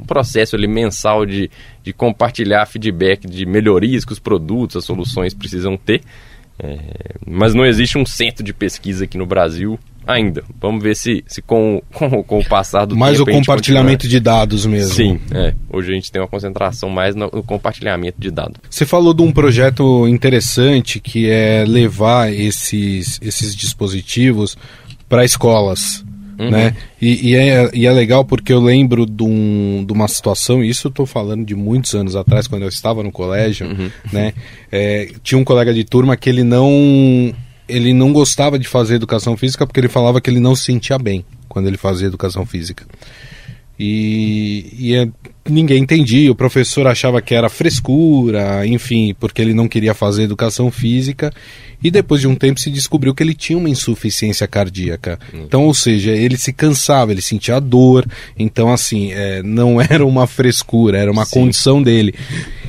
um 0.00 0.04
processo 0.06 0.56
ali 0.56 0.66
mensal 0.66 1.24
de, 1.26 1.50
de 1.82 1.92
compartilhar 1.92 2.66
feedback 2.66 3.26
de 3.26 3.46
melhorias 3.46 4.04
que 4.04 4.12
os 4.12 4.18
produtos 4.18 4.76
as 4.76 4.84
soluções 4.84 5.34
precisam 5.34 5.76
ter. 5.76 6.02
É, 6.58 6.78
mas 7.26 7.52
não 7.52 7.66
existe 7.66 7.98
um 7.98 8.06
centro 8.06 8.42
de 8.42 8.54
pesquisa 8.54 9.04
aqui 9.04 9.18
no 9.18 9.26
Brasil 9.26 9.78
ainda. 10.06 10.44
Vamos 10.60 10.82
ver 10.82 10.94
se, 10.94 11.24
se 11.26 11.42
com, 11.42 11.82
com, 11.92 12.22
com 12.22 12.38
o 12.38 12.44
passar 12.44 12.84
do 12.84 12.96
mais 12.96 13.16
tempo. 13.16 13.26
Mais 13.26 13.36
o 13.36 13.40
compartilhamento 13.40 14.06
de 14.06 14.20
dados 14.20 14.64
mesmo. 14.64 14.94
Sim, 14.94 15.20
é. 15.32 15.54
Hoje 15.70 15.90
a 15.90 15.94
gente 15.94 16.12
tem 16.12 16.22
uma 16.22 16.28
concentração 16.28 16.88
mais 16.88 17.14
no, 17.14 17.30
no 17.32 17.42
compartilhamento 17.42 18.20
de 18.20 18.30
dados. 18.30 18.56
Você 18.70 18.86
falou 18.86 19.12
de 19.12 19.22
um 19.22 19.32
projeto 19.32 20.06
interessante 20.06 21.00
que 21.00 21.28
é 21.28 21.64
levar 21.66 22.32
esses, 22.32 23.18
esses 23.20 23.54
dispositivos 23.54 24.56
para 25.08 25.24
escolas. 25.24 26.04
Uhum. 26.38 26.50
Né? 26.50 26.76
E, 27.00 27.30
e, 27.30 27.34
é, 27.34 27.70
e 27.72 27.86
é 27.86 27.92
legal 27.92 28.22
porque 28.22 28.52
eu 28.52 28.60
lembro 28.60 29.06
de, 29.06 29.22
um, 29.22 29.82
de 29.86 29.92
uma 29.92 30.06
situação, 30.06 30.62
e 30.62 30.68
isso 30.68 30.86
eu 30.86 30.90
estou 30.90 31.06
falando 31.06 31.46
de 31.46 31.54
muitos 31.54 31.94
anos 31.94 32.14
atrás, 32.14 32.46
quando 32.46 32.62
eu 32.62 32.68
estava 32.68 33.02
no 33.02 33.10
colégio, 33.10 33.66
uhum. 33.66 33.90
né? 34.12 34.34
É, 34.70 35.08
tinha 35.22 35.38
um 35.38 35.44
colega 35.44 35.72
de 35.72 35.82
turma 35.82 36.14
que 36.14 36.28
ele 36.28 36.44
não 36.44 37.34
ele 37.68 37.92
não 37.92 38.12
gostava 38.12 38.58
de 38.58 38.68
fazer 38.68 38.94
educação 38.94 39.36
física 39.36 39.66
porque 39.66 39.80
ele 39.80 39.88
falava 39.88 40.20
que 40.20 40.30
ele 40.30 40.40
não 40.40 40.54
se 40.54 40.64
sentia 40.64 40.98
bem 40.98 41.24
quando 41.48 41.66
ele 41.66 41.76
fazia 41.76 42.06
educação 42.06 42.44
física. 42.44 42.84
E, 43.78 44.74
e 44.78 44.94
é, 44.94 45.06
ninguém 45.44 45.82
entendia, 45.82 46.32
o 46.32 46.34
professor 46.34 46.86
achava 46.86 47.20
que 47.20 47.34
era 47.34 47.48
frescura, 47.48 48.66
enfim, 48.66 49.14
porque 49.18 49.42
ele 49.42 49.52
não 49.52 49.68
queria 49.68 49.92
fazer 49.92 50.22
educação 50.22 50.70
física. 50.70 51.32
E 51.82 51.90
depois 51.90 52.22
de 52.22 52.26
um 52.26 52.34
tempo 52.34 52.58
se 52.58 52.70
descobriu 52.70 53.14
que 53.14 53.22
ele 53.22 53.34
tinha 53.34 53.58
uma 53.58 53.68
insuficiência 53.68 54.46
cardíaca. 54.46 55.18
Hum. 55.32 55.42
Então, 55.46 55.64
ou 55.64 55.74
seja, 55.74 56.10
ele 56.10 56.38
se 56.38 56.52
cansava, 56.52 57.12
ele 57.12 57.20
sentia 57.20 57.60
dor. 57.60 58.06
Então, 58.38 58.72
assim, 58.72 59.12
é, 59.12 59.42
não 59.42 59.78
era 59.82 60.04
uma 60.04 60.26
frescura, 60.26 60.98
era 60.98 61.12
uma 61.12 61.26
Sim. 61.26 61.40
condição 61.40 61.82
dele. 61.82 62.14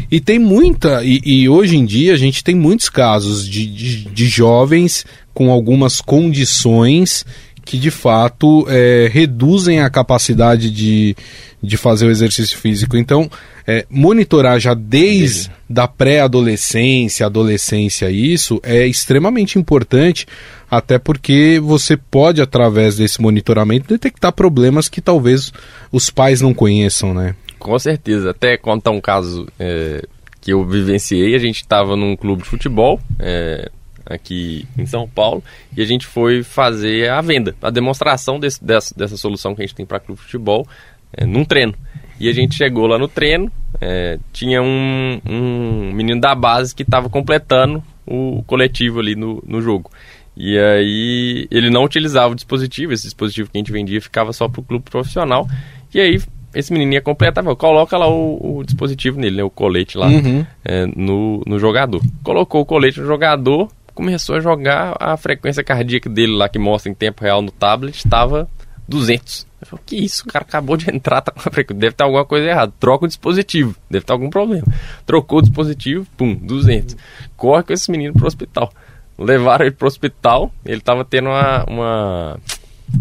E 0.09 0.19
tem 0.19 0.39
muita, 0.39 1.03
e, 1.03 1.21
e, 1.23 1.49
hoje 1.49 1.75
em 1.75 1.85
dia 1.85 2.13
a 2.13 2.17
gente 2.17 2.43
tem 2.43 2.55
muitos 2.55 2.89
casos 2.89 3.47
de, 3.47 3.65
de, 3.65 4.05
de 4.05 4.25
jovens 4.25 5.05
com 5.33 5.51
algumas 5.51 5.99
condições 5.99 7.25
que 7.65 7.77
de 7.77 7.91
fato 7.91 8.65
é, 8.69 9.09
reduzem 9.11 9.81
a 9.81 9.89
capacidade 9.89 10.71
de, 10.71 11.13
de 11.61 11.75
fazer 11.75 12.07
o 12.07 12.09
exercício 12.09 12.57
físico. 12.57 12.95
Então, 12.95 13.29
é, 13.67 13.85
monitorar 13.89 14.57
já 14.57 14.73
desde 14.73 15.51
da 15.69 15.85
pré-adolescência, 15.85 17.25
adolescência, 17.25 18.09
isso 18.09 18.61
é 18.63 18.87
extremamente 18.87 19.59
importante, 19.59 20.25
até 20.71 20.97
porque 20.97 21.59
você 21.61 21.97
pode, 21.97 22.41
através 22.41 22.95
desse 22.95 23.21
monitoramento, 23.21 23.89
detectar 23.89 24.31
problemas 24.31 24.87
que 24.87 25.01
talvez 25.01 25.51
os 25.91 26.09
pais 26.09 26.39
não 26.39 26.53
conheçam, 26.53 27.13
né? 27.13 27.35
Com 27.59 27.77
certeza. 27.79 28.31
Até 28.31 28.57
contar 28.57 28.91
um 28.91 29.01
caso 29.01 29.47
é, 29.59 30.03
que 30.41 30.53
eu 30.53 30.65
vivenciei, 30.65 31.35
a 31.35 31.39
gente 31.39 31.57
estava 31.57 31.95
num 31.95 32.15
clube 32.15 32.43
de 32.43 32.49
futebol, 32.49 32.99
é, 33.19 33.69
aqui 34.09 34.67
em 34.77 34.85
São 34.85 35.07
Paulo 35.07 35.43
e 35.75 35.81
a 35.81 35.85
gente 35.85 36.05
foi 36.05 36.43
fazer 36.43 37.09
a 37.09 37.21
venda, 37.21 37.55
a 37.61 37.69
demonstração 37.69 38.39
desse, 38.39 38.63
dessa, 38.63 38.95
dessa 38.95 39.17
solução 39.17 39.53
que 39.53 39.61
a 39.61 39.65
gente 39.65 39.75
tem 39.75 39.85
para 39.85 39.99
clube 39.99 40.19
de 40.19 40.25
futebol 40.25 40.65
é, 41.13 41.25
num 41.25 41.43
treino. 41.43 41.73
E 42.19 42.27
a 42.27 42.31
gente 42.31 42.55
chegou 42.55 42.87
lá 42.87 42.97
no 42.97 43.07
treino, 43.07 43.51
é, 43.79 44.17
tinha 44.33 44.61
um, 44.61 45.21
um 45.25 45.91
menino 45.93 46.19
da 46.19 46.33
base 46.33 46.73
que 46.73 46.81
estava 46.81 47.09
completando 47.09 47.83
o 48.05 48.41
coletivo 48.47 48.99
ali 48.99 49.15
no, 49.15 49.43
no 49.45 49.61
jogo. 49.61 49.91
E 50.35 50.57
aí 50.57 51.47
ele 51.51 51.69
não 51.69 51.83
utilizava 51.83 52.33
o 52.33 52.35
dispositivo, 52.35 52.93
esse 52.93 53.03
dispositivo 53.03 53.49
que 53.51 53.57
a 53.57 53.59
gente 53.59 53.71
vendia 53.71 54.01
ficava 54.01 54.33
só 54.33 54.47
para 54.47 54.61
o 54.61 54.63
clube 54.63 54.89
profissional. 54.89 55.47
E 55.93 55.99
aí 55.99 56.19
esse 56.53 56.71
menino 56.71 56.93
ia 56.93 57.01
completar, 57.01 57.43
coloca 57.55 57.97
lá 57.97 58.07
o, 58.07 58.57
o, 58.57 58.63
dispositivo 58.63 59.19
nele, 59.19 59.37
né, 59.37 59.43
o 59.43 59.49
colete 59.49 59.97
lá 59.97 60.07
uhum. 60.07 60.45
é, 60.63 60.85
no, 60.87 61.41
no 61.45 61.59
jogador. 61.59 62.01
Colocou 62.23 62.61
o 62.61 62.65
colete 62.65 62.99
no 62.99 63.05
jogador, 63.05 63.69
começou 63.93 64.35
a 64.35 64.39
jogar, 64.39 64.95
a 64.99 65.17
frequência 65.17 65.63
cardíaca 65.63 66.09
dele 66.09 66.33
lá, 66.35 66.47
que 66.47 66.59
mostra 66.59 66.91
em 66.91 66.95
tempo 66.95 67.23
real 67.23 67.41
no 67.41 67.51
tablet, 67.51 67.95
estava 67.95 68.49
200. 68.87 69.47
Eu 69.59 69.67
falei, 69.67 69.83
que 69.85 69.95
isso? 69.95 70.23
O 70.23 70.31
cara 70.31 70.45
acabou 70.45 70.77
de 70.77 70.89
entrar, 70.93 71.21
tá. 71.21 71.33
Deve 71.73 71.87
estar 71.87 72.05
alguma 72.05 72.25
coisa 72.25 72.47
errada. 72.47 72.73
Troca 72.79 73.05
o 73.05 73.07
dispositivo. 73.07 73.75
Deve 73.89 74.03
estar 74.03 74.13
algum 74.13 74.29
problema. 74.29 74.65
Trocou 75.05 75.39
o 75.39 75.41
dispositivo, 75.41 76.05
pum, 76.15 76.35
200. 76.35 76.95
Corre 77.35 77.63
com 77.63 77.73
esse 77.73 77.89
menino 77.91 78.13
pro 78.13 78.27
hospital. 78.27 78.71
Levaram 79.17 79.65
ele 79.65 79.75
pro 79.75 79.87
hospital. 79.87 80.51
Ele 80.63 80.77
estava 80.77 81.03
tendo 81.03 81.29
uma, 81.29 81.63
uma 81.67 82.39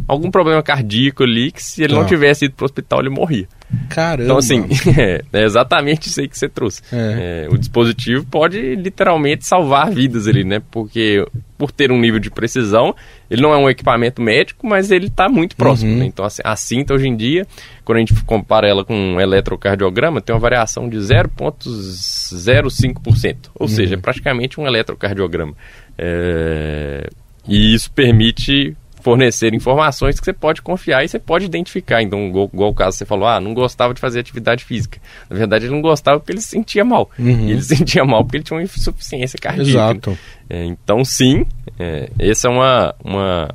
algum 0.06 0.30
problema 0.30 0.62
cardíaco 0.62 1.22
ali, 1.22 1.50
que 1.50 1.62
se 1.62 1.82
ele 1.82 1.94
não, 1.94 2.02
não 2.02 2.08
tivesse 2.08 2.46
ido 2.46 2.54
pro 2.54 2.64
hospital, 2.64 3.00
ele 3.00 3.10
morria. 3.10 3.46
Caramba! 3.88 4.24
Então, 4.24 4.38
assim, 4.38 4.64
é, 4.96 5.22
é 5.32 5.44
exatamente 5.44 6.08
isso 6.08 6.20
aí 6.20 6.28
que 6.28 6.38
você 6.38 6.48
trouxe. 6.48 6.82
É. 6.92 7.46
É, 7.46 7.48
o 7.52 7.58
dispositivo 7.58 8.24
pode 8.24 8.76
literalmente 8.76 9.44
salvar 9.46 9.90
vidas 9.90 10.28
ali, 10.28 10.44
né? 10.44 10.62
Porque 10.70 11.26
por 11.58 11.72
ter 11.72 11.90
um 11.90 11.98
nível 11.98 12.20
de 12.20 12.30
precisão, 12.30 12.94
ele 13.30 13.40
não 13.42 13.52
é 13.52 13.56
um 13.56 13.68
equipamento 13.68 14.22
médico, 14.22 14.64
mas 14.66 14.90
ele 14.90 15.06
está 15.06 15.28
muito 15.28 15.56
próximo. 15.56 15.92
Uhum. 15.92 15.98
Né? 15.98 16.06
Então, 16.06 16.24
assim, 16.24 16.42
a 16.44 16.54
cinta 16.54 16.94
hoje 16.94 17.08
em 17.08 17.16
dia, 17.16 17.44
quando 17.84 17.96
a 17.96 18.00
gente 18.00 18.14
compara 18.24 18.68
ela 18.68 18.84
com 18.84 18.94
um 18.94 19.20
eletrocardiograma, 19.20 20.20
tem 20.20 20.34
uma 20.34 20.40
variação 20.40 20.88
de 20.88 20.98
0,05%. 20.98 23.36
Ou 23.54 23.62
uhum. 23.62 23.68
seja, 23.68 23.94
é 23.94 23.98
praticamente 23.98 24.60
um 24.60 24.66
eletrocardiograma. 24.66 25.54
É... 25.96 27.08
E 27.48 27.74
isso 27.74 27.90
permite 27.92 28.76
fornecer 29.06 29.54
informações 29.54 30.18
que 30.18 30.24
você 30.24 30.32
pode 30.32 30.60
confiar 30.60 31.04
e 31.04 31.08
você 31.08 31.16
pode 31.16 31.44
identificar. 31.44 32.02
Então, 32.02 32.26
igual, 32.26 32.50
igual 32.52 32.70
o 32.70 32.74
caso 32.74 32.96
você 32.96 33.04
falou, 33.04 33.28
ah, 33.28 33.38
não 33.38 33.54
gostava 33.54 33.94
de 33.94 34.00
fazer 34.00 34.18
atividade 34.18 34.64
física. 34.64 34.98
Na 35.30 35.36
verdade, 35.36 35.66
ele 35.66 35.74
não 35.74 35.80
gostava 35.80 36.18
porque 36.18 36.32
ele 36.32 36.40
se 36.40 36.48
sentia 36.48 36.84
mal. 36.84 37.08
Uhum. 37.16 37.48
Ele 37.48 37.62
se 37.62 37.76
sentia 37.76 38.04
mal 38.04 38.24
porque 38.24 38.38
ele 38.38 38.42
tinha 38.42 38.56
uma 38.58 38.64
insuficiência 38.64 39.38
cardíaca. 39.40 39.70
Exato. 39.70 40.18
É, 40.50 40.64
então, 40.64 41.04
sim, 41.04 41.46
é, 41.78 42.10
essa 42.18 42.48
é 42.48 42.50
uma, 42.50 42.96
uma 43.04 43.48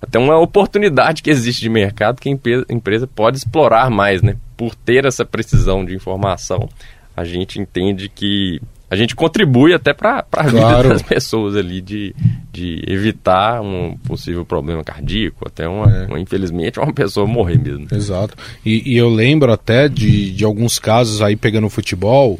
até 0.00 0.18
uma 0.18 0.38
oportunidade 0.38 1.22
que 1.22 1.28
existe 1.28 1.60
de 1.60 1.68
mercado 1.68 2.18
que 2.18 2.30
a 2.30 2.72
empresa 2.72 3.06
pode 3.06 3.36
explorar 3.36 3.90
mais, 3.90 4.22
né? 4.22 4.36
Por 4.56 4.74
ter 4.74 5.04
essa 5.04 5.26
precisão 5.26 5.84
de 5.84 5.94
informação, 5.94 6.66
a 7.14 7.24
gente 7.24 7.60
entende 7.60 8.08
que 8.08 8.58
a 8.94 8.96
gente 8.96 9.14
contribui 9.14 9.74
até 9.74 9.92
para 9.92 10.24
a 10.32 10.44
claro. 10.44 10.82
vida 10.82 10.88
das 10.88 11.02
pessoas 11.02 11.56
ali 11.56 11.80
de, 11.80 12.14
de 12.52 12.82
evitar 12.86 13.60
um 13.60 13.96
possível 14.06 14.44
problema 14.44 14.84
cardíaco, 14.84 15.44
até 15.46 15.68
uma, 15.68 15.92
é. 15.92 16.06
uma 16.06 16.20
infelizmente 16.20 16.78
uma 16.78 16.92
pessoa 16.92 17.26
morrer 17.26 17.58
mesmo. 17.58 17.86
Exato. 17.92 18.34
E, 18.64 18.92
e, 18.92 18.96
eu 18.96 19.08
lembro 19.08 19.52
até 19.52 19.88
de, 19.88 20.30
de 20.30 20.44
alguns 20.44 20.78
casos 20.78 21.20
aí 21.20 21.36
pegando 21.36 21.68
futebol. 21.68 22.38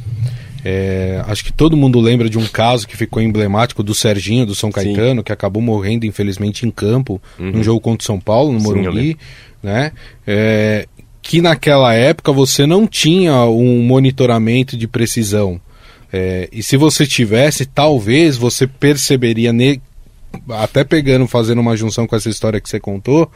É, 0.67 1.23
acho 1.27 1.45
que 1.45 1.53
todo 1.53 1.77
mundo 1.77 2.01
lembra 2.01 2.31
de 2.31 2.38
um 2.38 2.47
caso 2.47 2.88
que 2.88 2.97
ficou 2.97 3.21
emblemático 3.21 3.83
do 3.83 3.95
Serginho 3.95 4.47
do 4.47 4.55
São 4.55 4.73
Caetano, 4.73 5.21
Sim. 5.21 5.25
que 5.25 5.33
acabou 5.33 5.62
morrendo 5.62 6.07
infelizmente 6.07 6.67
em 6.67 6.71
campo 6.71 7.21
uhum. 7.38 7.51
num 7.51 7.62
jogo 7.62 7.81
contra 7.81 8.03
o 8.03 8.07
São 8.07 8.19
Paulo, 8.19 8.51
no 8.51 8.61
Morumbi, 8.61 9.19
né? 9.62 9.93
É, 10.27 10.87
que 11.21 11.40
naquela 11.40 11.93
época 11.95 12.33
você 12.33 12.67
não 12.67 12.87
tinha 12.87 13.45
um 13.45 13.83
monitoramento 13.83 14.77
de 14.77 14.87
precisão. 14.87 15.61
É, 16.16 16.48
e 16.53 16.62
se 16.62 16.77
você 16.77 17.05
tivesse, 17.05 17.66
talvez 17.66 18.37
você 18.37 18.68
perceberia, 18.68 19.53
ne... 19.53 19.83
até 20.48 20.85
pegando, 20.85 21.27
fazendo 21.27 21.61
uma 21.61 21.77
junção 21.77 22.07
com 22.07 22.14
essa 22.14 22.29
história 22.29 22.61
que 22.61 22.68
você 22.68 22.79
contou, 22.79 23.29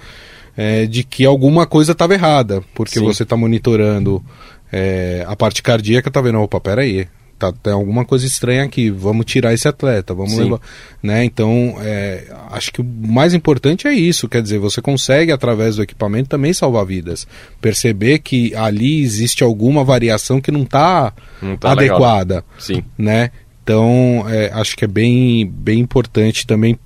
é, 0.57 0.87
de 0.87 1.03
que 1.03 1.25
alguma 1.25 1.67
coisa 1.67 1.91
estava 1.91 2.15
errada, 2.15 2.63
porque 2.77 3.01
Sim. 3.01 3.05
você 3.05 3.25
está 3.25 3.37
monitorando 3.37 4.25
é, 4.71 5.25
a 5.27 5.35
parte 5.35 5.61
cardíaca, 5.61 6.09
tá 6.09 6.21
vendo, 6.21 6.41
opa, 6.41 6.61
peraí, 6.61 7.09
tá, 7.39 7.53
tem 7.53 7.73
alguma 7.73 8.05
coisa 8.05 8.27
estranha 8.27 8.65
aqui, 8.65 8.91
vamos 8.91 9.25
tirar 9.27 9.55
esse 9.55 9.69
atleta, 9.69 10.13
vamos 10.13 10.33
Sim. 10.33 10.45
levar. 10.45 10.61
Né? 11.03 11.25
Então, 11.25 11.77
é, 11.81 12.25
acho 12.51 12.73
que 12.73 12.81
o 12.81 12.85
mais 12.85 13.35
importante 13.35 13.87
é 13.87 13.93
isso, 13.93 14.29
quer 14.29 14.43
dizer, 14.43 14.59
você 14.59 14.83
consegue, 14.83 15.31
através 15.31 15.77
do 15.77 15.83
equipamento, 15.83 16.29
também 16.29 16.53
salvar 16.53 16.85
vidas. 16.85 17.27
Perceber 17.61 18.19
que 18.19 18.55
ali 18.55 19.01
existe 19.01 19.45
alguma 19.45 19.85
variação 19.85 20.41
que 20.41 20.51
não 20.51 20.63
está 20.63 21.13
tá 21.61 21.73
adequada. 21.73 22.37
Legal. 22.37 22.45
Sim. 22.59 22.85
Né? 22.97 23.31
Então, 23.63 24.25
é, 24.29 24.51
acho 24.53 24.77
que 24.77 24.85
é 24.85 24.89
bem, 24.89 25.47
bem 25.47 25.79
importante 25.79 26.47
também 26.47 26.79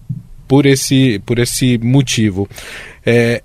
por 0.46 0.66
esse, 0.66 1.20
por 1.24 1.38
esse 1.38 1.78
motivo. 1.78 2.48
É, 3.06 3.42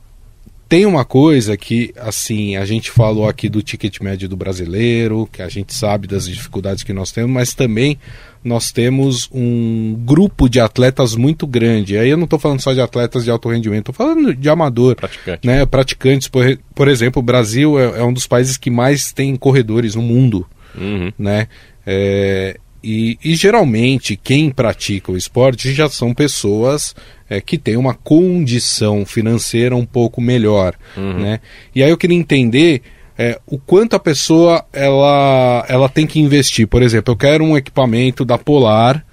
tem 0.67 0.85
uma 0.85 1.05
coisa 1.05 1.55
que, 1.55 1.93
assim, 1.97 2.55
a 2.55 2.65
gente 2.65 2.91
falou 2.91 3.27
aqui 3.27 3.47
do 3.47 3.61
ticket 3.61 3.99
médio 4.01 4.27
do 4.27 4.35
brasileiro, 4.35 5.27
que 5.31 5.41
a 5.41 5.47
gente 5.47 5.73
sabe 5.73 6.07
das 6.07 6.27
dificuldades 6.27 6.83
que 6.83 6.93
nós 6.93 7.11
temos, 7.11 7.31
mas 7.31 7.53
também 7.53 7.97
nós 8.43 8.71
temos 8.71 9.29
um 9.33 9.95
grupo 10.05 10.49
de 10.49 10.59
atletas 10.59 11.15
muito 11.15 11.47
grande. 11.47 11.97
Aí 11.97 12.09
eu 12.09 12.17
não 12.17 12.25
estou 12.25 12.39
falando 12.39 12.61
só 12.61 12.73
de 12.73 12.81
atletas 12.81 13.23
de 13.23 13.31
alto 13.31 13.49
rendimento, 13.49 13.91
estou 13.91 13.95
falando 13.95 14.33
de 14.33 14.49
amador, 14.49 14.95
Praticante. 14.95 15.45
né? 15.45 15.65
Praticantes, 15.65 16.27
por, 16.27 16.59
por 16.73 16.87
exemplo, 16.87 17.19
o 17.21 17.23
Brasil 17.23 17.79
é, 17.79 17.99
é, 17.99 18.03
um 18.03 18.13
dos 18.13 18.27
países 18.27 18.57
que 18.57 18.69
mais 18.69 19.11
tem 19.11 19.35
corredores 19.35 19.95
no 19.95 20.01
mundo, 20.01 20.45
uhum. 20.77 21.11
né? 21.17 21.47
É, 21.85 22.59
e, 22.89 23.19
e, 23.21 23.35
geralmente 23.35 24.15
quem 24.15 24.49
pratica 24.49 25.11
o 25.11 25.17
esporte 25.17 25.73
já 25.73 25.89
são 25.89 26.13
pessoas 26.13 26.95
é, 27.29 27.41
que 27.41 27.57
têm 27.57 27.75
uma 27.75 27.93
condição 27.93 29.05
financeira 29.05 29.75
um 29.75 29.85
pouco 29.85 30.21
melhor, 30.21 30.73
uhum. 30.95 31.19
né? 31.19 31.41
E 31.75 31.83
aí 31.83 31.89
eu 31.89 31.97
queria 31.97 32.15
entender 32.15 32.81
é, 33.17 33.37
o 33.45 33.57
quanto 33.57 33.97
a 33.97 33.99
pessoa 33.99 34.63
ela, 34.71 35.65
ela 35.67 35.89
tem 35.89 36.07
que 36.07 36.21
investir. 36.21 36.65
Por 36.65 36.81
exemplo, 36.81 37.11
eu 37.11 37.17
quero 37.17 37.43
um 37.43 37.57
equipamento 37.57 38.23
da 38.23 38.37
Polar, 38.37 39.05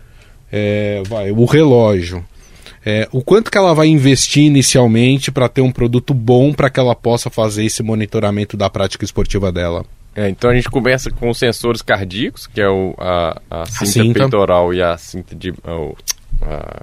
é, 0.53 1.03
vai, 1.09 1.33
o 1.33 1.45
relógio. 1.45 2.25
É, 2.87 3.09
o 3.11 3.25
quanto 3.25 3.51
que 3.51 3.59
ela 3.59 3.75
vai 3.75 3.89
investir 3.89 4.45
inicialmente 4.45 5.33
para 5.33 5.49
ter 5.49 5.63
um 5.63 5.73
produto 5.73 6.15
bom 6.15 6.53
para 6.53 6.71
que 6.71 6.79
ela 6.79 6.95
possa 6.95 7.29
fazer 7.29 7.65
esse 7.65 7.83
monitoramento 7.83 8.57
da 8.57 8.71
prática 8.71 9.05
esportiva 9.05 9.51
dela? 9.51 9.85
É, 10.15 10.29
então 10.29 10.51
a 10.51 10.55
gente 10.55 10.71
começa 10.71 11.11
com 11.11 11.29
os 11.29 11.39
sensores 11.39 11.83
cardíacos, 11.83 12.47
que 12.47 12.61
é 12.61 12.69
o, 12.69 12.95
a, 12.99 13.41
a, 13.51 13.67
cinta, 13.67 13.83
a 13.83 13.87
cinta, 13.87 14.21
peitoral 14.21 14.73
e 14.73 14.83
a 14.83 14.97
cinta 14.97 15.35
de. 15.35 15.51
O, 15.51 15.97
a, 16.43 16.83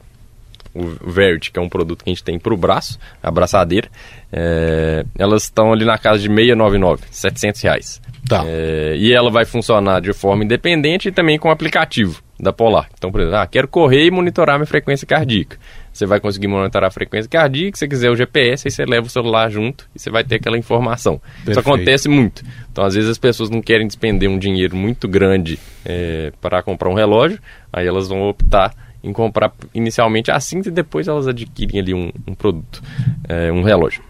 o 0.73 1.11
Verity, 1.11 1.51
que 1.51 1.59
é 1.59 1.61
um 1.61 1.69
produto 1.69 2.03
que 2.03 2.09
a 2.09 2.13
gente 2.13 2.23
tem 2.23 2.39
para 2.39 2.53
o 2.53 2.57
braço, 2.57 2.97
a 3.21 3.29
braçadeira. 3.29 3.89
É, 4.31 5.05
elas 5.17 5.43
estão 5.43 5.73
ali 5.73 5.83
na 5.85 5.97
casa 5.97 6.19
de 6.19 6.27
699, 6.27 7.03
700 7.11 7.61
reais. 7.61 8.01
Tá. 8.27 8.43
É, 8.45 8.95
e 8.97 9.11
ela 9.13 9.29
vai 9.29 9.45
funcionar 9.45 9.99
de 9.99 10.13
forma 10.13 10.43
independente 10.43 11.09
e 11.09 11.11
também 11.11 11.37
com 11.37 11.49
o 11.49 11.51
aplicativo 11.51 12.21
da 12.39 12.53
Polar. 12.53 12.89
Então, 12.97 13.11
por 13.11 13.21
exemplo, 13.21 13.37
ah, 13.37 13.47
quero 13.47 13.67
correr 13.67 14.05
e 14.05 14.11
monitorar 14.11 14.57
minha 14.57 14.65
frequência 14.65 15.05
cardíaca. 15.05 15.57
Você 15.91 16.05
vai 16.05 16.19
conseguir 16.19 16.47
monitorar 16.47 16.87
a 16.87 16.91
frequência 16.91 17.29
cardíaca, 17.29 17.77
se 17.77 17.79
você 17.79 17.87
quiser 17.87 18.09
o 18.09 18.15
GPS, 18.15 18.67
aí 18.67 18.71
você 18.71 18.85
leva 18.85 19.07
o 19.07 19.09
celular 19.09 19.49
junto 19.49 19.89
e 19.93 19.99
você 19.99 20.09
vai 20.09 20.23
ter 20.23 20.35
aquela 20.35 20.57
informação. 20.57 21.19
Perfeito. 21.19 21.51
Isso 21.51 21.59
acontece 21.59 22.09
muito. 22.09 22.43
Então, 22.71 22.85
às 22.85 22.95
vezes 22.95 23.09
as 23.09 23.17
pessoas 23.17 23.49
não 23.49 23.61
querem 23.61 23.85
despender 23.85 24.29
um 24.29 24.39
dinheiro 24.39 24.75
muito 24.75 25.07
grande 25.07 25.59
é, 25.85 26.31
para 26.39 26.63
comprar 26.63 26.89
um 26.89 26.93
relógio, 26.93 27.39
aí 27.73 27.85
elas 27.85 28.07
vão 28.07 28.29
optar 28.29 28.73
em 29.03 29.11
comprar 29.11 29.51
inicialmente 29.73 30.31
a 30.31 30.39
cinta 30.39 30.69
e 30.69 30.71
depois 30.71 31.07
elas 31.07 31.27
adquirem 31.27 31.81
ali 31.81 31.93
um, 31.93 32.11
um 32.27 32.33
produto, 32.33 32.81
é, 33.27 33.51
um 33.51 33.63
relógio. 33.63 34.03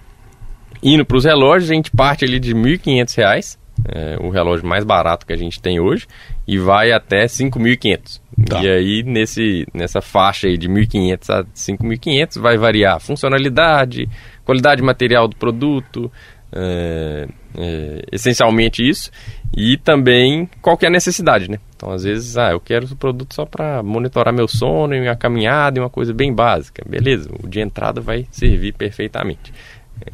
Indo 0.83 1.05
para 1.05 1.17
os 1.17 1.25
relógios, 1.25 1.69
a 1.69 1.73
gente 1.73 1.91
parte 1.91 2.25
ali 2.25 2.39
de 2.39 2.53
R$ 2.53 2.77
1.500, 2.77 3.57
é, 3.87 4.17
o 4.19 4.29
relógio 4.29 4.67
mais 4.67 4.83
barato 4.83 5.25
que 5.25 5.33
a 5.33 5.37
gente 5.37 5.61
tem 5.61 5.79
hoje, 5.79 6.07
e 6.47 6.57
vai 6.57 6.91
até 6.91 7.25
5.500. 7.25 8.19
Tá. 8.47 8.61
E 8.63 8.69
aí, 8.69 9.03
nesse, 9.03 9.67
nessa 9.73 10.01
faixa 10.01 10.47
aí 10.47 10.57
de 10.57 10.67
1.500 10.67 11.29
a 11.29 11.43
5.500, 11.43 12.39
vai 12.39 12.57
variar 12.57 12.99
funcionalidade, 12.99 14.09
qualidade 14.43 14.81
material 14.81 15.27
do 15.27 15.35
produto, 15.35 16.11
é, 16.51 17.27
é, 17.57 18.01
essencialmente 18.11 18.87
isso, 18.87 19.11
e 19.55 19.77
também 19.77 20.49
qual 20.61 20.77
que 20.77 20.85
é 20.85 20.87
a 20.87 20.91
necessidade, 20.91 21.49
né? 21.49 21.57
Então, 21.75 21.91
às 21.91 22.03
vezes, 22.03 22.37
ah, 22.37 22.51
eu 22.51 22.59
quero 22.59 22.85
o 22.85 22.95
produto 22.95 23.33
só 23.33 23.45
para 23.45 23.81
monitorar 23.81 24.33
meu 24.33 24.47
sono, 24.47 24.89
minha 24.89 25.15
caminhada, 25.15 25.79
uma 25.81 25.89
coisa 25.89 26.13
bem 26.13 26.33
básica. 26.33 26.83
Beleza, 26.87 27.29
o 27.41 27.47
de 27.47 27.59
entrada 27.59 28.01
vai 28.01 28.27
servir 28.31 28.73
perfeitamente. 28.73 29.53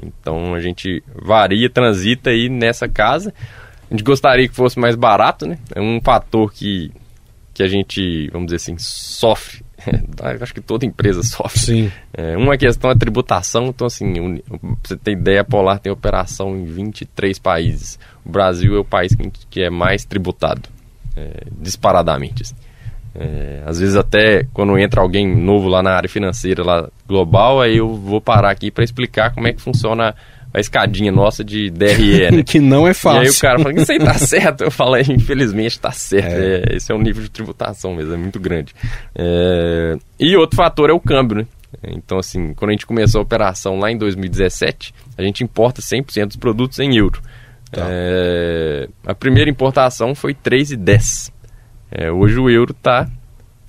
Então, 0.03 0.53
a 0.53 0.59
gente 0.59 1.03
varia, 1.13 1.69
transita 1.69 2.29
aí 2.29 2.49
nessa 2.49 2.87
casa. 2.87 3.33
A 3.89 3.93
gente 3.93 4.03
gostaria 4.03 4.47
que 4.47 4.55
fosse 4.55 4.79
mais 4.79 4.95
barato, 4.95 5.47
né? 5.47 5.57
É 5.73 5.81
um 5.81 5.99
fator 6.01 6.51
que, 6.51 6.91
que 7.53 7.63
a 7.63 7.67
gente, 7.67 8.29
vamos 8.31 8.47
dizer 8.47 8.57
assim, 8.57 8.75
sofre. 8.77 9.65
Acho 10.41 10.53
que 10.53 10.61
toda 10.61 10.85
empresa 10.85 11.23
sofre. 11.23 11.59
Sim. 11.59 11.91
É, 12.13 12.35
uma 12.35 12.57
questão 12.57 12.91
é 12.91 12.95
tributação. 12.95 13.67
Então, 13.67 13.87
assim, 13.87 14.19
um, 14.19 14.37
pra 14.37 14.75
você 14.83 14.97
ter 14.97 15.11
ideia, 15.11 15.41
a 15.41 15.45
Polar 15.45 15.79
tem 15.79 15.91
operação 15.91 16.57
em 16.57 16.65
23 16.65 17.39
países. 17.39 17.97
O 18.25 18.29
Brasil 18.29 18.75
é 18.75 18.79
o 18.79 18.85
país 18.85 19.15
que, 19.15 19.31
que 19.49 19.61
é 19.61 19.69
mais 19.69 20.03
tributado, 20.03 20.63
é, 21.15 21.43
disparadamente. 21.59 22.43
Assim. 22.43 22.55
É, 23.19 23.63
às 23.65 23.79
vezes 23.79 23.95
até 23.95 24.45
quando 24.53 24.77
entra 24.77 25.01
alguém 25.01 25.35
novo 25.35 25.67
lá 25.67 25.81
na 25.81 25.91
área 25.91 26.07
financeira 26.07 26.63
lá 26.63 26.87
global, 27.07 27.59
aí 27.59 27.77
eu 27.77 27.95
vou 27.95 28.21
parar 28.21 28.51
aqui 28.51 28.69
para 28.69 28.83
explicar 28.83 29.33
como 29.33 29.47
é 29.47 29.53
que 29.53 29.61
funciona 29.61 30.13
a 30.57 30.59
escadinha 30.59 31.11
nossa 31.11 31.43
de 31.43 31.69
DRE, 31.69 32.31
né? 32.35 32.43
que 32.43 32.59
não 32.59 32.87
é 32.87 32.93
fácil. 32.93 33.23
E 33.23 33.25
aí 33.25 33.29
o 33.29 33.39
cara 33.39 33.59
fala, 33.59 33.79
isso 33.79 33.91
aí 33.91 33.99
tá 33.99 34.13
certo. 34.17 34.63
Eu 34.63 34.71
falo, 34.71 34.97
infelizmente 34.97 35.79
tá 35.79 35.91
certo. 35.91 36.33
É. 36.33 36.73
É, 36.73 36.75
esse 36.75 36.91
é 36.91 36.95
o 36.95 36.99
nível 36.99 37.21
de 37.21 37.29
tributação 37.29 37.95
mesmo, 37.95 38.13
é 38.13 38.17
muito 38.17 38.39
grande. 38.39 38.73
É... 39.15 39.97
E 40.19 40.35
outro 40.35 40.57
fator 40.57 40.89
é 40.89 40.93
o 40.93 40.99
câmbio, 40.99 41.37
né? 41.37 41.47
Então, 41.89 42.17
assim, 42.17 42.53
quando 42.53 42.69
a 42.69 42.73
gente 42.73 42.87
começou 42.87 43.19
a 43.19 43.21
operação 43.21 43.77
lá 43.77 43.91
em 43.91 43.97
2017, 43.97 44.93
a 45.17 45.21
gente 45.21 45.43
importa 45.43 45.81
100% 45.81 46.27
dos 46.27 46.35
produtos 46.37 46.79
em 46.79 46.97
euro. 46.97 47.21
Tá. 47.71 47.85
É... 47.87 48.87
A 49.05 49.13
primeira 49.13 49.49
importação 49.49 50.15
foi 50.15 50.33
3,10. 50.33 51.31
É, 51.91 52.11
hoje 52.11 52.39
o 52.39 52.49
euro 52.49 52.73
tá 52.73 53.07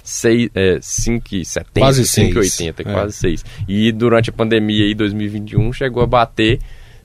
6, 0.08 0.50
é, 0.54 0.78
5,70, 0.78 1.64
quase 1.78 2.02
5,80, 2.02 2.80
é. 2.80 2.82
quase 2.84 3.12
6. 3.14 3.44
E 3.68 3.92
durante 3.92 4.30
a 4.30 4.32
pandemia 4.32 4.86
aí, 4.86 4.94
2021, 4.94 5.72
chegou 5.72 6.02
a 6.02 6.06
bater 6.06 6.58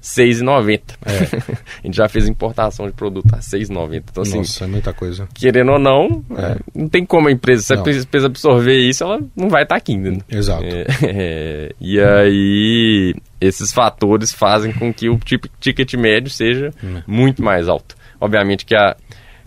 6,90. 0.03 0.81
É. 1.05 1.53
a 1.81 1.87
gente 1.87 1.95
já 1.95 2.09
fez 2.09 2.27
importação 2.27 2.85
de 2.85 2.91
produto 2.91 3.33
a 3.33 3.37
6,90. 3.37 4.03
Então, 4.11 4.23
assim, 4.23 4.37
Nossa, 4.39 4.65
é 4.65 4.67
muita 4.67 4.93
coisa. 4.93 5.27
Querendo 5.33 5.71
ou 5.71 5.79
não, 5.79 6.23
é. 6.37 6.57
não 6.75 6.89
tem 6.89 7.05
como 7.05 7.29
a 7.29 7.31
empresa, 7.31 7.63
se 7.63 7.73
a 7.73 7.77
empresa 7.77 8.27
absorver 8.27 8.77
isso, 8.77 9.03
ela 9.03 9.21
não 9.35 9.47
vai 9.47 9.63
estar 9.63 9.75
tá 9.75 9.77
aqui 9.79 9.93
ainda. 9.93 10.11
Né? 10.11 10.19
Exato. 10.29 10.63
É, 11.15 11.73
e 11.79 11.99
aí, 11.99 13.13
esses 13.39 13.71
fatores 13.71 14.31
fazem 14.31 14.71
com 14.71 14.93
que 14.93 15.09
o 15.09 15.19
ticket 15.59 15.93
médio 15.93 16.29
seja 16.29 16.71
hum. 16.83 17.01
muito 17.05 17.43
mais 17.43 17.69
alto. 17.69 17.95
Obviamente 18.19 18.65
que 18.65 18.75
a, 18.75 18.95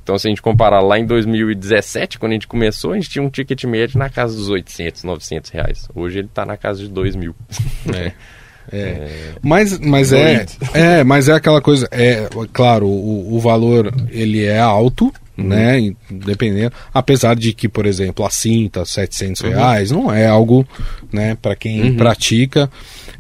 então, 0.07 0.17
se 0.17 0.29
a 0.29 0.31
gente 0.31 0.41
comparar 0.41 0.81
lá 0.81 0.97
em 0.99 1.05
2017, 1.05 2.19
quando 2.21 2.31
a 2.31 2.35
gente 2.35 2.47
começou, 2.47 2.93
a 2.93 2.95
gente 2.95 3.11
tinha 3.11 3.25
um 3.25 3.29
ticket 3.29 3.65
médio 3.65 3.99
na 3.99 4.09
casa 4.09 4.37
dos 4.37 4.49
800, 4.49 5.03
900 5.03 5.51
reais. 5.51 5.89
Hoje 5.93 6.21
ele 6.21 6.29
está 6.29 6.47
na 6.47 6.57
casa 6.57 6.81
de 6.81 6.89
2 6.89 7.17
mil. 7.17 7.35
É. 7.93 8.13
É. 8.73 8.79
é. 8.79 9.09
Mas, 9.43 9.79
mas 9.79 10.13
é, 10.13 10.47
é, 10.75 11.05
mas 11.05 11.29
é 11.29 11.33
aquela 11.33 11.61
coisa, 11.61 11.89
é 11.91 12.29
claro, 12.53 12.87
o, 12.87 13.37
o 13.37 13.41
valor 13.41 13.93
ele 14.11 14.45
é 14.45 14.59
alto, 14.59 15.13
uhum. 15.37 15.49
né, 15.49 15.93
dependendo, 16.11 16.73
apesar 16.93 17.37
de 17.37 17.53
que, 17.53 17.69
por 17.69 17.87
exemplo, 17.87 18.25
a 18.25 18.31
cinta, 18.31 18.85
700 18.85 19.43
uhum. 19.43 19.51
reais, 19.51 19.91
não 19.91 20.13
é 20.13 20.27
algo, 20.27 20.67
né, 21.13 21.37
para 21.41 21.55
quem 21.55 21.83
uhum. 21.83 21.97
pratica, 21.97 22.71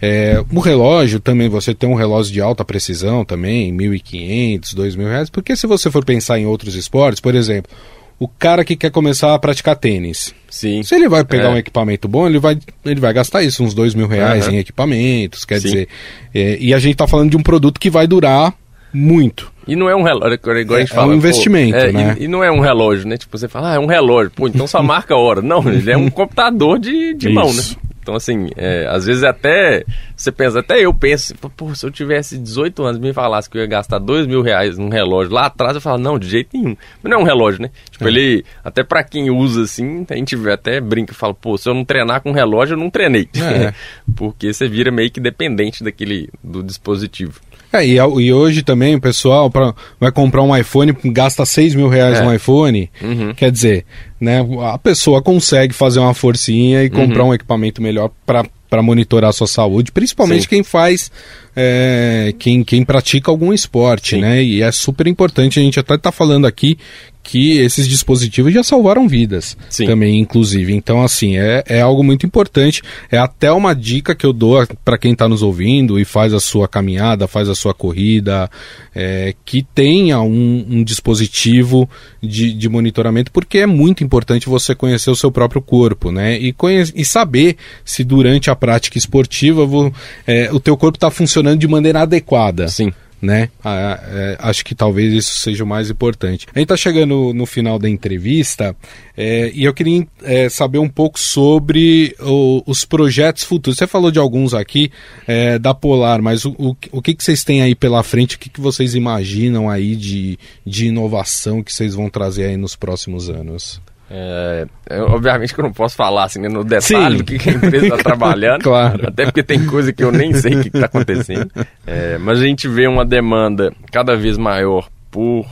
é, 0.00 0.42
o 0.52 0.60
relógio 0.60 1.20
também, 1.20 1.48
você 1.48 1.74
tem 1.74 1.88
um 1.88 1.94
relógio 1.94 2.32
de 2.32 2.40
alta 2.40 2.64
precisão 2.64 3.24
também, 3.24 3.74
1.500, 3.76 4.74
2.000 4.74 5.08
reais, 5.08 5.30
porque 5.30 5.56
se 5.56 5.66
você 5.66 5.90
for 5.90 6.04
pensar 6.04 6.38
em 6.38 6.46
outros 6.46 6.74
esportes, 6.74 7.20
por 7.20 7.34
exemplo, 7.34 7.70
o 8.18 8.26
cara 8.26 8.64
que 8.64 8.76
quer 8.76 8.90
começar 8.90 9.34
a 9.34 9.38
praticar 9.38 9.76
tênis. 9.76 10.34
Sim. 10.48 10.82
Se 10.82 10.94
ele 10.94 11.08
vai 11.08 11.24
pegar 11.24 11.48
é. 11.48 11.48
um 11.50 11.56
equipamento 11.56 12.08
bom, 12.08 12.26
ele 12.26 12.38
vai, 12.38 12.58
ele 12.84 13.00
vai 13.00 13.12
gastar 13.12 13.42
isso, 13.42 13.62
uns 13.62 13.74
dois 13.74 13.94
mil 13.94 14.08
reais 14.08 14.46
uhum. 14.46 14.54
em 14.54 14.58
equipamentos, 14.58 15.44
quer 15.44 15.60
Sim. 15.60 15.68
dizer. 15.68 15.88
É, 16.34 16.56
e 16.58 16.72
a 16.72 16.78
gente 16.78 16.92
está 16.92 17.06
falando 17.06 17.30
de 17.30 17.36
um 17.36 17.42
produto 17.42 17.78
que 17.78 17.90
vai 17.90 18.06
durar 18.06 18.54
muito. 18.92 19.52
E 19.66 19.74
não 19.74 19.90
é 19.90 19.96
um 19.96 20.02
relógio, 20.02 20.38
igual 20.60 20.76
a 20.76 20.80
gente 20.80 20.92
é, 20.92 20.94
fala. 20.94 21.12
É 21.12 21.14
um 21.14 21.18
investimento, 21.18 21.78
pô, 21.78 21.92
né? 21.92 22.16
E, 22.18 22.24
e, 22.24 22.28
não 22.28 22.42
é 22.42 22.50
um 22.50 22.60
relógio, 22.60 23.06
né? 23.06 23.16
Tipo, 23.16 23.36
você 23.36 23.48
fala, 23.48 23.72
ah, 23.72 23.74
é 23.74 23.78
um 23.78 23.86
relógio. 23.86 24.30
Pô, 24.30 24.46
então 24.46 24.66
só 24.66 24.80
marca 24.82 25.14
a 25.14 25.18
hora. 25.18 25.42
Não, 25.42 25.66
ele 25.68 25.90
é 25.90 25.96
um 25.96 26.08
computador 26.10 26.78
de, 26.78 27.12
de 27.14 27.28
mão, 27.28 27.52
né? 27.52 27.62
Então, 28.06 28.14
assim, 28.14 28.50
é, 28.56 28.86
às 28.88 29.04
vezes 29.04 29.24
até 29.24 29.84
você 30.14 30.30
pensa, 30.30 30.60
até 30.60 30.78
eu 30.78 30.94
penso, 30.94 31.34
pô, 31.56 31.74
se 31.74 31.84
eu 31.84 31.90
tivesse 31.90 32.38
18 32.38 32.84
anos 32.84 32.98
e 32.98 33.00
me 33.00 33.12
falasse 33.12 33.50
que 33.50 33.58
eu 33.58 33.62
ia 33.62 33.66
gastar 33.66 33.98
2 33.98 34.28
mil 34.28 34.42
reais 34.42 34.78
num 34.78 34.88
relógio 34.88 35.34
lá 35.34 35.46
atrás, 35.46 35.74
eu 35.74 35.80
falo, 35.80 35.98
não, 35.98 36.16
de 36.16 36.28
jeito 36.28 36.56
nenhum. 36.56 36.76
Mas 37.02 37.10
não 37.10 37.18
é 37.18 37.22
um 37.22 37.26
relógio, 37.26 37.62
né? 37.62 37.70
Tipo, 37.90 38.04
é. 38.04 38.08
ele, 38.08 38.44
até 38.62 38.84
para 38.84 39.02
quem 39.02 39.28
usa 39.28 39.64
assim, 39.64 40.06
a 40.08 40.14
gente 40.14 40.36
até 40.48 40.80
brinca 40.80 41.12
e 41.12 41.16
fala, 41.16 41.34
pô, 41.34 41.58
se 41.58 41.68
eu 41.68 41.74
não 41.74 41.84
treinar 41.84 42.20
com 42.20 42.30
relógio, 42.30 42.74
eu 42.74 42.78
não 42.78 42.90
treinei. 42.90 43.28
É. 43.34 43.74
Porque 44.14 44.52
você 44.52 44.68
vira 44.68 44.92
meio 44.92 45.10
que 45.10 45.18
dependente 45.18 45.82
daquele, 45.82 46.30
do 46.44 46.62
dispositivo. 46.62 47.40
É, 47.76 47.86
e, 47.86 47.94
e, 47.94 48.32
hoje 48.32 48.62
também 48.62 48.94
o 48.94 49.00
pessoal 49.00 49.50
pra, 49.50 49.74
vai 49.98 50.10
comprar 50.12 50.42
um 50.42 50.56
iPhone, 50.56 50.94
gasta 51.06 51.44
6 51.44 51.74
mil 51.74 51.88
reais 51.88 52.18
é. 52.18 52.22
no 52.22 52.34
iPhone. 52.34 52.90
Uhum. 53.02 53.34
Quer 53.34 53.50
dizer, 53.50 53.84
né, 54.20 54.44
a 54.72 54.78
pessoa 54.78 55.22
consegue 55.22 55.74
fazer 55.74 55.98
uma 55.98 56.14
forcinha 56.14 56.82
e 56.82 56.90
comprar 56.90 57.22
uhum. 57.22 57.30
um 57.30 57.34
equipamento 57.34 57.82
melhor 57.82 58.10
para 58.24 58.82
monitorar 58.82 59.30
a 59.30 59.32
sua 59.32 59.46
saúde, 59.46 59.92
principalmente 59.92 60.42
Sim. 60.42 60.48
quem 60.48 60.62
faz, 60.62 61.10
é, 61.54 62.34
quem, 62.38 62.62
quem 62.62 62.84
pratica 62.84 63.30
algum 63.30 63.52
esporte, 63.52 64.16
Sim. 64.16 64.20
né? 64.20 64.42
E 64.42 64.62
é 64.62 64.70
super 64.72 65.06
importante, 65.06 65.58
a 65.58 65.62
gente 65.62 65.80
até 65.80 65.94
está 65.94 66.12
falando 66.12 66.46
aqui 66.46 66.78
que 67.26 67.58
esses 67.58 67.88
dispositivos 67.88 68.54
já 68.54 68.62
salvaram 68.62 69.08
vidas 69.08 69.56
Sim. 69.68 69.84
também, 69.84 70.20
inclusive. 70.20 70.72
Então, 70.72 71.02
assim, 71.02 71.36
é, 71.36 71.64
é 71.66 71.80
algo 71.80 72.04
muito 72.04 72.24
importante. 72.24 72.82
É 73.10 73.18
até 73.18 73.50
uma 73.50 73.74
dica 73.74 74.14
que 74.14 74.24
eu 74.24 74.32
dou 74.32 74.64
para 74.84 74.96
quem 74.96 75.10
está 75.10 75.28
nos 75.28 75.42
ouvindo 75.42 75.98
e 75.98 76.04
faz 76.04 76.32
a 76.32 76.38
sua 76.38 76.68
caminhada, 76.68 77.26
faz 77.26 77.48
a 77.48 77.54
sua 77.56 77.74
corrida, 77.74 78.48
é, 78.94 79.34
que 79.44 79.66
tenha 79.74 80.20
um, 80.20 80.66
um 80.70 80.84
dispositivo 80.84 81.90
de, 82.22 82.52
de, 82.52 82.68
monitoramento, 82.68 83.32
porque 83.32 83.58
é 83.58 83.66
muito 83.66 84.04
importante 84.04 84.48
você 84.48 84.72
conhecer 84.72 85.10
o 85.10 85.16
seu 85.16 85.32
próprio 85.32 85.60
corpo, 85.60 86.12
né? 86.12 86.38
E, 86.38 86.52
conhece, 86.52 86.92
e 86.94 87.04
saber 87.04 87.56
se 87.84 88.04
durante 88.04 88.50
a 88.50 88.54
prática 88.54 88.96
esportiva 88.96 89.66
vou, 89.66 89.92
é, 90.24 90.48
o 90.52 90.60
teu 90.60 90.76
corpo 90.76 90.96
está 90.96 91.10
funcionando 91.10 91.58
de 91.58 91.66
maneira 91.66 92.02
adequada. 92.02 92.68
Sim 92.68 92.92
né? 93.20 93.48
Ah, 93.64 94.00
é, 94.04 94.36
acho 94.40 94.64
que 94.64 94.74
talvez 94.74 95.12
isso 95.12 95.38
seja 95.40 95.64
o 95.64 95.66
mais 95.66 95.90
importante. 95.90 96.46
A 96.54 96.58
gente 96.58 96.64
está 96.64 96.76
chegando 96.76 97.32
no 97.32 97.46
final 97.46 97.78
da 97.78 97.88
entrevista 97.88 98.76
é, 99.16 99.50
e 99.54 99.64
eu 99.64 99.72
queria 99.72 100.06
é, 100.22 100.48
saber 100.48 100.78
um 100.78 100.88
pouco 100.88 101.18
sobre 101.18 102.14
o, 102.20 102.62
os 102.66 102.84
projetos 102.84 103.42
futuros. 103.42 103.78
Você 103.78 103.86
falou 103.86 104.10
de 104.10 104.18
alguns 104.18 104.52
aqui 104.54 104.90
é, 105.26 105.58
da 105.58 105.72
Polar, 105.72 106.20
mas 106.20 106.44
o, 106.44 106.50
o, 106.58 106.76
o, 106.92 107.02
que, 107.02 107.14
que 107.14 107.24
vocês 107.24 107.42
têm 107.42 107.62
aí 107.62 107.74
pela 107.74 108.02
frente? 108.02 108.36
O 108.36 108.38
que, 108.38 108.50
que 108.50 108.60
vocês 108.60 108.94
imaginam 108.94 109.68
aí 109.70 109.96
de, 109.96 110.38
de 110.64 110.86
inovação 110.86 111.62
que 111.62 111.72
vocês 111.72 111.94
vão 111.94 112.10
trazer 112.10 112.44
aí 112.44 112.56
nos 112.56 112.76
próximos 112.76 113.30
anos? 113.30 113.80
É, 114.08 114.66
obviamente 115.08 115.52
que 115.52 115.60
eu 115.60 115.64
não 115.64 115.72
posso 115.72 115.96
falar 115.96 116.24
assim, 116.24 116.40
né, 116.40 116.48
no 116.48 116.62
detalhe 116.62 117.18
Sim. 117.18 117.24
do 117.24 117.24
que 117.24 117.50
a 117.50 117.52
empresa 117.52 117.86
está 117.86 117.96
trabalhando, 118.02 118.62
claro. 118.62 119.08
até 119.08 119.24
porque 119.24 119.42
tem 119.42 119.66
coisa 119.66 119.92
que 119.92 120.02
eu 120.02 120.12
nem 120.12 120.32
sei 120.32 120.54
o 120.54 120.62
que 120.62 120.68
está 120.68 120.86
acontecendo. 120.86 121.50
É, 121.86 122.16
mas 122.18 122.40
a 122.40 122.44
gente 122.44 122.68
vê 122.68 122.86
uma 122.86 123.04
demanda 123.04 123.72
cada 123.90 124.16
vez 124.16 124.38
maior 124.38 124.88
por 125.10 125.46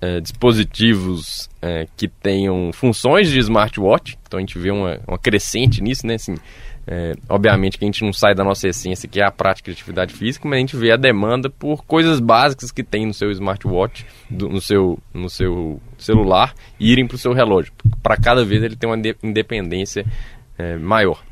é, 0.00 0.20
dispositivos 0.20 1.48
é, 1.60 1.86
que 1.96 2.08
tenham 2.08 2.70
funções 2.72 3.28
de 3.28 3.38
smartwatch, 3.38 4.18
então 4.26 4.38
a 4.38 4.40
gente 4.40 4.58
vê 4.58 4.70
uma, 4.70 4.98
uma 5.06 5.18
crescente 5.18 5.82
nisso, 5.82 6.06
né? 6.06 6.14
Assim, 6.14 6.36
é, 6.86 7.12
obviamente 7.28 7.78
que 7.78 7.84
a 7.84 7.86
gente 7.86 8.02
não 8.02 8.12
sai 8.12 8.34
da 8.34 8.42
nossa 8.42 8.68
essência, 8.68 9.08
que 9.08 9.20
é 9.20 9.24
a 9.24 9.30
prática 9.30 9.70
de 9.70 9.76
atividade 9.76 10.14
física, 10.14 10.48
mas 10.48 10.56
a 10.56 10.60
gente 10.60 10.76
vê 10.76 10.90
a 10.90 10.96
demanda 10.96 11.48
por 11.50 11.84
coisas 11.84 12.20
básicas 12.20 12.72
que 12.72 12.82
tem 12.82 13.06
no 13.06 13.14
seu 13.14 13.30
smartwatch, 13.30 14.06
do, 14.28 14.48
no, 14.48 14.60
seu, 14.60 14.98
no 15.12 15.28
seu 15.28 15.80
celular, 15.98 16.54
irem 16.78 17.06
para 17.06 17.14
o 17.14 17.18
seu 17.18 17.32
relógio. 17.32 17.72
Para 18.02 18.16
cada 18.16 18.44
vez 18.44 18.62
ele 18.62 18.76
tem 18.76 18.88
uma 18.88 19.00
independência 19.22 20.04
é, 20.58 20.76
maior. 20.76 21.22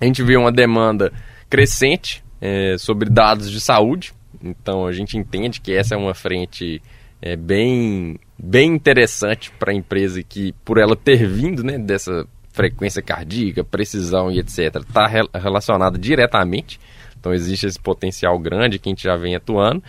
A 0.00 0.04
gente 0.04 0.22
vê 0.22 0.36
uma 0.36 0.52
demanda 0.52 1.12
crescente 1.50 2.22
é, 2.40 2.76
sobre 2.78 3.10
dados 3.10 3.50
de 3.50 3.60
saúde, 3.60 4.14
então 4.42 4.86
a 4.86 4.92
gente 4.92 5.18
entende 5.18 5.60
que 5.60 5.72
essa 5.72 5.94
é 5.94 5.98
uma 5.98 6.14
frente 6.14 6.80
é, 7.20 7.34
bem, 7.34 8.18
bem 8.38 8.74
interessante 8.74 9.50
para 9.58 9.72
a 9.72 9.74
empresa 9.74 10.22
que, 10.22 10.52
por 10.64 10.78
ela 10.78 10.94
ter 10.94 11.26
vindo 11.26 11.64
né, 11.64 11.76
dessa 11.78 12.26
frequência 12.58 13.00
cardíaca, 13.00 13.62
precisão 13.62 14.32
e 14.32 14.40
etc., 14.40 14.78
está 14.80 15.06
re 15.06 15.20
relacionada 15.32 15.96
diretamente. 15.96 16.80
Então 17.20 17.32
existe 17.32 17.66
esse 17.66 17.78
potencial 17.78 18.36
grande 18.36 18.80
que 18.80 18.88
a 18.88 18.90
gente 18.90 19.04
já 19.04 19.16
vem 19.16 19.36
atuando. 19.36 19.80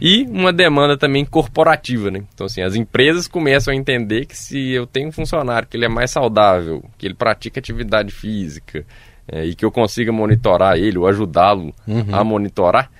E 0.00 0.24
uma 0.24 0.52
demanda 0.52 0.96
também 0.98 1.24
corporativa, 1.24 2.10
né? 2.10 2.24
Então, 2.34 2.46
assim, 2.46 2.62
as 2.62 2.74
empresas 2.74 3.28
começam 3.28 3.72
a 3.72 3.76
entender 3.76 4.26
que 4.26 4.36
se 4.36 4.72
eu 4.72 4.88
tenho 4.88 5.08
um 5.08 5.12
funcionário 5.12 5.68
que 5.68 5.76
ele 5.76 5.84
é 5.84 5.88
mais 5.88 6.10
saudável, 6.10 6.84
que 6.98 7.06
ele 7.06 7.14
pratica 7.14 7.60
atividade 7.60 8.12
física, 8.12 8.84
é, 9.28 9.44
e 9.44 9.54
que 9.54 9.64
eu 9.64 9.70
consiga 9.70 10.10
monitorar 10.10 10.76
ele 10.76 10.98
ou 10.98 11.06
ajudá-lo 11.06 11.72
uhum. 11.86 12.12
a 12.12 12.24
monitorar, 12.24 12.90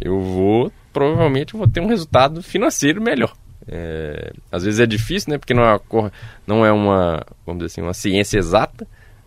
eu 0.00 0.20
vou, 0.20 0.72
provavelmente, 0.90 1.54
vou 1.54 1.68
ter 1.68 1.80
um 1.80 1.86
resultado 1.86 2.42
financeiro 2.42 3.00
melhor. 3.00 3.34
É, 3.68 4.32
às 4.54 4.64
vezes 4.64 4.80
é 4.80 4.86
difícil, 4.86 5.32
né? 5.32 5.38
Porque 5.38 5.54
não 5.54 5.62
é 5.64 5.80
uma, 5.90 6.12
não 6.46 6.66
é 6.66 6.72
uma 6.72 7.26
vamos 7.44 7.60
dizer 7.60 7.72
assim, 7.72 7.82
uma 7.82 7.94
ciência 7.94 8.38
exata, 8.38 8.86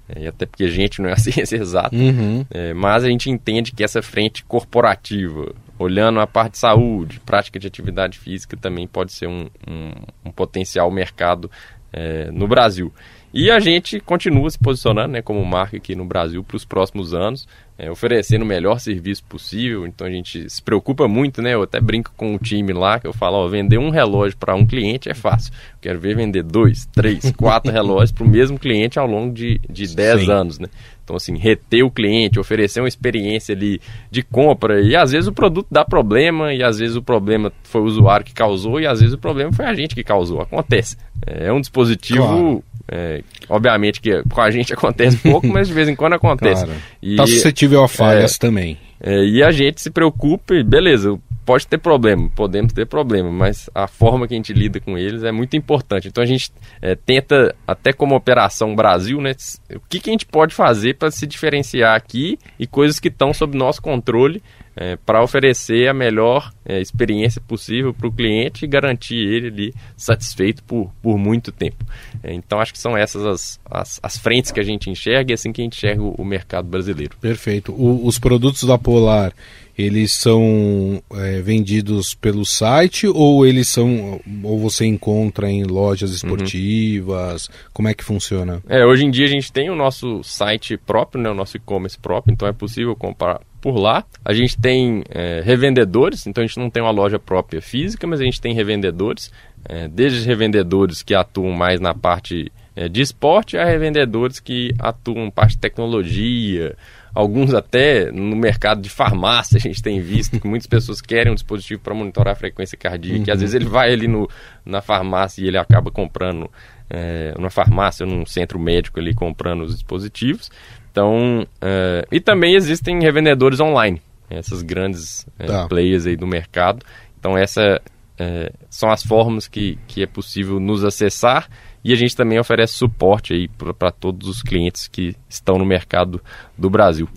é, 0.10 0.22
e 0.24 0.28
até 0.28 0.46
porque 0.46 0.64
a 0.64 0.70
gente 0.70 1.02
não 1.02 1.10
é 1.10 1.14
a 1.14 1.18
ciência 1.20 1.58
exata, 1.58 1.96
uhum. 1.96 2.46
é, 2.50 2.74
mas 2.74 3.04
a 3.04 3.10
gente 3.10 3.30
entende 3.30 3.72
que 3.72 3.84
essa 3.84 4.02
frente 4.02 4.44
corporativa, 4.46 5.54
olhando 5.78 6.20
a 6.20 6.28
parte 6.28 6.54
de 6.54 6.60
saúde, 6.60 7.20
prática 7.20 7.60
de 7.60 7.68
atividade 7.68 8.18
física, 8.18 8.56
também 8.56 8.88
pode 8.88 9.12
ser 9.12 9.28
um, 9.28 9.50
um, 9.68 9.92
um 10.26 10.32
potencial 10.32 10.90
mercado 10.90 11.52
é, 11.92 12.32
no 12.32 12.48
Brasil. 12.48 12.92
E 13.34 13.52
a 13.52 13.60
gente 13.60 14.00
continua 14.00 14.50
se 14.50 14.58
posicionando 14.58 15.14
né, 15.14 15.22
como 15.22 15.44
marca 15.46 15.78
aqui 15.78 15.96
no 15.96 16.06
Brasil 16.06 16.44
para 16.44 16.56
os 16.56 16.66
próximos 16.66 17.14
anos, 17.14 17.48
é, 17.78 17.92
oferecendo 17.92 18.42
o 18.42 18.46
melhor 18.46 18.80
serviço 18.80 19.24
possível. 19.26 19.86
Então 19.86 20.08
a 20.08 20.10
gente 20.10 20.50
se 20.50 20.62
preocupa 20.62 21.08
muito, 21.08 21.42
né? 21.42 21.54
Eu 21.54 21.62
até 21.62 21.80
brinco 21.80 22.12
com 22.18 22.34
o 22.34 22.40
time 22.40 22.74
lá, 22.74 23.00
que 23.00 23.06
eu 23.06 23.14
falo, 23.14 23.38
ó, 23.38 23.48
vender 23.48 23.78
um 23.78 23.90
relógio 23.90 24.38
para 24.38 24.56
um 24.56 24.66
cliente 24.66 25.10
é 25.10 25.14
fácil. 25.14 25.54
Eu 25.54 25.80
quero 25.82 26.00
ver 26.00 26.16
vender 26.16 26.44
dois, 26.44 26.86
três, 26.88 27.32
quatro 27.32 27.72
relógios 27.74 28.12
para 28.12 28.24
o 28.24 28.30
mesmo 28.30 28.58
cliente 28.58 28.98
ao 28.98 29.06
longo 29.08 29.34
de, 29.34 29.62
de 29.70 29.96
dez 29.96 30.22
Sim. 30.22 30.32
anos, 30.32 30.60
né? 30.60 30.68
Então, 31.08 31.16
assim, 31.16 31.38
reter 31.38 31.84
o 31.84 31.90
cliente, 31.90 32.38
oferecer 32.38 32.82
uma 32.82 32.88
experiência 32.90 33.56
ali 33.56 33.80
de 34.12 34.22
compra. 34.22 34.82
E 34.82 34.94
às 34.94 35.14
vezes 35.14 35.26
o 35.26 35.32
produto 35.32 35.66
dá 35.72 35.86
problema, 35.86 36.54
e 36.54 36.62
às 36.62 36.80
vezes 36.80 36.98
o 36.98 37.02
problema 37.02 37.50
foi 37.64 37.80
o 37.80 37.86
usuário 37.86 38.26
que 38.26 38.34
causou, 38.34 38.78
e 38.78 38.86
às 38.86 39.00
vezes 39.00 39.14
o 39.14 39.18
problema 39.18 39.54
foi 39.54 39.64
a 39.64 39.74
gente 39.74 39.96
que 39.96 40.04
causou. 40.04 40.42
Acontece. 40.42 40.98
É 41.26 41.50
um 41.54 41.62
dispositivo 41.62 42.28
claro. 42.28 42.64
É, 42.90 43.22
obviamente 43.48 44.02
que 44.02 44.22
com 44.24 44.42
a 44.42 44.52
gente 44.52 44.72
acontece 44.76 45.16
pouco, 45.18 45.48
mas 45.48 45.70
de 45.70 45.74
vez 45.74 45.88
em 45.88 45.96
quando 45.96 46.14
acontece. 46.14 46.66
Claro. 46.66 46.80
E, 47.02 47.16
tá 47.16 47.26
suscetível 47.26 47.82
a 47.82 47.88
falhas 47.88 48.36
é, 48.36 48.38
também. 48.38 48.78
É, 49.00 49.24
e 49.24 49.42
a 49.42 49.52
gente 49.52 49.80
se 49.80 49.90
preocupa 49.90 50.56
e 50.56 50.64
beleza, 50.64 51.18
pode 51.48 51.66
ter 51.66 51.78
problema, 51.78 52.30
podemos 52.36 52.74
ter 52.74 52.86
problema, 52.86 53.32
mas 53.32 53.70
a 53.74 53.88
forma 53.88 54.28
que 54.28 54.34
a 54.34 54.38
gente 54.38 54.52
lida 54.52 54.82
com 54.82 54.98
eles 54.98 55.24
é 55.24 55.32
muito 55.32 55.56
importante. 55.56 56.10
Então 56.10 56.22
a 56.22 56.28
gente 56.28 56.52
é, 56.82 56.94
tenta, 56.94 57.56
até 57.66 57.94
como 57.94 58.16
Operação 58.16 58.76
Brasil, 58.76 59.22
né, 59.22 59.32
o 59.74 59.80
que, 59.88 60.02
que 60.02 60.10
a 60.10 60.14
gente 60.14 60.26
pode 60.26 60.54
fazer 60.54 60.96
para 60.96 61.10
se 61.10 61.26
diferenciar 61.26 61.96
aqui 61.96 62.38
e 62.60 62.68
coisas 62.68 63.00
que 63.00 63.08
estão 63.08 63.34
sob 63.34 63.58
nosso 63.58 63.82
controle 63.82 64.44
é, 64.78 64.96
para 64.96 65.24
oferecer 65.24 65.90
a 65.90 65.94
melhor 65.94 66.54
é, 66.64 66.80
experiência 66.80 67.42
possível 67.42 67.94
para 67.94 68.08
o 68.08 68.12
cliente 68.12 68.64
e 68.64 68.68
garantir 68.68 69.16
ele 69.16 69.48
ali 69.48 69.74
satisfeito 69.98 70.64
por, 70.64 70.94
por 71.02 71.18
muito 71.18 71.52
tempo. 71.52 71.84
É, 72.24 72.32
então 72.32 72.60
acho 72.60 72.72
que 72.72 72.80
são 72.80 72.96
essas 72.96 73.26
as, 73.26 73.60
as, 73.66 74.00
as, 74.04 74.18
frentes 74.18 74.52
que 74.52 74.60
a 74.60 74.64
gente 74.64 74.90
enxerga 74.90 75.32
e 75.32 75.34
assim 75.34 75.52
que 75.52 75.62
a 75.62 75.64
gente 75.64 75.78
enxerga 75.78 76.04
o, 76.04 76.12
o 76.12 76.24
mercado 76.24 76.68
brasileiro. 76.68 77.18
Perfeito. 77.20 77.72
O, 77.74 78.06
os 78.06 78.20
produtos 78.20 78.64
da 78.64 78.78
Polar 78.78 79.34
eles 79.78 80.12
são 80.12 81.02
é, 81.14 81.40
vendidos 81.40 82.16
pelo 82.16 82.44
site 82.44 83.08
ou 83.08 83.46
eles 83.46 83.68
são 83.68 84.20
ou 84.44 84.60
você 84.60 84.86
encontra 84.86 85.50
em 85.52 85.64
lojas 85.64 86.10
uhum. 86.10 86.16
esportivas? 86.16 87.48
Uhum. 87.48 87.54
Como 87.74 87.88
é 87.88 87.94
que 87.94 88.04
funciona? 88.04 88.62
É, 88.68 88.84
hoje 88.86 89.06
em 89.06 89.12
dia 89.12 89.26
a 89.26 89.30
gente 89.30 89.52
tem 89.52 89.70
o 89.70 89.76
nosso 89.76 90.24
site 90.24 90.78
próprio, 90.78 91.22
né, 91.22 91.30
o 91.30 91.36
nosso 91.36 91.58
e-commerce 91.58 91.98
próprio, 91.98 92.34
então 92.34 92.48
é 92.48 92.54
possível 92.54 92.96
comprar 92.96 93.40
por 93.62 93.76
lá. 93.76 94.04
A 94.24 94.34
gente 94.34 94.58
tem 94.58 95.04
é, 95.10 95.42
revendedores, 95.44 96.26
então 96.28 96.44
a 96.44 96.48
gente 96.48 96.60
não 96.60 96.70
tem 96.70 96.82
uma 96.82 96.92
loja 96.92 97.20
própria 97.20 97.62
física, 97.62 98.06
mas 98.08 98.22
a 98.22 98.24
gente 98.24 98.42
tem 98.42 98.54
revendedores, 98.54 99.32
é, 99.66 99.88
desde 99.88 100.28
revendedores 100.28 101.02
que 101.02 101.14
atuam 101.14 101.52
mais 101.52 101.80
na 101.80 101.94
parte 101.94 102.52
é, 102.76 102.88
de 102.88 103.02
esporte 103.02 103.58
a 103.58 103.66
revendedores 103.66 104.40
que 104.40 104.74
atuam 104.80 105.32
parte 105.32 105.52
de 105.54 105.60
tecnologia, 105.60 106.76
alguns 107.14 107.54
até 107.54 108.12
no 108.12 108.36
mercado 108.36 108.80
de 108.82 108.90
farmácia 108.90 109.58
a 109.58 109.60
gente 109.60 109.82
tem 109.82 110.00
visto 110.00 110.40
que 110.40 110.48
muitas 110.48 110.68
pessoas 110.68 111.02
querem 111.02 111.32
um 111.32 111.36
dispositivo 111.36 111.82
para 111.82 111.96
monitorar 111.96 112.34
a 112.34 112.38
frequência 112.38 112.78
cardíaca, 112.78 113.20
uhum. 113.20 113.26
e 113.28 113.32
às 113.32 113.40
vezes 113.40 113.56
ele 113.56 113.66
vai 113.66 113.92
ali 113.92 114.08
no, 114.08 114.30
na 114.64 114.82
farmácia 114.82 115.42
e 115.42 115.48
ele 115.48 115.58
acaba 115.58 115.90
comprando 115.90 116.50
é, 116.90 117.34
numa 117.38 117.50
farmácia, 117.50 118.06
num 118.06 118.26
centro 118.26 118.60
médico 118.60 119.00
ali 119.00 119.14
comprando 119.14 119.62
os 119.62 119.74
dispositivos. 119.74 120.50
Então, 120.98 121.46
é, 121.62 122.08
e 122.12 122.20
também 122.20 122.56
existem 122.56 123.00
revendedores 123.00 123.60
online, 123.60 124.02
essas 124.32 124.64
grandes 124.64 125.28
é, 125.38 125.46
tá. 125.46 125.68
players 125.68 126.08
aí 126.08 126.16
do 126.16 126.26
mercado. 126.26 126.84
Então 127.20 127.38
essa 127.38 127.80
é, 128.18 128.52
são 128.68 128.90
as 128.90 129.04
formas 129.04 129.48
que, 129.48 129.78
que 129.88 130.02
é 130.02 130.08
possível 130.08 130.60
nos 130.60 130.84
acessar 130.84 131.48
e 131.84 131.94
a 131.94 131.96
gente 131.96 132.16
também 132.16 132.40
oferece 132.40 132.74
suporte 132.74 133.32
aí 133.32 133.48
para 133.48 133.92
todos 133.92 134.28
os 134.28 134.42
clientes 134.42 134.88
que 134.88 135.16
estão 135.30 135.60
no 135.60 135.66
mercado 135.68 136.20
do 136.58 136.68
Brasil. 136.68 137.08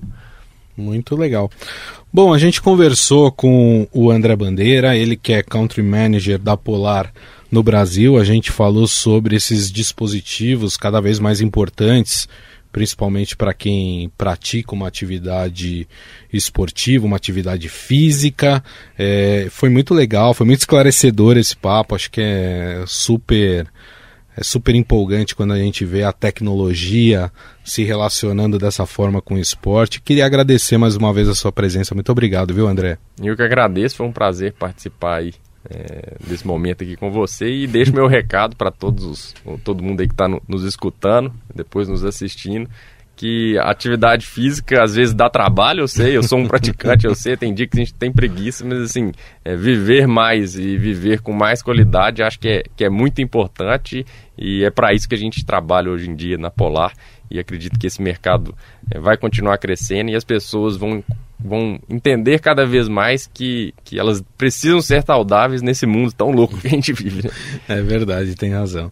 Muito 0.77 1.17
legal. 1.17 1.51
Bom, 2.13 2.35
a 2.35 2.39
gente 2.39 2.61
conversou 2.61 3.33
com 3.33 3.89
o 3.95 4.11
André 4.11 4.37
Bandeira, 4.37 4.95
ele 4.95 5.17
que 5.17 5.33
é 5.33 5.43
Country 5.43 5.83
Manager 5.83 6.39
da 6.39 6.55
Polar 6.55 7.11
no 7.51 7.63
Brasil. 7.63 8.19
A 8.19 8.25
gente 8.25 8.51
falou 8.51 8.87
sobre 8.87 9.37
esses 9.37 9.73
dispositivos 9.73 10.77
cada 10.77 11.01
vez 11.01 11.19
mais 11.19 11.41
importantes, 11.41 12.29
principalmente 12.73 13.37
para 13.37 13.53
quem 13.53 14.11
pratica 14.17 14.75
uma 14.75 14.87
atividade 14.87 15.89
esportiva, 16.33 17.07
uma 17.07 17.17
atividade 17.17 17.69
física. 17.69 18.63
É, 18.99 19.49
foi 19.51 19.69
muito 19.69 19.95
legal, 19.95 20.35
foi 20.35 20.47
muito 20.47 20.61
esclarecedor 20.61 21.37
esse 21.37 21.57
papo. 21.57 21.95
Acho 21.95 22.11
que 22.11 22.21
é 22.21 22.85
super 22.87 23.67
é 24.37 24.45
super 24.45 24.75
empolgante 24.75 25.35
quando 25.35 25.53
a 25.53 25.59
gente 25.59 25.85
vê 25.85 26.05
a 26.05 26.13
tecnologia 26.13 27.31
se 27.65 27.83
relacionando 27.83 28.59
dessa 28.59 28.87
forma 28.87 29.21
com 29.21 29.35
o 29.35 29.39
esporte. 29.39 30.01
Queria 30.01 30.25
agradecer 30.25 30.79
mais 30.79 30.97
uma 30.97 31.13
vez 31.13 31.29
a 31.29 31.35
sua 31.35 31.53
presença. 31.53 31.95
Muito 31.95 32.11
obrigado, 32.11 32.55
viu, 32.55 32.67
André? 32.67 32.97
Eu 33.21 33.37
que 33.37 33.43
agradeço, 33.43 33.97
foi 33.97 34.07
um 34.07 34.13
prazer 34.13 34.55
participar 34.55 35.17
aí 35.19 35.35
é, 35.71 36.17
desse 36.27 36.47
momento 36.47 36.83
aqui 36.83 36.97
com 36.97 37.11
você 37.11 37.49
e 37.49 37.67
deixo 37.67 37.95
meu 37.95 38.09
recado 38.09 38.57
para 38.57 38.71
todos 38.71 39.35
todo 39.65 39.83
mundo 39.83 40.01
aí 40.01 40.09
que 40.09 40.15
está 40.15 40.29
no, 40.29 40.43
nos 40.49 40.65
escutando, 40.65 41.33
depois 41.55 41.89
nos 41.89 42.05
assistindo, 42.05 42.69
que 43.15 43.57
atividade 43.59 44.27
física 44.27 44.83
às 44.83 44.95
vezes 44.95 45.15
dá 45.15 45.29
trabalho, 45.29 45.83
eu 45.83 45.89
sei, 45.89 46.17
eu 46.17 46.23
sou 46.23 46.39
um 46.39 46.49
praticante, 46.49 47.07
eu 47.07 47.15
sei, 47.15 47.37
tem 47.37 47.55
dia 47.55 47.67
que 47.67 47.77
a 47.79 47.85
gente 47.85 47.95
tem 47.95 48.11
preguiça, 48.11 48.65
mas 48.65 48.81
assim, 48.81 49.13
é, 49.45 49.55
viver 49.55 50.09
mais 50.09 50.57
e 50.57 50.77
viver 50.77 51.21
com 51.21 51.33
mais 51.33 51.63
qualidade 51.63 52.23
acho 52.23 52.41
que 52.41 52.49
é, 52.49 52.63
que 52.75 52.83
é 52.83 52.89
muito 52.89 53.21
importante 53.21 54.05
e 54.37 54.65
é 54.65 54.71
para 54.71 54.93
isso 54.93 55.09
que 55.09 55.15
a 55.15 55.19
gente 55.19 55.45
trabalha 55.45 55.91
hoje 55.91 56.11
em 56.11 56.15
dia 56.15 56.37
na 56.37 56.51
Polar 56.51 56.95
e 57.31 57.39
acredito 57.39 57.79
que 57.79 57.87
esse 57.87 58.03
mercado 58.03 58.55
é, 58.91 58.99
vai 58.99 59.17
continuar 59.17 59.59
crescendo 59.59 60.11
e 60.11 60.17
as 60.17 60.25
pessoas 60.25 60.77
vão 60.77 61.05
vão 61.45 61.79
entender 61.89 62.39
cada 62.41 62.67
vez 62.67 62.89
mais 62.89 63.29
que, 63.33 63.73
que 63.85 63.99
elas 63.99 64.23
precisam 64.37 64.81
ser 64.81 65.03
saudáveis 65.03 65.63
nesse 65.63 65.87
mundo 65.87 66.13
tão 66.13 66.31
louco 66.31 66.57
que 66.59 66.67
a 66.67 66.71
gente 66.71 66.93
vive. 66.93 67.25
Né? 67.25 67.31
É 67.69 67.83
verdade, 67.83 68.35
tem 68.35 68.51
razão. 68.51 68.91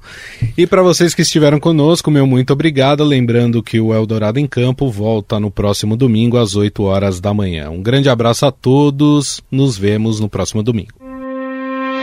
E 0.57 0.67
para 0.67 0.83
vocês 0.83 1.15
que 1.15 1.23
estiveram 1.23 1.61
conosco, 1.61 2.11
meu 2.11 2.27
muito 2.27 2.53
obrigado. 2.53 3.05
Lembrando 3.05 3.63
que 3.63 3.81
o 3.81 3.95
Eldorado 3.95 4.39
em 4.39 4.47
Campo 4.47 4.91
volta 4.91 5.39
no 5.39 5.51
próximo 5.51 5.97
domingo 5.97 6.39
às 6.39 6.55
8 6.55 6.83
horas 6.83 7.21
da 7.21 7.35
manhã. 7.35 7.71
Um 7.71 7.83
grande 7.83 8.09
abraço 8.09 8.47
a 8.47 8.53
todos, 8.53 9.43
nos 9.51 9.77
vemos 9.77 10.21
no 10.21 10.29
próximo 10.29 10.63
domingo. 10.63 10.93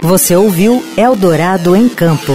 Você 0.01 0.35
ouviu 0.35 0.83
Eldorado 0.97 1.75
em 1.75 1.89
Campo. 1.89 2.33